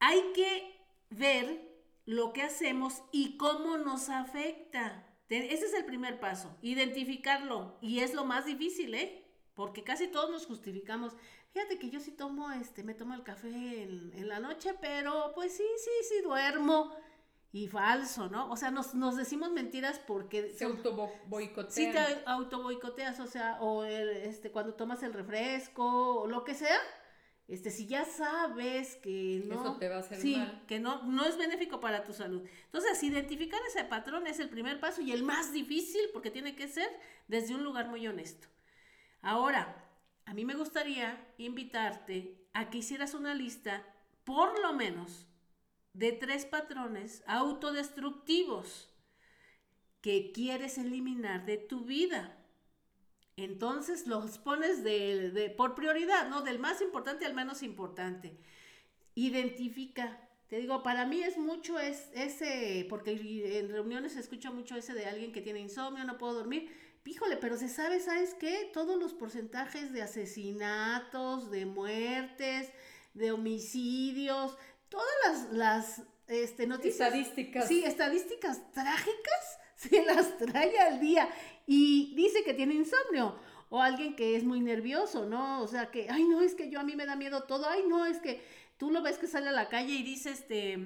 Hay 0.00 0.32
que 0.34 0.84
ver 1.10 1.80
lo 2.04 2.32
que 2.32 2.42
hacemos 2.42 3.04
y 3.12 3.36
cómo 3.36 3.78
nos 3.78 4.08
afecta. 4.08 5.06
Ese 5.28 5.66
es 5.66 5.74
el 5.74 5.84
primer 5.84 6.18
paso, 6.18 6.58
identificarlo. 6.60 7.78
Y 7.80 8.00
es 8.00 8.14
lo 8.14 8.24
más 8.24 8.46
difícil, 8.46 8.96
¿eh? 8.96 9.24
Porque 9.54 9.84
casi 9.84 10.08
todos 10.08 10.28
nos 10.28 10.46
justificamos. 10.46 11.14
Fíjate 11.52 11.78
que 11.78 11.90
yo 11.90 12.00
sí 12.00 12.12
tomo, 12.12 12.50
este, 12.52 12.82
me 12.82 12.94
tomo 12.94 13.14
el 13.14 13.22
café 13.22 13.82
en, 13.82 14.28
la 14.28 14.40
noche, 14.40 14.74
pero 14.80 15.32
pues 15.34 15.54
sí, 15.54 15.66
sí, 15.78 15.90
sí 16.08 16.22
duermo. 16.22 16.96
Y 17.54 17.68
falso, 17.68 18.30
¿no? 18.30 18.50
O 18.50 18.56
sea, 18.56 18.70
nos, 18.70 19.16
decimos 19.16 19.52
mentiras 19.52 19.98
porque... 19.98 20.54
Se 20.54 20.64
auto 20.64 21.10
boicoteas. 21.26 21.74
Sí, 21.74 21.90
te 21.92 22.22
auto 22.24 22.62
boicoteas, 22.62 23.20
o 23.20 23.26
sea, 23.26 23.58
o 23.60 23.84
este, 23.84 24.50
cuando 24.50 24.72
tomas 24.72 25.02
el 25.02 25.12
refresco, 25.12 26.22
o 26.22 26.26
lo 26.26 26.44
que 26.44 26.54
sea, 26.54 26.78
este, 27.48 27.70
si 27.70 27.86
ya 27.86 28.06
sabes 28.06 28.96
que 28.96 29.42
no... 29.44 29.60
Eso 29.60 29.76
te 29.76 29.90
va 29.90 29.96
a 29.96 29.98
hacer 29.98 30.18
sí, 30.18 30.42
que 30.66 30.80
no, 30.80 31.02
no 31.02 31.26
es 31.26 31.36
benéfico 31.36 31.78
para 31.80 32.04
tu 32.04 32.14
salud. 32.14 32.42
Entonces, 32.64 33.02
identificar 33.02 33.60
ese 33.68 33.84
patrón 33.84 34.26
es 34.26 34.40
el 34.40 34.48
primer 34.48 34.80
paso 34.80 35.02
y 35.02 35.12
el 35.12 35.22
más 35.22 35.52
difícil 35.52 36.00
porque 36.14 36.30
tiene 36.30 36.56
que 36.56 36.68
ser 36.68 36.88
desde 37.28 37.54
un 37.54 37.62
lugar 37.62 37.88
muy 37.88 38.06
honesto. 38.06 38.48
Ahora, 39.20 39.91
a 40.24 40.34
mí 40.34 40.44
me 40.44 40.54
gustaría 40.54 41.32
invitarte 41.38 42.48
a 42.52 42.70
que 42.70 42.78
hicieras 42.78 43.14
una 43.14 43.34
lista, 43.34 43.84
por 44.24 44.60
lo 44.60 44.72
menos, 44.72 45.26
de 45.92 46.12
tres 46.12 46.46
patrones 46.46 47.22
autodestructivos 47.26 48.88
que 50.00 50.32
quieres 50.32 50.78
eliminar 50.78 51.44
de 51.46 51.58
tu 51.58 51.84
vida. 51.84 52.38
Entonces 53.36 54.06
los 54.06 54.38
pones 54.38 54.84
de, 54.84 55.54
por 55.56 55.74
prioridad, 55.74 56.28
¿no? 56.28 56.42
Del 56.42 56.58
más 56.58 56.80
importante 56.82 57.24
al 57.24 57.34
menos 57.34 57.62
importante. 57.62 58.38
identifica. 59.14 60.28
Te 60.48 60.58
digo, 60.58 60.82
para 60.82 61.06
mí 61.06 61.22
es 61.22 61.38
mucho 61.38 61.78
es, 61.78 62.10
ese, 62.12 62.86
porque 62.90 63.12
en 63.58 63.70
reuniones 63.70 64.12
se 64.12 64.20
escucha 64.20 64.50
mucho 64.50 64.76
ese 64.76 64.92
de 64.92 65.06
alguien 65.06 65.32
que 65.32 65.40
tiene 65.40 65.60
insomnio, 65.60 66.04
no 66.04 66.18
puedo 66.18 66.34
dormir. 66.34 66.70
Híjole, 67.04 67.36
pero 67.36 67.56
se 67.56 67.68
sabe, 67.68 67.98
¿sabes 68.00 68.34
qué? 68.34 68.70
Todos 68.72 68.98
los 68.98 69.12
porcentajes 69.12 69.92
de 69.92 70.02
asesinatos, 70.02 71.50
de 71.50 71.66
muertes, 71.66 72.70
de 73.14 73.32
homicidios, 73.32 74.56
todas 74.88 75.08
las, 75.26 75.52
las 75.52 76.02
este, 76.28 76.66
noticias. 76.66 77.08
Estadísticas. 77.08 77.68
Sí, 77.68 77.84
estadísticas 77.84 78.70
trágicas 78.72 79.58
se 79.76 80.04
las 80.04 80.38
trae 80.38 80.78
al 80.78 81.00
día 81.00 81.28
y 81.66 82.14
dice 82.14 82.44
que 82.44 82.54
tiene 82.54 82.74
insomnio. 82.74 83.36
O 83.68 83.80
alguien 83.80 84.14
que 84.14 84.36
es 84.36 84.44
muy 84.44 84.60
nervioso, 84.60 85.24
¿no? 85.24 85.62
O 85.62 85.66
sea, 85.66 85.90
que, 85.90 86.06
ay, 86.10 86.24
no, 86.24 86.42
es 86.42 86.54
que 86.54 86.68
yo 86.68 86.78
a 86.78 86.82
mí 86.82 86.94
me 86.94 87.06
da 87.06 87.16
miedo 87.16 87.44
todo, 87.44 87.66
ay, 87.66 87.84
no, 87.88 88.04
es 88.04 88.18
que 88.18 88.42
tú 88.76 88.90
lo 88.90 89.00
ves 89.00 89.16
que 89.16 89.26
sale 89.26 89.48
a 89.48 89.52
la 89.52 89.70
calle 89.70 89.94
y 89.94 90.02
dice, 90.02 90.30
este, 90.30 90.76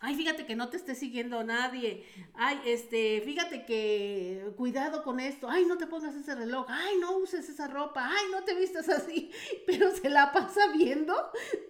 ay, 0.00 0.14
fíjate 0.14 0.46
que 0.46 0.56
no 0.56 0.68
te 0.68 0.76
esté 0.78 0.94
siguiendo 0.94 1.44
nadie, 1.44 2.04
ay, 2.34 2.60
este, 2.64 3.20
fíjate 3.24 3.66
que 3.66 4.52
cuidado 4.56 5.02
con 5.02 5.20
esto, 5.20 5.48
ay, 5.48 5.66
no 5.66 5.76
te 5.76 5.86
pongas 5.86 6.14
ese 6.14 6.34
reloj, 6.34 6.66
ay, 6.68 6.96
no 7.00 7.18
uses 7.18 7.48
esa 7.48 7.68
ropa, 7.68 8.08
ay, 8.10 8.24
no 8.32 8.42
te 8.44 8.54
vistas 8.54 8.88
así, 8.88 9.30
pero 9.66 9.90
se 9.90 10.08
la 10.08 10.32
pasa 10.32 10.68
viendo 10.72 11.14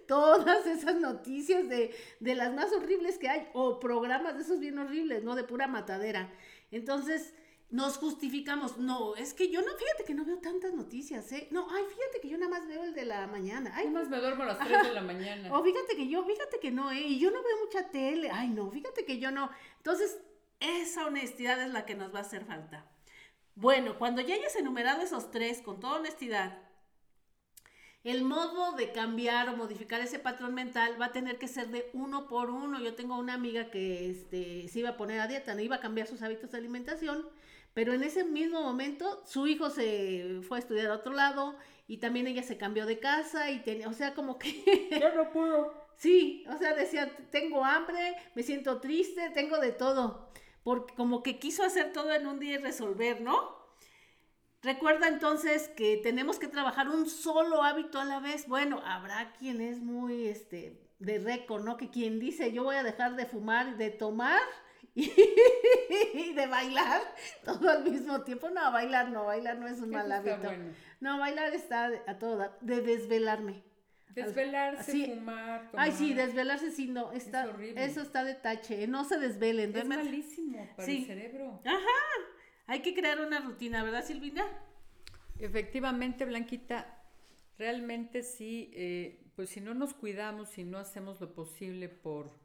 todas 0.07 0.65
esas 0.65 0.95
noticias 0.95 1.67
de, 1.67 1.93
de 2.19 2.35
las 2.35 2.53
más 2.53 2.71
horribles 2.71 3.17
que 3.17 3.29
hay, 3.29 3.47
o 3.53 3.79
programas 3.79 4.35
de 4.35 4.43
esos 4.43 4.59
bien 4.59 4.79
horribles, 4.79 5.23
¿no? 5.23 5.35
De 5.35 5.43
pura 5.43 5.67
matadera. 5.67 6.31
Entonces, 6.71 7.33
nos 7.71 7.97
justificamos. 7.97 8.77
No, 8.77 9.15
es 9.15 9.33
que 9.33 9.49
yo 9.49 9.61
no, 9.61 9.73
fíjate 9.77 10.03
que 10.03 10.13
no 10.13 10.25
veo 10.25 10.37
tantas 10.39 10.73
noticias, 10.73 11.31
¿eh? 11.31 11.47
No, 11.51 11.67
ay, 11.71 11.83
fíjate 11.89 12.19
que 12.21 12.27
yo 12.27 12.37
nada 12.37 12.51
más 12.51 12.67
veo 12.67 12.83
el 12.83 12.93
de 12.93 13.05
la 13.05 13.27
mañana. 13.27 13.71
Ay, 13.73 13.89
más 13.89 14.09
me 14.09 14.17
duermo 14.17 14.43
a 14.43 14.47
las 14.47 14.59
3 14.59 14.83
de 14.83 14.93
la 14.93 15.01
mañana. 15.01 15.57
O 15.57 15.63
fíjate 15.63 15.95
que 15.95 16.07
yo, 16.09 16.23
fíjate 16.25 16.59
que 16.59 16.69
no, 16.69 16.91
¿eh? 16.91 16.99
Y 16.99 17.19
yo 17.19 17.31
no 17.31 17.41
veo 17.41 17.57
mucha 17.65 17.89
tele. 17.89 18.29
Ay, 18.29 18.49
no, 18.49 18.69
fíjate 18.69 19.05
que 19.05 19.19
yo 19.19 19.31
no. 19.31 19.49
Entonces, 19.77 20.19
esa 20.59 21.05
honestidad 21.05 21.61
es 21.61 21.71
la 21.71 21.85
que 21.85 21.95
nos 21.95 22.13
va 22.13 22.19
a 22.19 22.23
hacer 22.23 22.43
falta. 22.43 22.85
Bueno, 23.55 23.97
cuando 23.97 24.21
ya 24.21 24.35
hayas 24.35 24.55
enumerado 24.57 25.01
esos 25.01 25.31
tres 25.31 25.61
con 25.61 25.79
toda 25.79 25.99
honestidad, 25.99 26.59
el 28.03 28.23
modo 28.25 28.73
de 28.73 28.91
cambiar 28.91 29.47
o 29.47 29.55
modificar 29.55 30.01
ese 30.01 30.19
patrón 30.19 30.53
mental 30.55 30.99
va 30.99 31.05
a 31.05 31.11
tener 31.13 31.37
que 31.37 31.47
ser 31.47 31.69
de 31.69 31.89
uno 31.93 32.27
por 32.27 32.49
uno. 32.49 32.81
Yo 32.81 32.95
tengo 32.95 33.17
una 33.17 33.33
amiga 33.33 33.71
que 33.71 34.09
este, 34.09 34.67
se 34.67 34.79
iba 34.79 34.89
a 34.89 34.97
poner 34.97 35.21
a 35.21 35.27
dieta, 35.27 35.55
no 35.55 35.61
iba 35.61 35.77
a 35.77 35.81
cambiar 35.81 36.07
sus 36.07 36.21
hábitos 36.21 36.51
de 36.51 36.57
alimentación 36.57 37.29
pero 37.73 37.93
en 37.93 38.03
ese 38.03 38.23
mismo 38.23 38.61
momento 38.61 39.23
su 39.25 39.47
hijo 39.47 39.69
se 39.69 40.41
fue 40.47 40.57
a 40.57 40.59
estudiar 40.59 40.87
a 40.87 40.95
otro 40.95 41.13
lado 41.13 41.55
y 41.87 41.97
también 41.97 42.27
ella 42.27 42.43
se 42.43 42.57
cambió 42.57 42.85
de 42.85 42.99
casa 42.99 43.51
y 43.51 43.59
tenía, 43.59 43.87
o 43.87 43.93
sea, 43.93 44.13
como 44.13 44.37
que... 44.37 44.89
Ya 44.91 45.13
no 45.15 45.31
puedo. 45.31 45.73
Sí, 45.95 46.45
o 46.49 46.57
sea, 46.57 46.73
decía, 46.73 47.15
tengo 47.31 47.63
hambre, 47.63 48.15
me 48.33 48.43
siento 48.43 48.79
triste, 48.79 49.29
tengo 49.31 49.57
de 49.57 49.71
todo. 49.71 50.31
Porque 50.63 50.93
como 50.95 51.23
que 51.23 51.39
quiso 51.39 51.63
hacer 51.63 51.91
todo 51.91 52.13
en 52.13 52.27
un 52.27 52.39
día 52.39 52.55
y 52.55 52.57
resolver, 52.57 53.21
¿no? 53.21 53.61
Recuerda 54.61 55.07
entonces 55.07 55.69
que 55.69 55.97
tenemos 55.97 56.39
que 56.39 56.47
trabajar 56.47 56.89
un 56.89 57.09
solo 57.09 57.63
hábito 57.63 57.99
a 57.99 58.05
la 58.05 58.19
vez. 58.19 58.47
Bueno, 58.47 58.81
habrá 58.85 59.33
quien 59.33 59.59
es 59.59 59.81
muy, 59.81 60.27
este, 60.27 60.87
de 60.99 61.19
récord, 61.19 61.63
¿no? 61.63 61.77
Que 61.77 61.89
quien 61.89 62.19
dice, 62.19 62.51
yo 62.51 62.63
voy 62.63 62.75
a 62.75 62.83
dejar 62.83 63.15
de 63.15 63.25
fumar, 63.25 63.77
de 63.77 63.89
tomar 63.89 64.41
y 64.95 66.33
de 66.33 66.47
bailar 66.47 67.01
todo 67.45 67.69
al 67.69 67.83
mismo 67.89 68.21
tiempo. 68.23 68.49
No, 68.49 68.71
bailar 68.71 69.09
no, 69.09 69.25
bailar 69.25 69.57
no 69.57 69.67
es 69.67 69.79
un 69.79 69.91
mal 69.91 70.11
hábito. 70.11 70.51
No, 70.99 71.19
bailar 71.19 71.53
está 71.53 71.91
a 72.07 72.19
todo 72.19 72.51
de 72.61 72.81
desvelarme. 72.81 73.63
Desvelarse, 74.09 75.05
fumar. 75.05 75.69
Ay, 75.73 75.93
sí, 75.93 76.13
desvelarse 76.13 76.71
sí, 76.71 76.87
no, 76.87 77.13
está, 77.13 77.49
eso 77.77 78.01
está 78.01 78.25
de 78.25 78.35
tache, 78.35 78.85
no 78.87 79.05
se 79.05 79.17
desvelen. 79.17 79.75
Es 79.75 79.85
malísimo 79.85 80.67
para 80.75 80.91
el 80.91 81.05
cerebro. 81.05 81.61
Ajá, 81.63 81.79
hay 82.67 82.81
que 82.81 82.93
crear 82.93 83.21
una 83.21 83.39
rutina, 83.39 83.83
¿verdad, 83.83 84.03
Silvina? 84.03 84.45
Efectivamente, 85.39 86.25
Blanquita, 86.25 87.01
realmente 87.57 88.21
sí, 88.23 88.69
eh, 88.73 89.23
pues 89.35 89.49
si 89.49 89.61
no 89.61 89.73
nos 89.73 89.93
cuidamos, 89.93 90.49
si 90.49 90.65
no 90.65 90.77
hacemos 90.77 91.21
lo 91.21 91.33
posible 91.33 91.87
por 91.87 92.40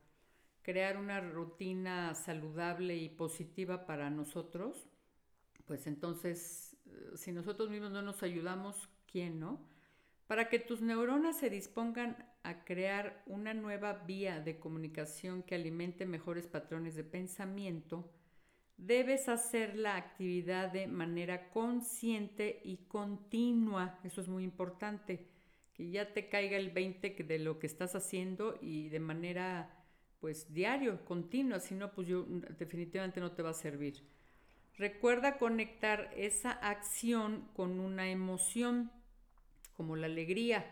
crear 0.67 0.97
una 0.97 1.21
rutina 1.21 2.13
saludable 2.17 2.97
y 2.97 3.09
positiva 3.09 3.87
para 3.87 4.11
nosotros, 4.11 4.89
pues 5.65 5.87
entonces, 5.87 6.77
eh, 6.87 7.13
si 7.15 7.31
nosotros 7.31 7.71
mismos 7.71 7.93
no 7.93 8.03
nos 8.03 8.25
ayudamos, 8.25 8.89
¿quién 9.07 9.39
no? 9.39 9.61
Para 10.27 10.49
que 10.49 10.59
tus 10.59 10.83
neuronas 10.83 11.39
se 11.39 11.51
dispongan 11.51 12.17
a 12.43 12.65
crear 12.65 13.23
una 13.27 13.55
nueva 13.55 13.93
vía 13.93 14.41
de 14.41 14.59
comunicación 14.59 15.45
que 15.45 15.55
alimente 15.55 16.05
mejores 16.05 16.49
patrones 16.49 16.97
de 16.97 17.05
pensamiento, 17.05 18.11
debes 18.77 19.29
hacer 19.29 19.77
la 19.77 19.95
actividad 19.95 20.73
de 20.73 20.89
manera 20.89 21.49
consciente 21.51 22.61
y 22.65 22.79
continua. 22.89 24.01
Eso 24.03 24.21
es 24.21 24.27
muy 24.27 24.43
importante, 24.43 25.29
que 25.75 25.91
ya 25.93 26.13
te 26.13 26.29
caiga 26.29 26.57
el 26.57 26.71
20 26.71 27.11
de 27.23 27.39
lo 27.39 27.61
que 27.61 27.69
estás 27.69 27.95
haciendo 27.95 28.59
y 28.61 28.89
de 28.89 28.99
manera 28.99 29.76
pues 30.21 30.53
diario, 30.53 31.05
continuo, 31.05 31.61
si 31.61 31.75
no, 31.75 31.93
pues 31.93 32.09
yo 32.09 32.25
mm, 32.27 32.57
definitivamente 32.59 33.21
no 33.21 33.33
te 33.33 33.43
va 33.43 33.51
a 33.51 33.55
servir. 33.55 34.03
Recuerda 34.79 35.39
conectar 35.39 36.11
esa 36.17 36.53
acción 36.53 37.49
con 37.55 37.81
una 37.81 38.11
emoción, 38.11 38.91
como 39.75 39.97
la 39.97 40.07
alegría, 40.07 40.67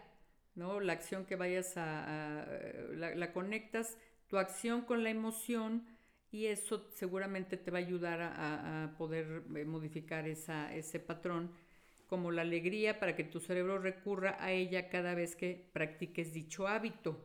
¿no? 0.55 0.80
La 0.80 0.92
acción 0.92 1.24
que 1.24 1.36
vayas 1.36 1.76
a, 1.76 2.47
la, 2.92 3.32
conectas, 3.32 3.97
tu 4.28 4.36
acción 4.38 4.82
con 4.82 5.03
la 5.05 5.11
emoción 5.11 5.86
y 6.30 6.47
eso 6.47 6.86
seguramente 6.95 7.57
te 7.57 7.70
va 7.70 7.78
a 7.78 7.82
ayudar 7.82 8.20
a, 8.20 8.95
poder 8.99 9.45
eh, 9.57 9.64
modificar 9.64 10.28
esa, 10.28 10.74
ese 10.74 11.01
patrón, 11.01 11.53
como 12.09 12.30
la 12.30 12.42
alegría 12.42 12.99
para 13.01 13.16
que 13.16 13.24
tu 13.24 13.40
cerebro 13.40 13.78
recurra 13.78 14.36
a 14.38 14.53
ella 14.53 14.90
cada 14.90 15.14
vez 15.14 15.34
que 15.34 15.68
practiques 15.72 16.32
dicho 16.32 16.68
hábito 16.68 17.24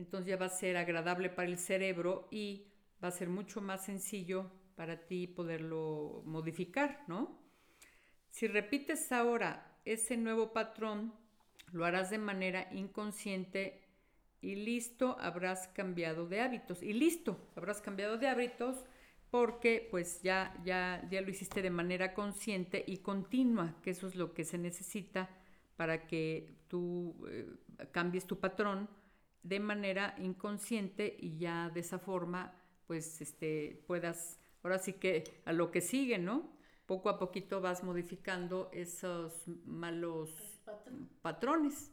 entonces 0.00 0.28
ya 0.28 0.36
va 0.36 0.46
a 0.46 0.48
ser 0.48 0.76
agradable 0.76 1.30
para 1.30 1.48
el 1.48 1.58
cerebro 1.58 2.26
y 2.30 2.66
va 3.02 3.08
a 3.08 3.12
ser 3.12 3.28
mucho 3.28 3.60
más 3.60 3.84
sencillo 3.84 4.50
para 4.74 5.06
ti 5.06 5.26
poderlo 5.26 6.22
modificar, 6.24 7.04
¿no? 7.06 7.38
Si 8.30 8.46
repites 8.46 9.12
ahora 9.12 9.78
ese 9.84 10.16
nuevo 10.16 10.52
patrón, 10.52 11.12
lo 11.72 11.84
harás 11.84 12.10
de 12.10 12.18
manera 12.18 12.68
inconsciente 12.72 13.82
y 14.40 14.54
listo, 14.54 15.16
habrás 15.20 15.68
cambiado 15.68 16.26
de 16.26 16.40
hábitos. 16.40 16.82
Y 16.82 16.94
listo, 16.94 17.38
habrás 17.56 17.80
cambiado 17.82 18.16
de 18.16 18.28
hábitos 18.28 18.86
porque 19.30 19.86
pues 19.90 20.22
ya, 20.22 20.54
ya, 20.64 21.06
ya 21.10 21.20
lo 21.20 21.30
hiciste 21.30 21.62
de 21.62 21.70
manera 21.70 22.14
consciente 22.14 22.82
y 22.86 22.98
continua, 22.98 23.76
que 23.82 23.90
eso 23.90 24.08
es 24.08 24.16
lo 24.16 24.32
que 24.32 24.44
se 24.44 24.58
necesita 24.58 25.28
para 25.76 26.06
que 26.06 26.56
tú 26.68 27.14
eh, 27.28 27.46
cambies 27.92 28.26
tu 28.26 28.40
patrón 28.40 28.88
de 29.42 29.60
manera 29.60 30.14
inconsciente 30.18 31.16
y 31.18 31.38
ya 31.38 31.70
de 31.70 31.80
esa 31.80 31.98
forma 31.98 32.52
pues 32.86 33.20
este 33.20 33.82
puedas 33.86 34.38
ahora 34.62 34.78
sí 34.78 34.94
que 34.94 35.24
a 35.44 35.52
lo 35.52 35.70
que 35.70 35.80
sigue, 35.80 36.18
¿no? 36.18 36.50
Poco 36.86 37.08
a 37.08 37.18
poquito 37.18 37.60
vas 37.60 37.82
modificando 37.84 38.68
esos 38.72 39.32
malos 39.64 40.30
patrones. 41.22 41.92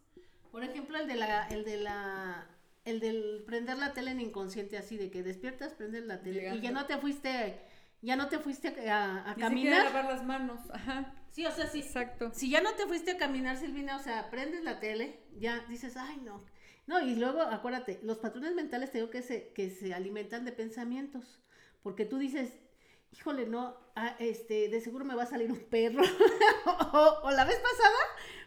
Por 0.51 0.63
ejemplo, 0.63 0.97
el 0.97 1.07
de 1.07 1.15
la 1.15 1.47
el 1.47 1.63
de 1.63 1.77
la 1.77 2.47
el 2.85 2.99
del 2.99 3.43
prender 3.45 3.77
la 3.77 3.93
tele 3.93 4.11
en 4.11 4.21
inconsciente 4.21 4.77
así 4.77 4.97
de 4.97 5.11
que 5.11 5.21
despiertas, 5.23 5.73
prendes 5.73 6.05
la 6.05 6.21
tele 6.21 6.55
y 6.55 6.61
ya 6.61 6.71
no 6.71 6.85
te 6.85 6.97
fuiste 6.97 7.59
ya 8.01 8.15
no 8.15 8.27
te 8.29 8.39
fuiste 8.39 8.89
a, 8.89 9.23
a 9.29 9.35
Ni 9.35 9.41
caminar. 9.41 9.85
lavar 9.85 10.05
las 10.05 10.23
manos, 10.23 10.59
ajá. 10.71 11.13
Sí, 11.31 11.45
o 11.45 11.51
sea, 11.51 11.67
sí. 11.67 11.79
Exacto. 11.79 12.31
Si 12.33 12.49
ya 12.49 12.61
no 12.61 12.73
te 12.75 12.85
fuiste 12.87 13.11
a 13.11 13.17
caminar, 13.17 13.57
Silvina, 13.57 13.95
o 13.97 13.99
sea, 13.99 14.29
prendes 14.29 14.63
la 14.63 14.79
tele, 14.79 15.19
ya 15.39 15.59
dices, 15.67 15.97
ay, 15.97 16.17
no, 16.17 16.43
no, 16.87 17.01
y 17.01 17.15
luego 17.15 17.41
acuérdate, 17.41 17.99
los 18.01 18.17
patrones 18.17 18.55
mentales 18.55 18.91
te 18.91 18.99
digo 18.99 19.09
que 19.09 19.21
se, 19.21 19.49
que 19.49 19.69
se 19.69 19.93
alimentan 19.93 20.45
de 20.45 20.53
pensamientos, 20.53 21.41
porque 21.83 22.05
tú 22.05 22.17
dices, 22.17 22.53
híjole, 23.11 23.45
no, 23.45 23.75
ah, 23.95 24.15
este, 24.19 24.69
de 24.69 24.79
seguro 24.79 25.03
me 25.03 25.13
va 25.15 25.23
a 25.23 25.27
salir 25.27 25.51
un 25.51 25.59
perro. 25.59 26.01
o, 26.93 27.31
la 27.31 27.45
vez 27.45 27.59
pasada 27.59 27.97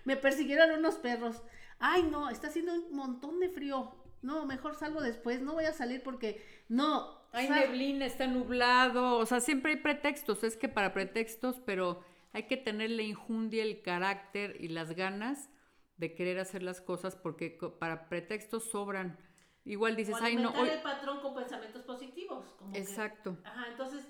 me 0.05 0.17
persiguieron 0.17 0.71
unos 0.79 0.97
perros. 0.97 1.43
Ay, 1.79 2.03
no, 2.03 2.31
está 2.31 2.49
haciendo 2.49 2.73
un 2.73 2.97
montón 2.97 3.41
de 3.41 3.51
frío. 3.51 3.95
No, 4.23 4.47
mejor 4.47 4.75
salgo 4.75 5.03
después, 5.03 5.41
no 5.41 5.53
voy 5.53 5.65
a 5.65 5.73
salir 5.73 6.03
porque 6.03 6.43
no. 6.69 7.21
Hay 7.33 7.49
neblina, 7.49 8.07
está 8.07 8.27
nublado, 8.27 9.19
o 9.19 9.27
sea, 9.27 9.41
siempre 9.41 9.73
hay 9.73 9.79
pretextos, 9.79 10.43
es 10.43 10.57
que 10.57 10.69
para 10.69 10.93
pretextos, 10.93 11.61
pero 11.65 12.03
hay 12.33 12.45
que 12.49 12.57
tenerle 12.57 13.05
injundia, 13.05 13.63
el 13.63 13.83
carácter 13.83 14.57
y 14.59 14.69
las 14.69 14.97
ganas 14.97 15.49
de 16.01 16.15
querer 16.15 16.41
hacer 16.41 16.63
las 16.63 16.81
cosas 16.81 17.15
porque 17.15 17.51
para 17.79 18.09
pretextos 18.09 18.65
sobran. 18.65 19.19
Igual 19.67 19.95
dices, 19.95 20.17
ay, 20.21 20.37
no. 20.37 20.51
Hoy... 20.53 20.71
el 20.71 20.81
patrón 20.81 21.21
con 21.21 21.35
pensamientos 21.35 21.83
positivos. 21.83 22.47
Exacto. 22.73 23.37
ajá, 23.45 23.67
entonces, 23.71 24.05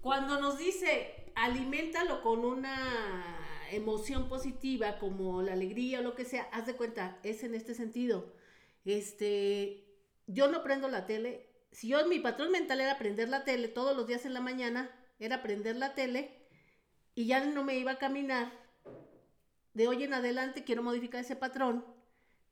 cuando 0.00 0.40
nos 0.40 0.56
dice, 0.56 1.32
aliméntalo 1.34 2.22
con 2.22 2.44
una 2.44 3.36
emoción 3.72 4.28
positiva, 4.28 4.98
como 4.98 5.42
la 5.42 5.54
alegría 5.54 5.98
o 5.98 6.02
lo 6.02 6.14
que 6.14 6.24
sea, 6.24 6.48
haz 6.52 6.66
de 6.66 6.76
cuenta, 6.76 7.18
es 7.24 7.42
en 7.42 7.56
este 7.56 7.74
sentido. 7.74 8.32
este, 8.84 9.80
yo 10.26 10.48
no 10.50 10.62
prendo 10.62 10.88
la 10.88 11.04
tele. 11.04 11.50
Si 11.72 11.88
yo, 11.88 12.06
mi 12.06 12.20
patrón 12.20 12.52
mental 12.52 12.80
era 12.80 12.96
prender 12.96 13.28
la 13.28 13.44
tele 13.44 13.66
todos 13.66 13.96
los 13.96 14.06
días 14.06 14.24
en 14.24 14.34
la 14.34 14.40
mañana, 14.40 14.90
era 15.18 15.42
prender 15.42 15.76
la 15.76 15.94
tele 15.94 16.46
y 17.16 17.26
ya 17.26 17.44
no 17.44 17.64
me 17.64 17.76
iba 17.76 17.92
a 17.92 17.98
caminar. 17.98 18.63
De 19.74 19.88
hoy 19.88 20.04
en 20.04 20.14
adelante 20.14 20.64
quiero 20.64 20.82
modificar 20.82 21.20
ese 21.20 21.36
patrón. 21.36 21.84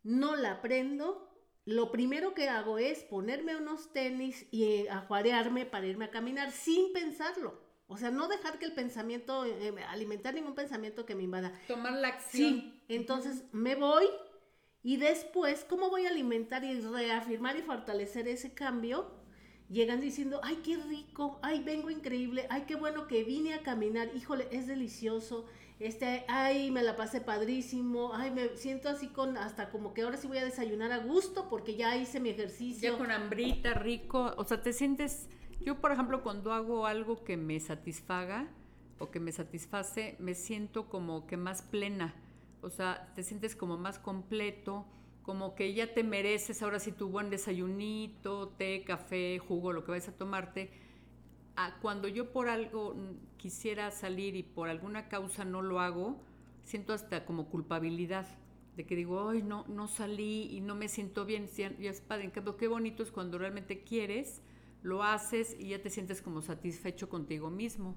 No 0.03 0.37
la 0.37 0.61
prendo. 0.61 1.29
Lo 1.65 1.93
primero 1.93 2.35
que 2.35 2.49
hago 2.49 2.79
es 2.79 3.05
ponerme 3.05 3.57
unos 3.57 3.93
tenis 3.93 4.47
y 4.51 4.65
eh, 4.65 4.91
ajuarearme 4.91 5.65
para 5.65 5.87
irme 5.87 6.07
a 6.07 6.11
caminar 6.11 6.51
sin 6.51 6.93
pensarlo. 6.93 7.63
O 7.87 7.97
sea, 7.97 8.11
no 8.11 8.27
dejar 8.27 8.59
que 8.59 8.65
el 8.65 8.73
pensamiento, 8.73 9.45
eh, 9.45 9.73
alimentar 9.89 10.35
ningún 10.35 10.55
pensamiento 10.55 11.07
que 11.07 11.15
me 11.15 11.23
invada. 11.23 11.53
Tomar 11.69 11.93
la 11.93 12.09
acción. 12.09 12.55
Sí, 12.55 12.85
entonces 12.89 13.45
me 13.53 13.77
voy 13.77 14.07
y 14.83 14.97
después, 14.97 15.65
¿cómo 15.69 15.91
voy 15.91 16.07
a 16.07 16.09
alimentar 16.09 16.65
y 16.65 16.81
reafirmar 16.81 17.57
y 17.57 17.63
fortalecer 17.63 18.27
ese 18.27 18.53
cambio? 18.53 19.13
Llegan 19.69 20.01
diciendo, 20.01 20.41
ay, 20.43 20.57
qué 20.65 20.77
rico, 20.77 21.39
ay, 21.43 21.63
vengo 21.63 21.89
increíble, 21.89 22.47
ay, 22.51 22.65
qué 22.67 22.75
bueno 22.75 23.07
que 23.07 23.23
vine 23.23 23.55
a 23.55 23.63
caminar, 23.63 24.11
híjole, 24.15 24.49
es 24.51 24.67
delicioso, 24.67 25.47
este, 25.85 26.25
ay, 26.29 26.71
me 26.71 26.83
la 26.83 26.97
pasé 26.97 27.21
padrísimo, 27.21 28.13
ay, 28.15 28.31
me 28.31 28.57
siento 28.57 28.89
así 28.89 29.09
con, 29.09 29.37
hasta 29.37 29.71
como 29.71 29.95
que 29.95 30.03
ahora 30.03 30.17
sí 30.17 30.27
voy 30.27 30.39
a 30.39 30.45
desayunar 30.45 30.93
a 30.93 30.99
gusto 30.99 31.49
porque 31.49 31.77
ya 31.77 31.97
hice 31.97 32.21
mi 32.21 32.31
ejercicio. 32.31 32.93
Ya 32.93 32.99
con 32.99 33.11
hambrita, 33.11 33.75
rico, 33.75 34.33
o 34.37 34.45
sea, 34.45 34.63
te 34.63 34.73
sientes, 34.73 35.29
yo 35.61 35.81
por 35.81 35.93
ejemplo 35.93 36.23
cuando 36.23 36.53
hago 36.53 36.87
algo 36.87 37.25
que 37.25 37.37
me 37.37 37.59
satisfaga 37.61 38.49
o 38.99 39.11
que 39.11 39.21
me 39.21 39.33
satisface, 39.33 40.17
me 40.19 40.35
siento 40.35 40.89
como 40.89 41.27
que 41.27 41.37
más 41.37 41.63
plena, 41.63 42.15
o 42.61 42.71
sea, 42.71 43.13
te 43.15 43.23
sientes 43.23 43.57
como 43.57 43.77
más 43.77 43.99
completo, 43.99 44.87
como 45.23 45.55
que 45.55 45.73
ya 45.75 45.93
te 45.93 46.03
mereces 46.03 46.63
ahora 46.63 46.81
sí 46.81 46.93
tu 46.93 47.09
buen 47.09 47.31
desayunito, 47.31 48.49
té, 48.51 48.85
café, 48.85 49.39
jugo, 49.39 49.73
lo 49.73 49.85
que 49.85 49.93
vayas 49.93 50.09
a 50.09 50.13
tomarte. 50.13 50.71
Ah, 51.57 51.77
cuando 51.83 52.09
yo 52.09 52.33
por 52.33 52.49
algo 52.49 52.97
quisiera 53.37 53.91
salir 53.91 54.37
y 54.37 54.43
por 54.43 54.69
alguna 54.69 55.09
causa 55.09 55.45
no 55.45 55.61
lo 55.63 55.81
hago, 55.81 56.17
siento 56.65 56.93
hasta 56.93 57.25
como 57.25 57.49
culpabilidad 57.49 58.27
de 58.77 58.87
que 58.87 58.97
digo, 58.97 59.29
ay, 59.29 59.43
no, 59.43 59.65
no 59.69 59.87
salí 59.87 60.49
y 60.51 60.61
no 60.61 60.75
me 60.75 60.89
siento 60.89 61.27
bien. 61.27 61.49
Y 61.79 61.87
es 61.87 62.01
padre, 62.01 62.25
en 62.25 62.31
cambio, 62.31 62.57
qué 62.57 62.69
bonito 62.69 63.03
es 63.03 63.13
cuando 63.13 63.39
realmente 63.39 63.83
quieres, 63.83 64.41
lo 64.83 65.03
haces 65.03 65.57
y 65.59 65.69
ya 65.69 65.83
te 65.83 65.91
sientes 65.91 66.23
como 66.23 66.41
satisfecho 66.41 67.09
contigo 67.09 67.51
mismo. 67.51 67.95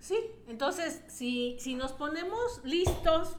Sí, 0.00 0.16
entonces, 0.48 1.02
si, 1.06 1.56
si 1.60 1.74
nos 1.74 1.92
ponemos 1.92 2.60
listos, 2.64 3.36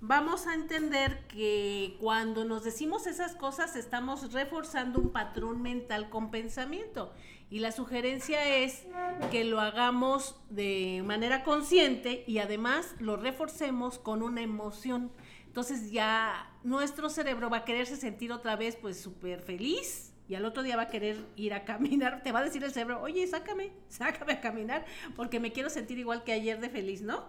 vamos 0.00 0.46
a 0.46 0.54
entender 0.54 1.26
que 1.28 1.96
cuando 2.00 2.44
nos 2.44 2.64
decimos 2.64 3.06
esas 3.06 3.34
cosas 3.34 3.76
estamos 3.76 4.32
reforzando 4.32 4.98
un 4.98 5.10
patrón 5.10 5.60
mental 5.60 6.08
con 6.08 6.30
pensamiento. 6.30 7.12
Y 7.48 7.60
la 7.60 7.70
sugerencia 7.70 8.56
es 8.56 8.84
que 9.30 9.44
lo 9.44 9.60
hagamos 9.60 10.36
de 10.50 11.02
manera 11.04 11.44
consciente 11.44 12.24
y 12.26 12.38
además 12.38 12.94
lo 12.98 13.16
reforcemos 13.16 13.98
con 13.98 14.22
una 14.22 14.42
emoción. 14.42 15.12
Entonces 15.46 15.92
ya 15.92 16.52
nuestro 16.64 17.08
cerebro 17.08 17.48
va 17.48 17.58
a 17.58 17.64
quererse 17.64 17.96
sentir 17.96 18.32
otra 18.32 18.56
vez 18.56 18.76
pues 18.76 19.00
súper 19.00 19.40
feliz 19.40 20.12
y 20.28 20.34
al 20.34 20.44
otro 20.44 20.64
día 20.64 20.76
va 20.76 20.82
a 20.82 20.88
querer 20.88 21.24
ir 21.36 21.54
a 21.54 21.64
caminar. 21.64 22.22
Te 22.24 22.32
va 22.32 22.40
a 22.40 22.44
decir 22.44 22.64
el 22.64 22.72
cerebro, 22.72 23.00
oye, 23.00 23.26
sácame, 23.28 23.72
sácame 23.88 24.34
a 24.34 24.40
caminar 24.40 24.84
porque 25.14 25.38
me 25.38 25.52
quiero 25.52 25.70
sentir 25.70 25.98
igual 25.98 26.24
que 26.24 26.32
ayer 26.32 26.60
de 26.60 26.68
feliz, 26.68 27.02
¿no? 27.02 27.24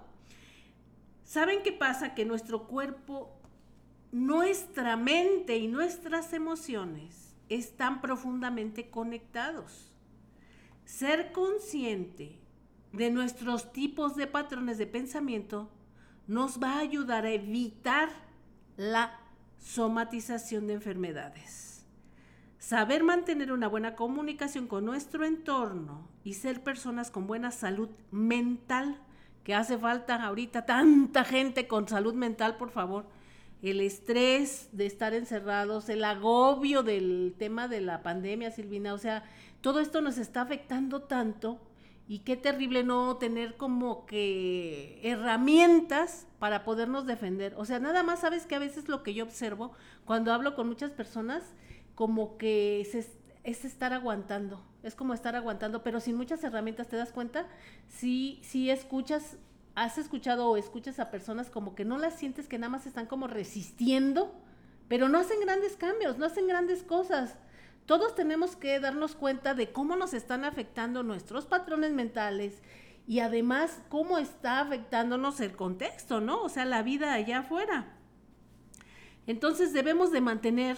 ¿Saben 1.24 1.62
qué 1.62 1.74
pasa? 1.74 2.16
Que 2.16 2.26
nuestro 2.26 2.68
cuerpo, 2.68 3.38
nuestra 4.12 4.98
mente 4.98 5.58
y 5.58 5.68
nuestras 5.68 6.34
emociones 6.34 7.36
están 7.50 8.02
profundamente 8.02 8.90
conectados. 8.90 9.94
Ser 10.88 11.34
consciente 11.34 12.40
de 12.94 13.12
nuestros 13.12 13.74
tipos 13.74 14.16
de 14.16 14.26
patrones 14.26 14.78
de 14.78 14.88
pensamiento 14.88 15.70
nos 16.28 16.64
va 16.64 16.76
a 16.76 16.80
ayudar 16.80 17.26
a 17.26 17.32
evitar 17.32 18.08
la 18.78 19.20
somatización 19.60 20.66
de 20.66 20.76
enfermedades. 20.76 21.86
Saber 22.58 23.04
mantener 23.04 23.52
una 23.52 23.68
buena 23.68 23.96
comunicación 23.96 24.66
con 24.66 24.86
nuestro 24.86 25.26
entorno 25.26 26.08
y 26.24 26.36
ser 26.36 26.64
personas 26.64 27.12
con 27.12 27.28
buena 27.28 27.52
salud 27.52 27.90
mental 28.10 28.98
que 29.44 29.54
hace 29.54 29.78
falta 29.78 30.24
ahorita 30.24 30.66
tanta 30.66 31.26
gente 31.26 31.68
con 31.68 31.90
salud 31.90 32.14
mental, 32.14 32.56
por 32.56 32.70
favor. 32.72 33.06
El 33.62 33.82
estrés 33.82 34.70
de 34.72 34.86
estar 34.86 35.14
encerrados, 35.14 35.90
el 35.90 36.06
agobio 36.06 36.82
del 36.82 37.36
tema 37.38 37.68
de 37.68 37.82
la 37.82 38.04
pandemia, 38.04 38.52
Silvina, 38.52 38.94
o 38.94 38.98
sea, 38.98 39.26
todo 39.62 39.80
esto 39.80 40.02
nos 40.02 40.18
está 40.18 40.42
afectando 40.42 41.02
tanto 41.02 41.60
y 42.08 42.20
qué 42.20 42.38
terrible 42.38 42.84
no 42.84 43.18
tener 43.18 43.58
como 43.58 44.06
que 44.06 45.02
herramientas 45.04 46.26
para 46.40 46.64
podernos 46.64 47.06
defender. 47.06 47.54
O 47.58 47.66
sea, 47.66 47.80
nada 47.80 48.02
más 48.02 48.22
sabes 48.22 48.46
que 48.46 48.56
a 48.56 48.60
veces 48.60 48.88
lo 48.88 49.04
que 49.04 49.14
yo 49.14 49.26
observo 49.26 49.74
cuando 50.06 50.32
hablo 50.32 50.56
con 50.56 50.68
muchas 50.68 50.92
personas, 50.92 51.44
como 51.96 52.38
que 52.38 52.88
se, 52.90 53.06
es 53.44 53.66
estar 53.66 53.92
aguantando, 53.92 54.64
es 54.84 54.96
como 54.96 55.14
estar 55.14 55.36
aguantando, 55.36 55.84
pero 55.84 56.00
sin 56.00 56.16
muchas 56.16 56.44
herramientas, 56.44 56.88
¿te 56.88 56.96
das 56.96 57.12
cuenta? 57.12 57.48
Si, 57.90 58.40
si 58.42 58.70
escuchas, 58.70 59.38
has 59.76 59.98
escuchado 59.98 60.50
o 60.50 60.58
escuchas 60.58 61.00
a 61.00 61.12
personas 61.12 61.50
como 61.50 61.76
que 61.76 61.84
no 61.84 61.98
las 61.98 62.14
sientes 62.16 62.48
que 62.48 62.58
nada 62.58 62.70
más 62.70 62.86
están 62.86 63.06
como 63.06 63.28
resistiendo, 63.28 64.34
pero 64.88 65.10
no 65.10 65.20
hacen 65.20 65.42
grandes 65.42 65.76
cambios, 65.76 66.18
no 66.18 66.26
hacen 66.26 66.48
grandes 66.48 66.84
cosas. 66.84 67.36
Todos 67.88 68.16
tenemos 68.16 68.58
que 68.58 68.82
darnos 68.82 69.16
cuenta 69.16 69.54
de 69.54 69.72
cómo 69.72 69.96
nos 69.96 70.14
están 70.14 70.44
afectando 70.44 71.04
nuestros 71.04 71.46
patrones 71.46 71.94
mentales 71.94 72.62
y 73.08 73.20
además 73.20 73.82
cómo 73.88 74.18
está 74.18 74.60
afectándonos 74.60 75.40
el 75.40 75.56
contexto, 75.56 76.20
¿no? 76.20 76.44
O 76.44 76.50
sea, 76.50 76.66
la 76.66 76.84
vida 76.84 77.14
allá 77.14 77.40
afuera. 77.40 77.98
Entonces 79.26 79.72
debemos 79.72 80.12
de 80.12 80.20
mantener 80.20 80.78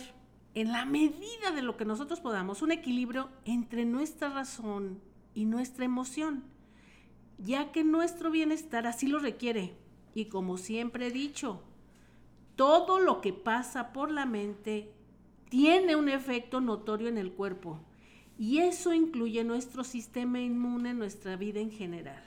en 0.53 0.71
la 0.71 0.85
medida 0.85 1.49
de 1.55 1.63
lo 1.63 1.77
que 1.77 1.85
nosotros 1.85 2.19
podamos, 2.19 2.61
un 2.61 2.71
equilibrio 2.71 3.29
entre 3.43 3.85
nuestra 3.85 4.29
razón 4.29 5.01
y 5.33 5.45
nuestra 5.45 5.85
emoción, 5.85 6.43
ya 7.39 7.71
que 7.71 7.83
nuestro 7.83 8.29
bienestar 8.29 8.85
así 8.85 9.07
lo 9.07 9.17
requiere. 9.17 9.75
Y 10.13 10.25
como 10.25 10.59
siempre 10.59 11.07
he 11.07 11.11
dicho, 11.11 11.63
todo 12.55 12.99
lo 12.99 13.19
que 13.19 13.33
pasa 13.33 13.93
por 13.93 14.11
la 14.11 14.27
mente 14.27 14.93
tiene 15.49 15.95
un 15.95 16.09
efecto 16.09 16.61
notorio 16.61 17.07
en 17.07 17.17
el 17.17 17.33
cuerpo 17.33 17.79
y 18.37 18.59
eso 18.59 18.93
incluye 18.93 19.43
nuestro 19.43 19.83
sistema 19.83 20.39
inmune, 20.39 20.93
nuestra 20.93 21.35
vida 21.35 21.59
en 21.59 21.71
general. 21.71 22.23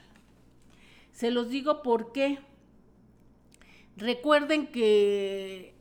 Se 1.11 1.31
los 1.31 1.49
digo 1.49 1.81
porque 1.81 2.39
recuerden 3.97 4.67
que 4.67 5.73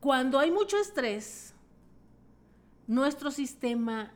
cuando 0.00 0.38
hay 0.38 0.50
mucho 0.50 0.78
estrés, 0.78 1.54
nuestro 2.86 3.30
sistema 3.30 4.12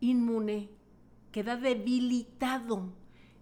inmune 0.00 0.70
queda 1.32 1.56
debilitado. 1.56 2.92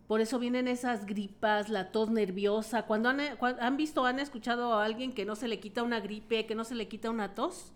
Por 0.07 0.21
eso 0.21 0.39
vienen 0.39 0.69
esas 0.69 1.07
gripas, 1.07 1.69
la 1.69 1.91
tos 1.91 2.11
nerviosa. 2.11 2.83
Cuando 2.83 3.09
han, 3.09 3.21
han 3.41 3.77
visto, 3.77 4.05
han 4.05 4.21
escuchado 4.21 4.75
a 4.75 4.85
alguien 4.85 5.13
que 5.13 5.25
no 5.25 5.35
se 5.35 5.49
le 5.49 5.61
quita 5.61 5.83
una 5.83 6.01
gripe, 6.01 6.47
que 6.47 6.55
no 6.55 6.65
se 6.65 6.75
le 6.75 6.89
quita 6.89 7.11
una 7.11 7.35
tos. 7.35 7.73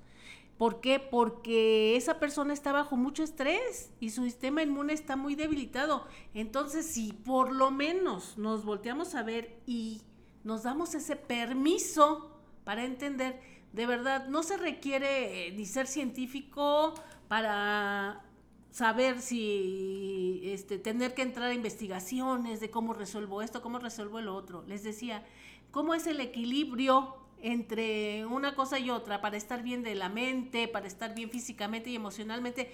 ¿Por 0.59 0.81
qué? 0.81 0.99
Porque 0.99 1.97
esa 1.97 2.19
persona 2.19 2.53
está 2.53 2.73
bajo 2.73 2.97
mucho 2.97 3.23
estrés 3.23 3.93
y 4.01 4.11
su 4.11 4.25
sistema 4.25 4.63
inmune 4.63 4.93
está 4.93 5.17
muy 5.17 5.37
debilitado. 5.37 6.07
Entonces, 6.35 6.87
si 6.87 7.13
por 7.13 7.53
lo 7.53 7.71
menos 7.71 8.37
nos 8.37 8.65
volteamos 8.65 9.15
a 9.15 9.23
ver 9.23 9.61
y 9.67 10.03
nos 10.45 10.65
damos 10.65 10.95
ese 10.95 11.17
permiso 11.17 12.31
para 12.65 12.85
entender 12.85 13.41
de 13.73 13.87
verdad, 13.87 14.29
no 14.29 14.43
se 14.43 14.57
requiere 14.57 15.49
eh, 15.49 15.53
ni 15.53 15.67
ser 15.67 15.87
científico 15.87 16.95
para 17.29 18.23
saber 18.71 19.21
si 19.21 20.43
este, 20.45 20.79
tener 20.79 21.15
que 21.15 21.23
entrar 21.23 21.51
a 21.51 21.55
investigaciones 21.55 22.61
de 22.61 22.71
cómo 22.71 22.95
resuelvo 22.95 23.43
esto, 23.43 23.63
cómo 23.63 23.79
resuelvo 23.79 24.19
el 24.19 24.29
otro. 24.29 24.65
Les 24.67 24.83
decía, 24.83 25.25
¿cómo 25.71 25.95
es 25.95 26.07
el 26.07 26.21
equilibrio 26.21 27.17
entre 27.41 28.27
una 28.27 28.55
cosa 28.55 28.79
y 28.79 28.91
otra 28.91 29.21
para 29.21 29.37
estar 29.37 29.63
bien 29.63 29.83
de 29.83 29.95
la 29.95 30.09
mente, 30.09 30.69
para 30.69 30.87
estar 30.87 31.15
bien 31.15 31.31
físicamente 31.31 31.91
y 31.91 31.97
emocionalmente? 31.97 32.73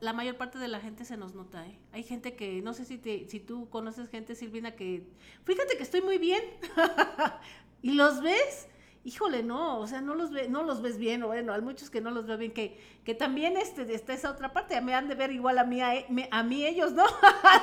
La 0.00 0.12
mayor 0.12 0.36
parte 0.36 0.58
de 0.58 0.68
la 0.68 0.80
gente 0.80 1.04
se 1.04 1.16
nos 1.16 1.34
nota. 1.34 1.66
¿eh? 1.66 1.78
Hay 1.92 2.04
gente 2.04 2.36
que, 2.36 2.62
no 2.62 2.74
sé 2.74 2.84
si, 2.84 2.96
te, 2.98 3.28
si 3.28 3.40
tú 3.40 3.68
conoces 3.70 4.08
gente, 4.08 4.34
Silvina, 4.34 4.76
que 4.76 5.02
fíjate 5.44 5.76
que 5.76 5.82
estoy 5.82 6.00
muy 6.00 6.18
bien 6.18 6.42
y 7.82 7.92
los 7.92 8.22
ves 8.22 8.68
híjole, 9.08 9.42
no, 9.42 9.80
o 9.80 9.86
sea, 9.86 10.02
no 10.02 10.14
los, 10.14 10.30
ve, 10.30 10.48
no 10.48 10.62
los 10.62 10.82
ves 10.82 10.98
bien, 10.98 11.22
o 11.22 11.28
bueno, 11.28 11.54
hay 11.54 11.62
muchos 11.62 11.88
que 11.88 12.02
no 12.02 12.10
los 12.10 12.26
veo 12.26 12.36
bien, 12.36 12.52
que, 12.52 12.78
que 13.04 13.14
también 13.14 13.56
este, 13.56 13.82
está 13.94 14.12
esa 14.12 14.30
otra 14.30 14.52
parte, 14.52 14.78
me 14.82 14.94
han 14.94 15.08
de 15.08 15.14
ver 15.14 15.32
igual 15.32 15.58
a 15.58 15.64
mí, 15.64 15.80
a, 15.80 15.94
a 16.30 16.42
mí 16.42 16.66
ellos, 16.66 16.92
¿no? 16.92 17.04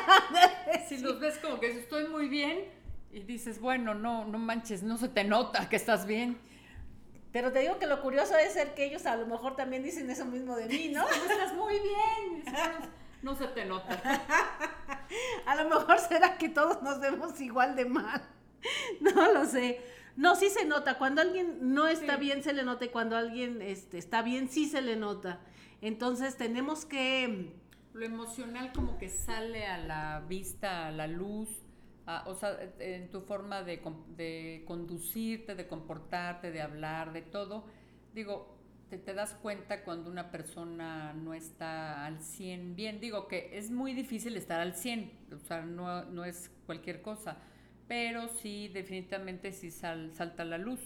si 0.89 0.97
los 0.97 1.19
ves 1.19 1.37
como 1.37 1.59
que 1.59 1.69
estoy 1.69 2.07
muy 2.07 2.27
bien 2.29 2.65
y 3.11 3.19
dices, 3.19 3.61
bueno, 3.61 3.93
no, 3.93 4.25
no 4.25 4.39
manches, 4.39 4.81
no 4.81 4.97
se 4.97 5.07
te 5.07 5.23
nota 5.23 5.69
que 5.69 5.75
estás 5.75 6.07
bien. 6.07 6.37
Pero 7.31 7.51
te 7.51 7.59
digo 7.59 7.77
que 7.77 7.85
lo 7.85 8.01
curioso 8.01 8.35
es 8.37 8.53
ser 8.53 8.73
que 8.73 8.85
ellos 8.85 9.05
a 9.05 9.15
lo 9.15 9.27
mejor 9.27 9.55
también 9.55 9.83
dicen 9.83 10.09
eso 10.09 10.25
mismo 10.25 10.55
de 10.55 10.65
mí, 10.65 10.89
¿no? 10.89 11.07
Estás 11.07 11.53
muy 11.53 11.75
bien. 11.75 12.43
No 13.21 13.35
se 13.35 13.47
te 13.47 13.65
nota. 13.65 14.01
a 15.45 15.55
lo 15.55 15.69
mejor 15.69 15.99
será 15.99 16.37
que 16.37 16.49
todos 16.49 16.81
nos 16.81 16.99
vemos 16.99 17.39
igual 17.41 17.75
de 17.75 17.85
mal. 17.85 18.21
No 19.01 19.31
lo 19.31 19.45
sé. 19.45 19.79
No, 20.15 20.35
sí 20.35 20.49
se 20.49 20.65
nota. 20.65 20.97
Cuando 20.97 21.21
alguien 21.21 21.73
no 21.73 21.87
está 21.87 22.15
bien, 22.17 22.41
se 22.43 22.53
le 22.53 22.63
nota. 22.63 22.85
Y 22.85 22.89
cuando 22.89 23.17
alguien 23.17 23.61
este, 23.61 23.97
está 23.97 24.21
bien, 24.21 24.49
sí 24.49 24.67
se 24.67 24.81
le 24.81 24.95
nota. 24.95 25.41
Entonces 25.81 26.37
tenemos 26.37 26.85
que... 26.85 27.53
Lo 27.93 28.05
emocional 28.05 28.71
como 28.73 28.97
que 28.97 29.09
sale 29.09 29.65
a 29.65 29.77
la 29.77 30.25
vista, 30.27 30.87
a 30.87 30.91
la 30.91 31.07
luz, 31.07 31.49
o 32.25 32.35
sea, 32.35 32.57
en 32.79 33.09
tu 33.09 33.21
forma 33.21 33.63
de, 33.63 33.81
de, 34.17 34.63
conducirte, 34.67 35.55
de 35.55 35.67
comportarte, 35.67 36.51
de 36.51 36.61
hablar, 36.61 37.13
de 37.13 37.21
todo. 37.21 37.65
Digo, 38.13 38.57
te, 38.89 38.97
te, 38.97 39.13
das 39.13 39.33
cuenta 39.33 39.83
cuando 39.83 40.11
una 40.11 40.29
persona 40.29 41.13
no 41.13 41.33
está 41.33 42.05
al 42.05 42.19
100 42.19 42.75
bien. 42.75 42.99
Digo 42.99 43.27
que 43.27 43.57
es 43.57 43.71
muy 43.71 43.93
difícil 43.93 44.35
estar 44.35 44.59
al 44.59 44.75
100, 44.75 45.11
o 45.33 45.39
sea, 45.39 45.61
no, 45.61 46.03
no 46.05 46.25
es 46.25 46.51
cualquier 46.65 47.01
cosa 47.01 47.37
pero 47.87 48.27
sí, 48.27 48.69
definitivamente 48.69 49.51
sí 49.51 49.71
sal, 49.71 50.11
salta 50.13 50.43
la 50.43 50.57
luz. 50.57 50.79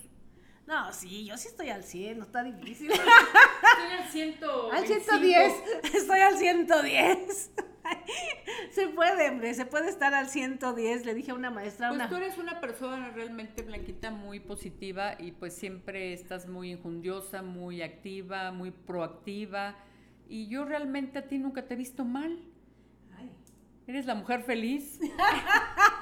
No, 0.70 0.94
sí, 0.94 1.26
yo 1.26 1.36
sí 1.36 1.48
estoy 1.48 1.70
al 1.70 1.84
100, 1.84 2.20
no 2.20 2.26
está 2.26 2.44
difícil. 2.44 2.92
Estoy 2.92 3.92
al 3.98 4.08
125. 4.10 4.72
Al 4.72 4.86
110, 4.86 5.54
estoy 5.96 6.20
al 6.20 6.38
110. 6.38 7.52
se 8.72 8.88
puede, 8.90 9.30
hombre, 9.30 9.54
se 9.56 9.66
puede 9.66 9.90
estar 9.90 10.14
al 10.14 10.30
110, 10.30 11.06
le 11.06 11.14
dije 11.16 11.32
a 11.32 11.34
una 11.34 11.50
maestra. 11.50 11.90
Pues 11.90 12.10
tú 12.10 12.16
eres 12.18 12.38
una 12.38 12.60
persona 12.62 13.10
realmente, 13.10 13.64
Blanquita, 13.64 14.12
muy 14.12 14.40
positiva 14.40 15.16
y 15.18 15.32
pues 15.32 15.56
siempre 15.56 16.14
estás 16.14 16.48
muy 16.48 16.72
injundiosa, 16.72 17.42
muy 17.42 17.82
activa, 17.82 18.52
muy 18.52 18.70
proactiva. 18.70 19.76
Y 20.28 20.48
yo 20.50 20.66
realmente 20.66 21.18
a 21.18 21.28
ti 21.28 21.40
nunca 21.40 21.68
te 21.68 21.74
he 21.74 21.78
visto 21.78 22.06
mal. 22.06 22.40
Ay. 23.18 23.32
Eres 23.88 24.06
la 24.06 24.14
mujer 24.14 24.44
feliz. 24.44 25.00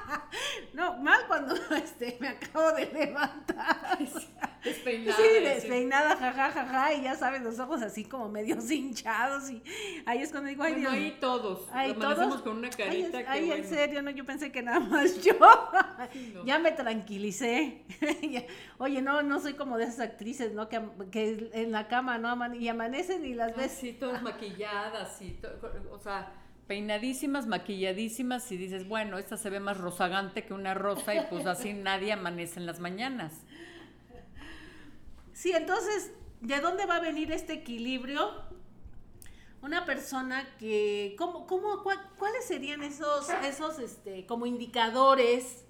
No, 0.72 0.96
mal 0.98 1.20
cuando 1.26 1.54
este, 1.76 2.16
me 2.20 2.28
acabo 2.28 2.72
de 2.72 2.86
levantar. 2.86 3.98
Despeinada. 4.62 5.16
Sí, 5.16 5.40
despeinada, 5.40 6.16
jajajaja, 6.16 6.66
ja, 6.66 6.72
ja, 6.72 6.94
y 6.94 7.02
ya 7.02 7.14
sabes, 7.14 7.42
los 7.42 7.58
ojos 7.58 7.82
así 7.82 8.04
como 8.04 8.28
medio 8.28 8.56
hinchados 8.70 9.50
y 9.50 9.62
ahí 10.04 10.22
es 10.22 10.30
cuando 10.30 10.48
digo, 10.48 10.62
ay 10.64 10.72
bueno, 10.72 10.90
ahí 10.90 11.16
todos, 11.20 11.68
ahí 11.72 11.94
todos, 11.94 12.42
con 12.42 12.58
una 12.58 12.70
carita 12.70 13.22
ay, 13.26 13.50
en 13.52 13.64
serio, 13.64 14.02
no, 14.02 14.10
yo 14.10 14.24
pensé 14.24 14.50
que 14.50 14.62
nada 14.62 14.80
más 14.80 15.22
yo, 15.22 15.34
ya 16.44 16.58
me 16.58 16.72
tranquilicé, 16.72 17.84
oye, 18.78 19.00
no, 19.00 19.22
no 19.22 19.40
soy 19.40 19.54
como 19.54 19.78
de 19.78 19.84
esas 19.84 20.00
actrices, 20.00 20.52
¿no? 20.52 20.68
Que, 20.68 20.82
que 21.10 21.50
en 21.52 21.72
la 21.72 21.88
cama, 21.88 22.18
¿no? 22.18 22.54
Y 22.54 22.68
amanecen 22.68 23.24
y 23.24 23.34
las 23.34 23.56
ves. 23.56 23.72
Sí, 23.72 23.92
todas 23.92 24.22
maquilladas, 24.22 25.20
y 25.22 25.40
o 25.90 25.98
sea 25.98 26.32
peinadísimas, 26.68 27.46
maquilladísimas 27.46 28.52
y 28.52 28.58
dices, 28.58 28.86
bueno, 28.86 29.18
esta 29.18 29.38
se 29.38 29.50
ve 29.50 29.58
más 29.58 29.78
rozagante 29.78 30.44
que 30.44 30.52
una 30.52 30.74
rosa 30.74 31.14
y 31.14 31.20
pues 31.30 31.46
así 31.46 31.72
nadie 31.74 32.12
amanece 32.12 32.60
en 32.60 32.66
las 32.66 32.78
mañanas. 32.78 33.32
Sí, 35.32 35.52
entonces, 35.52 36.12
¿de 36.40 36.60
dónde 36.60 36.84
va 36.84 36.96
a 36.96 37.00
venir 37.00 37.32
este 37.32 37.54
equilibrio? 37.54 38.30
Una 39.62 39.86
persona 39.86 40.46
que, 40.58 41.16
¿cómo, 41.18 41.46
cómo, 41.46 41.82
¿cuáles 41.82 42.44
serían 42.46 42.82
esos, 42.82 43.28
esos 43.44 43.78
este, 43.78 44.26
como 44.26 44.46
indicadores 44.46 45.64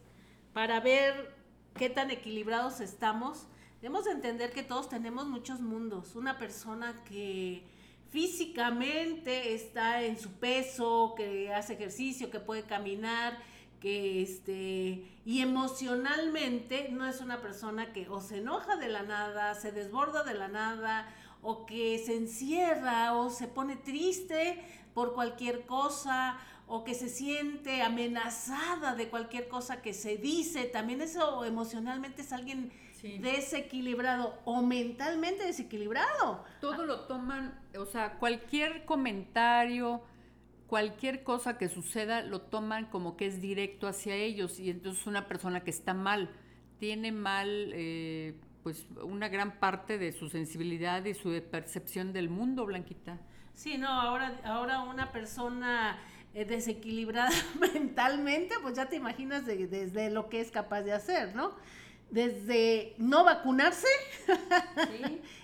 para 0.53 0.81
ver 0.81 1.35
qué 1.75 1.89
tan 1.89 2.11
equilibrados 2.11 2.81
estamos? 2.81 3.47
Debemos 3.81 4.07
entender 4.09 4.53
que 4.53 4.65
todos 4.65 4.89
tenemos 4.89 5.27
muchos 5.27 5.61
mundos. 5.61 6.17
Una 6.17 6.39
persona 6.39 7.05
que 7.05 7.65
físicamente 8.11 9.55
está 9.55 10.03
en 10.03 10.19
su 10.19 10.33
peso, 10.33 11.15
que 11.17 11.53
hace 11.53 11.75
ejercicio, 11.75 12.31
que 12.31 12.41
puede 12.41 12.63
caminar, 12.63 13.39
que 13.81 14.23
este 14.23 15.05
y 15.25 15.41
emocionalmente 15.41 16.89
no 16.91 17.07
es 17.07 17.21
una 17.21 17.41
persona 17.41 17.93
que 17.93 18.09
o 18.09 18.21
se 18.21 18.39
enoja 18.39 18.77
de 18.77 18.89
la 18.89 19.03
nada, 19.03 19.55
se 19.55 19.73
desborda 19.73 20.25
de 20.25 20.35
la 20.35 20.49
nada 20.49 21.09
o 21.43 21.67
que 21.67 21.99
se 22.05 22.17
encierra 22.17 23.15
o 23.15 23.31
se 23.31 23.47
pone 23.47 23.77
triste 23.77 24.65
por 24.95 25.15
cualquier 25.15 25.67
cosa 25.67 26.39
o 26.67 26.85
que 26.85 26.95
se 26.95 27.09
siente 27.09 27.83
amenazada 27.83 28.95
de 28.95 29.09
cualquier 29.09 29.49
cosa 29.49 29.81
que 29.81 29.95
se 29.95 30.17
dice, 30.17 30.65
también 30.65 31.01
eso 31.01 31.45
emocionalmente 31.45 32.23
es 32.23 32.33
alguien 32.33 32.73
desequilibrado 33.03 34.39
o 34.45 34.63
mentalmente 34.63 35.45
desequilibrado. 35.45 36.45
Todo 36.61 36.85
lo 36.85 37.01
toman, 37.01 37.59
o 37.79 37.87
sea, 37.87 38.15
cualquier 38.15 38.85
comentario, 38.85 40.03
cualquier 40.67 41.23
cosa 41.23 41.59
que 41.59 41.69
suceda, 41.69 42.23
lo 42.23 42.41
toman 42.41 42.87
como 42.87 43.17
que 43.17 43.27
es 43.27 43.41
directo 43.41 43.87
hacia 43.89 44.15
ellos 44.15 44.59
y 44.61 44.71
entonces 44.71 45.07
una 45.07 45.27
persona 45.27 45.65
que 45.65 45.71
está 45.71 45.95
mal, 45.95 46.31
tiene 46.79 47.13
mal, 47.13 47.73
eh, 47.75 48.35
pues 48.63 48.87
una 49.03 49.29
gran 49.29 49.59
parte 49.59 49.99
de 49.99 50.13
su 50.13 50.29
sensibilidad 50.29 51.05
y 51.05 51.15
su 51.15 51.31
percepción 51.51 52.13
del 52.13 52.29
mundo, 52.29 52.67
Blanquita. 52.67 53.19
Sí, 53.55 53.79
no, 53.79 53.89
ahora, 53.89 54.41
ahora 54.45 54.83
una 54.83 55.11
persona 55.11 55.99
eh, 56.35 56.45
desequilibrada 56.45 57.31
mentalmente, 57.75 58.55
pues 58.63 58.75
ya 58.75 58.89
te 58.89 58.97
imaginas 58.97 59.47
desde 59.47 60.11
lo 60.11 60.29
que 60.29 60.41
es 60.41 60.51
capaz 60.51 60.83
de 60.83 60.93
hacer, 60.93 61.35
¿no? 61.35 61.53
Desde 62.11 62.95
no 62.99 63.25
vacunarse. 63.25 63.87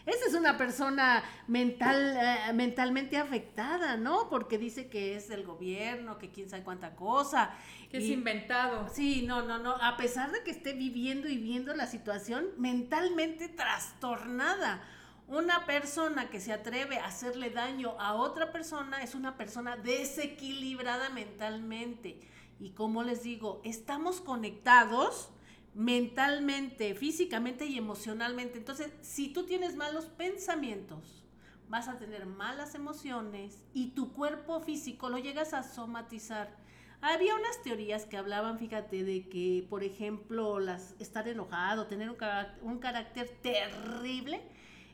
Esa 0.07 0.27
es 0.27 0.35
una 0.35 0.57
persona 0.57 1.23
mental, 1.47 2.17
eh, 2.17 2.53
mentalmente 2.53 3.17
afectada, 3.17 3.97
¿no? 3.97 4.29
Porque 4.29 4.59
dice 4.59 4.89
que 4.89 5.17
es 5.17 5.31
el 5.31 5.45
gobierno, 5.45 6.19
que 6.19 6.31
quién 6.31 6.49
sabe 6.49 6.63
cuánta 6.63 6.95
cosa. 6.95 7.55
Que 7.91 7.99
es 7.99 8.05
inventado. 8.05 8.89
Sí, 8.93 9.25
no, 9.27 9.43
no, 9.43 9.59
no. 9.59 9.77
A 9.77 9.97
pesar 9.97 10.33
de 10.33 10.43
que 10.43 10.51
esté 10.51 10.73
viviendo 10.73 11.29
y 11.29 11.39
viendo 11.39 11.75
la 11.75 11.87
situación, 11.87 12.47
mentalmente 12.59 13.49
trastornada. 13.49 14.83
Una 15.27 15.65
persona 15.65 16.29
que 16.29 16.39
se 16.39 16.53
atreve 16.53 16.99
a 16.99 17.07
hacerle 17.07 17.49
daño 17.49 17.99
a 17.99 18.15
otra 18.15 18.53
persona 18.53 19.03
es 19.03 19.15
una 19.15 19.39
persona 19.39 19.77
desequilibrada 19.77 21.09
mentalmente. 21.11 22.21
Y 22.61 22.71
como 22.71 23.03
les 23.03 23.23
digo, 23.23 23.63
estamos 23.65 24.21
conectados 24.21 25.31
mentalmente, 25.75 26.95
físicamente 26.95 27.67
y 27.67 27.79
emocionalmente. 27.79 28.59
Entonces, 28.59 28.91
si 29.03 29.33
tú 29.33 29.45
tienes 29.45 29.77
malos 29.77 30.07
pensamientos, 30.07 31.25
vas 31.69 31.89
a 31.89 31.99
tener 31.99 32.27
malas 32.27 32.75
emociones 32.75 33.65
y 33.73 33.89
tu 33.89 34.13
cuerpo 34.13 34.61
físico 34.61 35.09
lo 35.09 35.19
llegas 35.19 35.53
a 35.55 35.63
somatizar. 35.63 36.57
Había 37.01 37.35
unas 37.35 37.63
teorías 37.63 38.07
que 38.07 38.17
hablaban, 38.17 38.59
fíjate, 38.59 39.05
de 39.05 39.29
que, 39.29 39.67
por 39.69 39.85
ejemplo, 39.85 40.59
las, 40.59 40.95
estar 40.99 41.29
enojado, 41.29 41.87
tener 41.87 42.09
un, 42.09 42.17
un 42.63 42.79
carácter 42.79 43.29
terrible, 43.43 44.41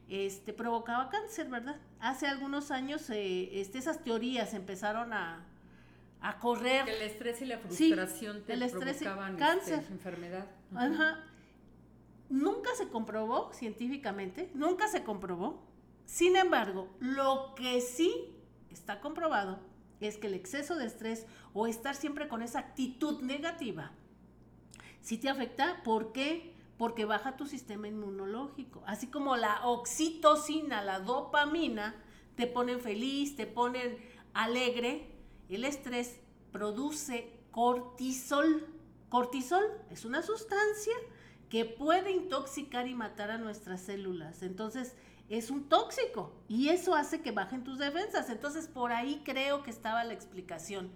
este, 0.08 0.52
provocaba 0.52 1.08
cáncer, 1.08 1.48
¿verdad? 1.48 1.76
Hace 2.00 2.26
algunos 2.26 2.72
años 2.72 3.08
eh, 3.10 3.60
este, 3.60 3.78
esas 3.78 4.02
teorías 4.02 4.54
empezaron 4.54 5.12
a, 5.12 5.46
a 6.20 6.38
correr. 6.38 6.84
Que 6.84 6.96
el 6.96 7.02
estrés 7.02 7.42
y 7.42 7.46
la 7.46 7.58
frustración 7.58 8.42
te 8.42 8.56
provocaban 8.56 9.34
este, 9.34 9.44
cáncer. 9.44 9.84
enfermedad. 9.88 10.46
Ajá. 10.74 11.24
Nunca 12.28 12.70
se 12.76 12.88
comprobó 12.88 13.52
científicamente, 13.52 14.50
nunca 14.54 14.88
se 14.88 15.02
comprobó. 15.02 15.66
Sin 16.04 16.36
embargo, 16.36 16.88
lo 17.00 17.54
que 17.56 17.80
sí 17.80 18.34
está 18.70 19.00
comprobado 19.00 19.58
es 20.00 20.16
que 20.16 20.28
el 20.28 20.34
exceso 20.34 20.76
de 20.76 20.86
estrés 20.86 21.26
o 21.52 21.66
estar 21.66 21.94
siempre 21.94 22.28
con 22.28 22.42
esa 22.42 22.60
actitud 22.60 23.20
negativa 23.22 23.92
sí 25.00 25.18
te 25.18 25.28
afecta. 25.28 25.82
¿Por 25.82 26.12
qué? 26.12 26.54
Porque 26.78 27.04
baja 27.04 27.36
tu 27.36 27.46
sistema 27.46 27.88
inmunológico. 27.88 28.82
Así 28.86 29.08
como 29.08 29.36
la 29.36 29.66
oxitocina, 29.66 30.82
la 30.82 31.00
dopamina, 31.00 31.94
te 32.36 32.46
ponen 32.46 32.80
feliz, 32.80 33.36
te 33.36 33.46
ponen 33.46 33.98
alegre, 34.32 35.12
el 35.48 35.64
estrés 35.64 36.20
produce 36.52 37.40
cortisol. 37.50 38.66
Cortisol 39.10 39.64
es 39.90 40.06
una 40.06 40.22
sustancia 40.22 40.94
que 41.50 41.66
puede 41.66 42.12
intoxicar 42.12 42.88
y 42.88 42.94
matar 42.94 43.30
a 43.30 43.36
nuestras 43.36 43.82
células. 43.82 44.42
Entonces, 44.42 44.96
es 45.28 45.50
un 45.50 45.68
tóxico 45.68 46.32
y 46.48 46.70
eso 46.70 46.94
hace 46.94 47.20
que 47.20 47.32
bajen 47.32 47.62
tus 47.62 47.78
defensas. 47.78 48.30
Entonces, 48.30 48.66
por 48.66 48.92
ahí 48.92 49.20
creo 49.24 49.62
que 49.62 49.70
estaba 49.70 50.04
la 50.04 50.14
explicación. 50.14 50.90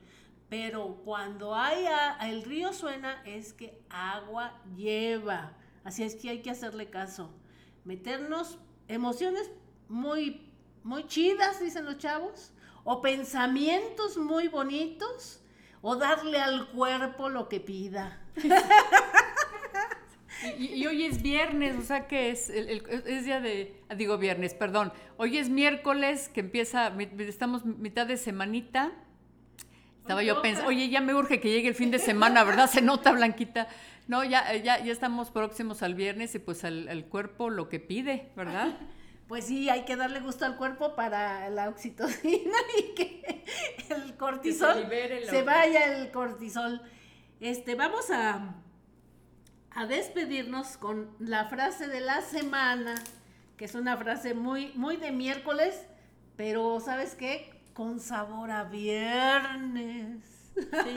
Pero 0.49 1.03
cuando 1.05 1.55
hay 1.55 1.85
el 2.23 2.43
río 2.43 2.73
suena 2.73 3.23
es 3.25 3.53
que 3.53 3.83
agua 3.91 4.59
lleva. 4.75 5.57
Así 5.83 6.03
es 6.03 6.15
que 6.15 6.31
hay 6.31 6.41
que 6.41 6.51
hacerle 6.51 6.89
caso. 6.89 7.31
Meternos 7.85 8.59
emociones 8.89 9.51
muy 9.89 10.55
muy 10.85 11.07
chidas, 11.07 11.61
dicen 11.61 11.87
los 11.87 11.99
chavos, 11.99 12.53
o 12.85 13.01
pensamientos 13.01 14.19
muy 14.19 14.49
bonitos, 14.49 15.41
o 15.87 15.97
darle 15.97 16.41
al 16.41 16.69
cuerpo 16.69 17.29
lo 17.29 17.49
que 17.49 17.61
pida. 17.61 18.19
Y, 20.59 20.85
hoy 20.85 21.05
es 21.05 21.23
viernes, 21.23 21.75
o 21.79 21.81
sea 21.81 22.07
que 22.07 22.29
es, 22.29 22.51
es 22.51 23.25
día 23.25 23.41
de, 23.41 23.81
digo 23.97 24.19
viernes, 24.19 24.53
perdón. 24.53 24.93
Hoy 25.17 25.39
es 25.39 25.49
miércoles, 25.49 26.29
que 26.29 26.41
empieza, 26.41 26.93
estamos 27.21 27.65
mitad 27.65 28.07
de 28.07 28.19
semanita. 28.19 28.93
Estaba 30.03 30.23
yo 30.23 30.43
pensando, 30.43 30.69
oye, 30.69 30.91
ya 30.91 31.01
me 31.01 31.15
urge 31.15 31.41
que 31.41 31.49
llegue 31.49 31.69
el 31.69 31.75
fin 31.75 31.91
de 31.91 31.99
semana, 31.99 32.45
¿verdad? 32.45 32.69
Se 32.69 32.83
nota, 32.83 33.13
Blanquita. 33.13 33.69
No, 34.07 34.23
ya, 34.23 34.55
ya, 34.57 34.85
ya 34.85 34.93
estamos 34.93 35.31
próximos 35.31 35.83
al 35.83 35.95
viernes 35.95 36.35
y 36.35 36.41
pues 36.41 36.63
al, 36.65 37.07
cuerpo 37.07 37.49
lo 37.49 37.71
que 37.71 37.81
pide, 37.81 38.31
¿verdad? 38.37 38.77
Pues 39.29 39.47
sí, 39.47 39.71
hay 39.71 39.85
que 39.85 39.97
darle 39.97 40.21
gusto 40.21 40.45
al 40.45 40.57
cuerpo 40.57 40.95
para 40.95 41.49
la 41.49 41.69
oxitocina 41.69 42.59
y 42.79 42.95
que 42.95 43.45
el 43.89 44.17
cortisol 44.17 44.87
se, 45.29 45.43
vaya 45.43 45.97
el 45.97 46.11
cortisol. 46.11 46.83
Este, 47.41 47.75
vamos 47.75 48.11
a, 48.11 48.55
a 49.71 49.87
despedirnos 49.87 50.77
con 50.77 51.11
la 51.19 51.47
frase 51.47 51.89
de 51.89 52.01
la 52.01 52.21
semana, 52.21 52.95
que 53.57 53.65
es 53.65 53.75
una 53.75 53.97
frase 53.97 54.35
muy, 54.35 54.73
muy 54.75 54.99
de 54.99 55.11
miércoles, 55.11 55.87
pero 56.37 56.81
¿sabes 56.81 57.15
qué? 57.15 57.51
Con 57.73 58.01
sabor 58.01 58.51
a 58.51 58.65
viernes. 58.65 60.23
Sí. 60.55 60.95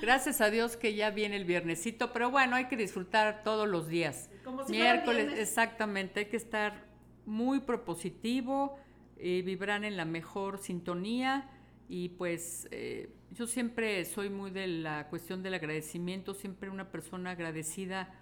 Gracias 0.00 0.40
a 0.40 0.50
Dios 0.50 0.76
que 0.76 0.94
ya 0.94 1.10
viene 1.10 1.36
el 1.36 1.44
viernesito, 1.44 2.12
pero 2.12 2.30
bueno, 2.30 2.56
hay 2.56 2.66
que 2.66 2.76
disfrutar 2.76 3.42
todos 3.42 3.68
los 3.68 3.88
días. 3.88 4.30
Miércoles, 4.68 5.38
exactamente, 5.38 6.20
hay 6.20 6.26
que 6.26 6.36
estar 6.36 6.86
muy 7.26 7.60
propositivo, 7.60 8.78
y 9.18 9.42
vibrar 9.42 9.84
en 9.84 9.96
la 9.96 10.04
mejor 10.04 10.58
sintonía 10.58 11.48
y 11.88 12.10
pues 12.10 12.68
eh, 12.70 13.10
yo 13.30 13.46
siempre 13.46 14.04
soy 14.04 14.28
muy 14.28 14.50
de 14.50 14.66
la 14.66 15.08
cuestión 15.08 15.42
del 15.42 15.54
agradecimiento, 15.54 16.34
siempre 16.34 16.68
una 16.68 16.90
persona 16.90 17.30
agradecida 17.30 18.12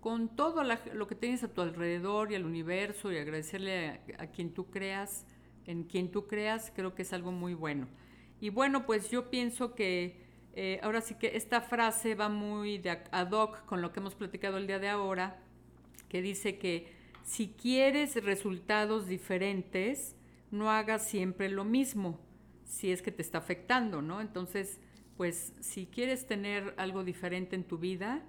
con 0.00 0.34
todo 0.34 0.64
lo 0.64 1.06
que 1.06 1.14
tienes 1.14 1.44
a 1.44 1.52
tu 1.52 1.60
alrededor 1.60 2.32
y 2.32 2.34
al 2.34 2.46
universo 2.46 3.12
y 3.12 3.18
agradecerle 3.18 4.00
a, 4.18 4.26
quien 4.28 4.54
tú 4.54 4.70
creas, 4.70 5.26
en 5.66 5.84
quien 5.84 6.10
tú 6.10 6.26
creas, 6.26 6.72
creo 6.74 6.94
que 6.94 7.02
es 7.02 7.12
algo 7.12 7.32
muy 7.32 7.52
bueno. 7.52 7.86
Y 8.40 8.48
bueno, 8.48 8.86
pues 8.86 9.10
yo 9.10 9.28
pienso 9.28 9.74
que 9.74 10.24
eh, 10.54 10.80
ahora 10.82 11.02
sí 11.02 11.16
que 11.16 11.36
esta 11.36 11.60
frase 11.60 12.14
va 12.14 12.30
muy 12.30 12.78
de 12.78 12.90
ad 12.90 13.30
hoc 13.30 13.66
con 13.66 13.82
lo 13.82 13.92
que 13.92 14.00
hemos 14.00 14.14
platicado 14.14 14.56
el 14.56 14.66
día 14.66 14.78
de 14.78 14.88
ahora, 14.88 15.38
que 16.08 16.22
dice 16.22 16.58
que 16.58 16.99
si 17.24 17.48
quieres 17.48 18.22
resultados 18.24 19.06
diferentes, 19.06 20.16
no 20.50 20.70
hagas 20.70 21.06
siempre 21.06 21.48
lo 21.48 21.64
mismo, 21.64 22.18
si 22.64 22.90
es 22.90 23.02
que 23.02 23.12
te 23.12 23.22
está 23.22 23.38
afectando, 23.38 24.02
¿no? 24.02 24.20
Entonces, 24.20 24.80
pues 25.16 25.52
si 25.60 25.86
quieres 25.86 26.26
tener 26.26 26.74
algo 26.76 27.04
diferente 27.04 27.54
en 27.56 27.64
tu 27.64 27.78
vida, 27.78 28.22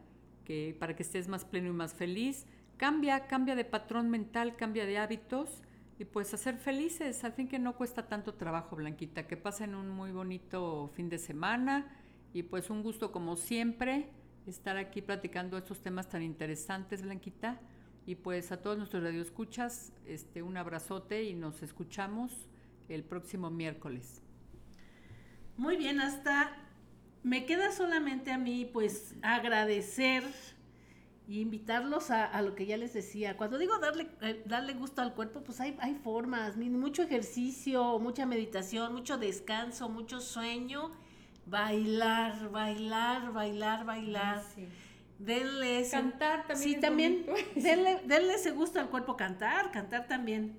que 0.46 0.76
para 0.80 0.96
que 0.96 1.04
estés 1.04 1.28
más 1.28 1.46
pleno 1.46 1.70
y 1.70 1.74
más 1.74 1.94
feliz, 1.94 2.46
cambia, 2.78 3.28
cambia 3.28 3.56
de 3.56 3.66
patrón 3.66 4.10
mental, 4.10 4.56
cambia 4.56 4.86
de 4.86 4.98
hábitos 4.98 5.62
y 6.00 6.06
pues 6.06 6.34
hacer 6.34 6.58
felices. 6.58 7.24
Al 7.24 7.34
fin 7.34 7.48
que 7.48 7.60
no 7.60 7.76
cuesta 7.76 8.08
tanto 8.08 8.34
trabajo, 8.34 8.76
Blanquita, 8.76 9.28
que 9.28 9.38
pasen 9.38 9.76
un 9.76 9.90
muy 9.90 10.12
bonito 10.12 10.90
fin 10.96 11.10
de 11.10 11.18
semana 11.18 11.96
y 12.34 12.44
pues 12.44 12.70
un 12.70 12.82
gusto 12.84 13.12
como 13.12 13.36
siempre 13.36 14.10
estar 14.48 14.78
aquí 14.78 15.02
platicando 15.02 15.58
estos 15.58 15.82
temas 15.82 16.10
tan 16.10 16.24
interesantes, 16.24 17.04
Blanquita. 17.04 17.60
Y 18.06 18.16
pues 18.16 18.52
a 18.52 18.62
todos 18.62 18.78
nuestros 18.78 19.04
radioescuchas, 19.04 19.94
este, 20.06 20.42
un 20.42 20.58
abrazote 20.58 21.24
y 21.24 21.34
nos 21.34 21.62
escuchamos 21.62 22.32
el 22.90 23.04
próximo 23.04 23.50
miércoles. 23.50 24.22
Muy 25.58 25.78
bien, 25.78 26.02
hasta 26.02 26.58
me 27.24 27.46
queda 27.46 27.72
solamente 27.72 28.32
a 28.32 28.38
mí 28.38 28.70
pues 28.72 29.16
agradecer 29.22 30.24
e 31.30 31.34
invitarlos 31.34 32.10
a, 32.10 32.42
lo 32.42 32.56
que 32.56 32.66
ya 32.66 32.78
les 32.78 32.94
decía. 32.94 33.38
Cuando 33.38 33.58
digo 33.58 33.78
darle, 33.78 34.10
eh, 34.22 34.44
darle 34.46 34.74
gusto 34.74 35.02
al 35.02 35.14
cuerpo, 35.14 35.44
pues 35.44 35.60
hay, 35.62 35.78
hay 35.80 35.96
formas, 35.96 36.58
mucho 36.58 37.04
ejercicio, 37.04 38.00
mucha 38.00 38.26
meditación, 38.26 38.94
mucho 38.94 39.18
descanso, 39.18 39.88
mucho 39.88 40.20
sueño 40.20 40.92
bailar, 41.46 42.50
bailar, 42.50 43.32
bailar, 43.34 43.86
bailar. 43.86 44.44
sí. 44.56 44.68
Denle 45.22 45.82
ese, 45.82 45.92
cantar 45.92 46.48
también. 46.48 46.74
Sí, 46.74 46.80
también. 46.80 47.26
Denle, 47.56 48.34
ese 48.34 48.52
gusto 48.52 48.80
al 48.80 48.90
cuerpo 48.90 49.16
cantar, 49.16 49.72
cantar 49.72 50.08
también. 50.08 50.58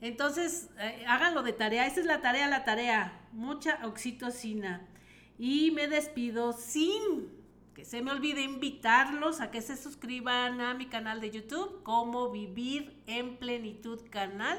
Entonces, 0.00 0.68
eh, 0.80 1.04
háganlo 1.06 1.42
de 1.42 1.52
tarea. 1.52 1.86
Esa 1.86 2.00
es 2.00 2.06
la 2.06 2.20
tarea, 2.20 2.48
la 2.48 2.64
tarea. 2.64 3.20
Mucha 3.32 3.78
oxitocina. 3.86 4.84
Y 5.38 5.70
me 5.70 5.86
despido 5.86 6.52
sin 6.52 7.28
que 7.72 7.84
se 7.84 8.02
me 8.02 8.10
olvide 8.10 8.42
invitarlos 8.42 9.40
a 9.40 9.52
que 9.52 9.62
se 9.62 9.76
suscriban 9.76 10.60
a 10.60 10.74
mi 10.74 10.86
canal 10.86 11.20
de 11.20 11.30
YouTube, 11.30 11.84
como 11.84 12.30
Vivir 12.30 13.00
en 13.06 13.36
Plenitud 13.36 14.00
Canal. 14.10 14.58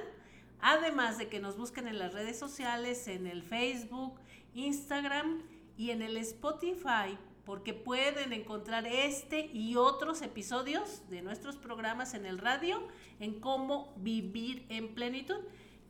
Además 0.61 1.17
de 1.17 1.27
que 1.27 1.41
nos 1.41 1.57
busquen 1.57 1.87
en 1.87 1.99
las 1.99 2.13
redes 2.13 2.39
sociales, 2.39 3.07
en 3.09 3.27
el 3.27 3.43
Facebook, 3.43 4.17
Instagram 4.53 5.41
y 5.75 5.89
en 5.89 6.01
el 6.01 6.15
Spotify, 6.17 7.17
porque 7.45 7.73
pueden 7.73 8.33
encontrar 8.33 8.85
este 8.85 9.49
y 9.53 9.75
otros 9.75 10.21
episodios 10.21 11.09
de 11.09 11.21
nuestros 11.21 11.57
programas 11.57 12.13
en 12.13 12.25
el 12.25 12.37
radio 12.37 12.87
en 13.19 13.39
cómo 13.39 13.93
vivir 13.97 14.65
en 14.69 14.93
plenitud. 14.93 15.39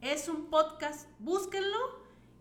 Es 0.01 0.27
un 0.27 0.49
podcast, 0.49 1.09
búsquenlo 1.19 1.77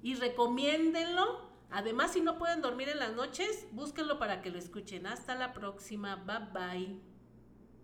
y 0.02 0.14
recomiéndenlo. 0.14 1.50
Además, 1.70 2.12
si 2.12 2.20
no 2.20 2.38
pueden 2.38 2.62
dormir 2.62 2.88
en 2.88 2.98
las 2.98 3.14
noches, 3.14 3.66
búsquenlo 3.72 4.18
para 4.18 4.42
que 4.42 4.50
lo 4.50 4.58
escuchen. 4.58 5.06
Hasta 5.06 5.34
la 5.34 5.52
próxima. 5.52 6.16
Bye 6.16 6.48
bye. 6.52 7.09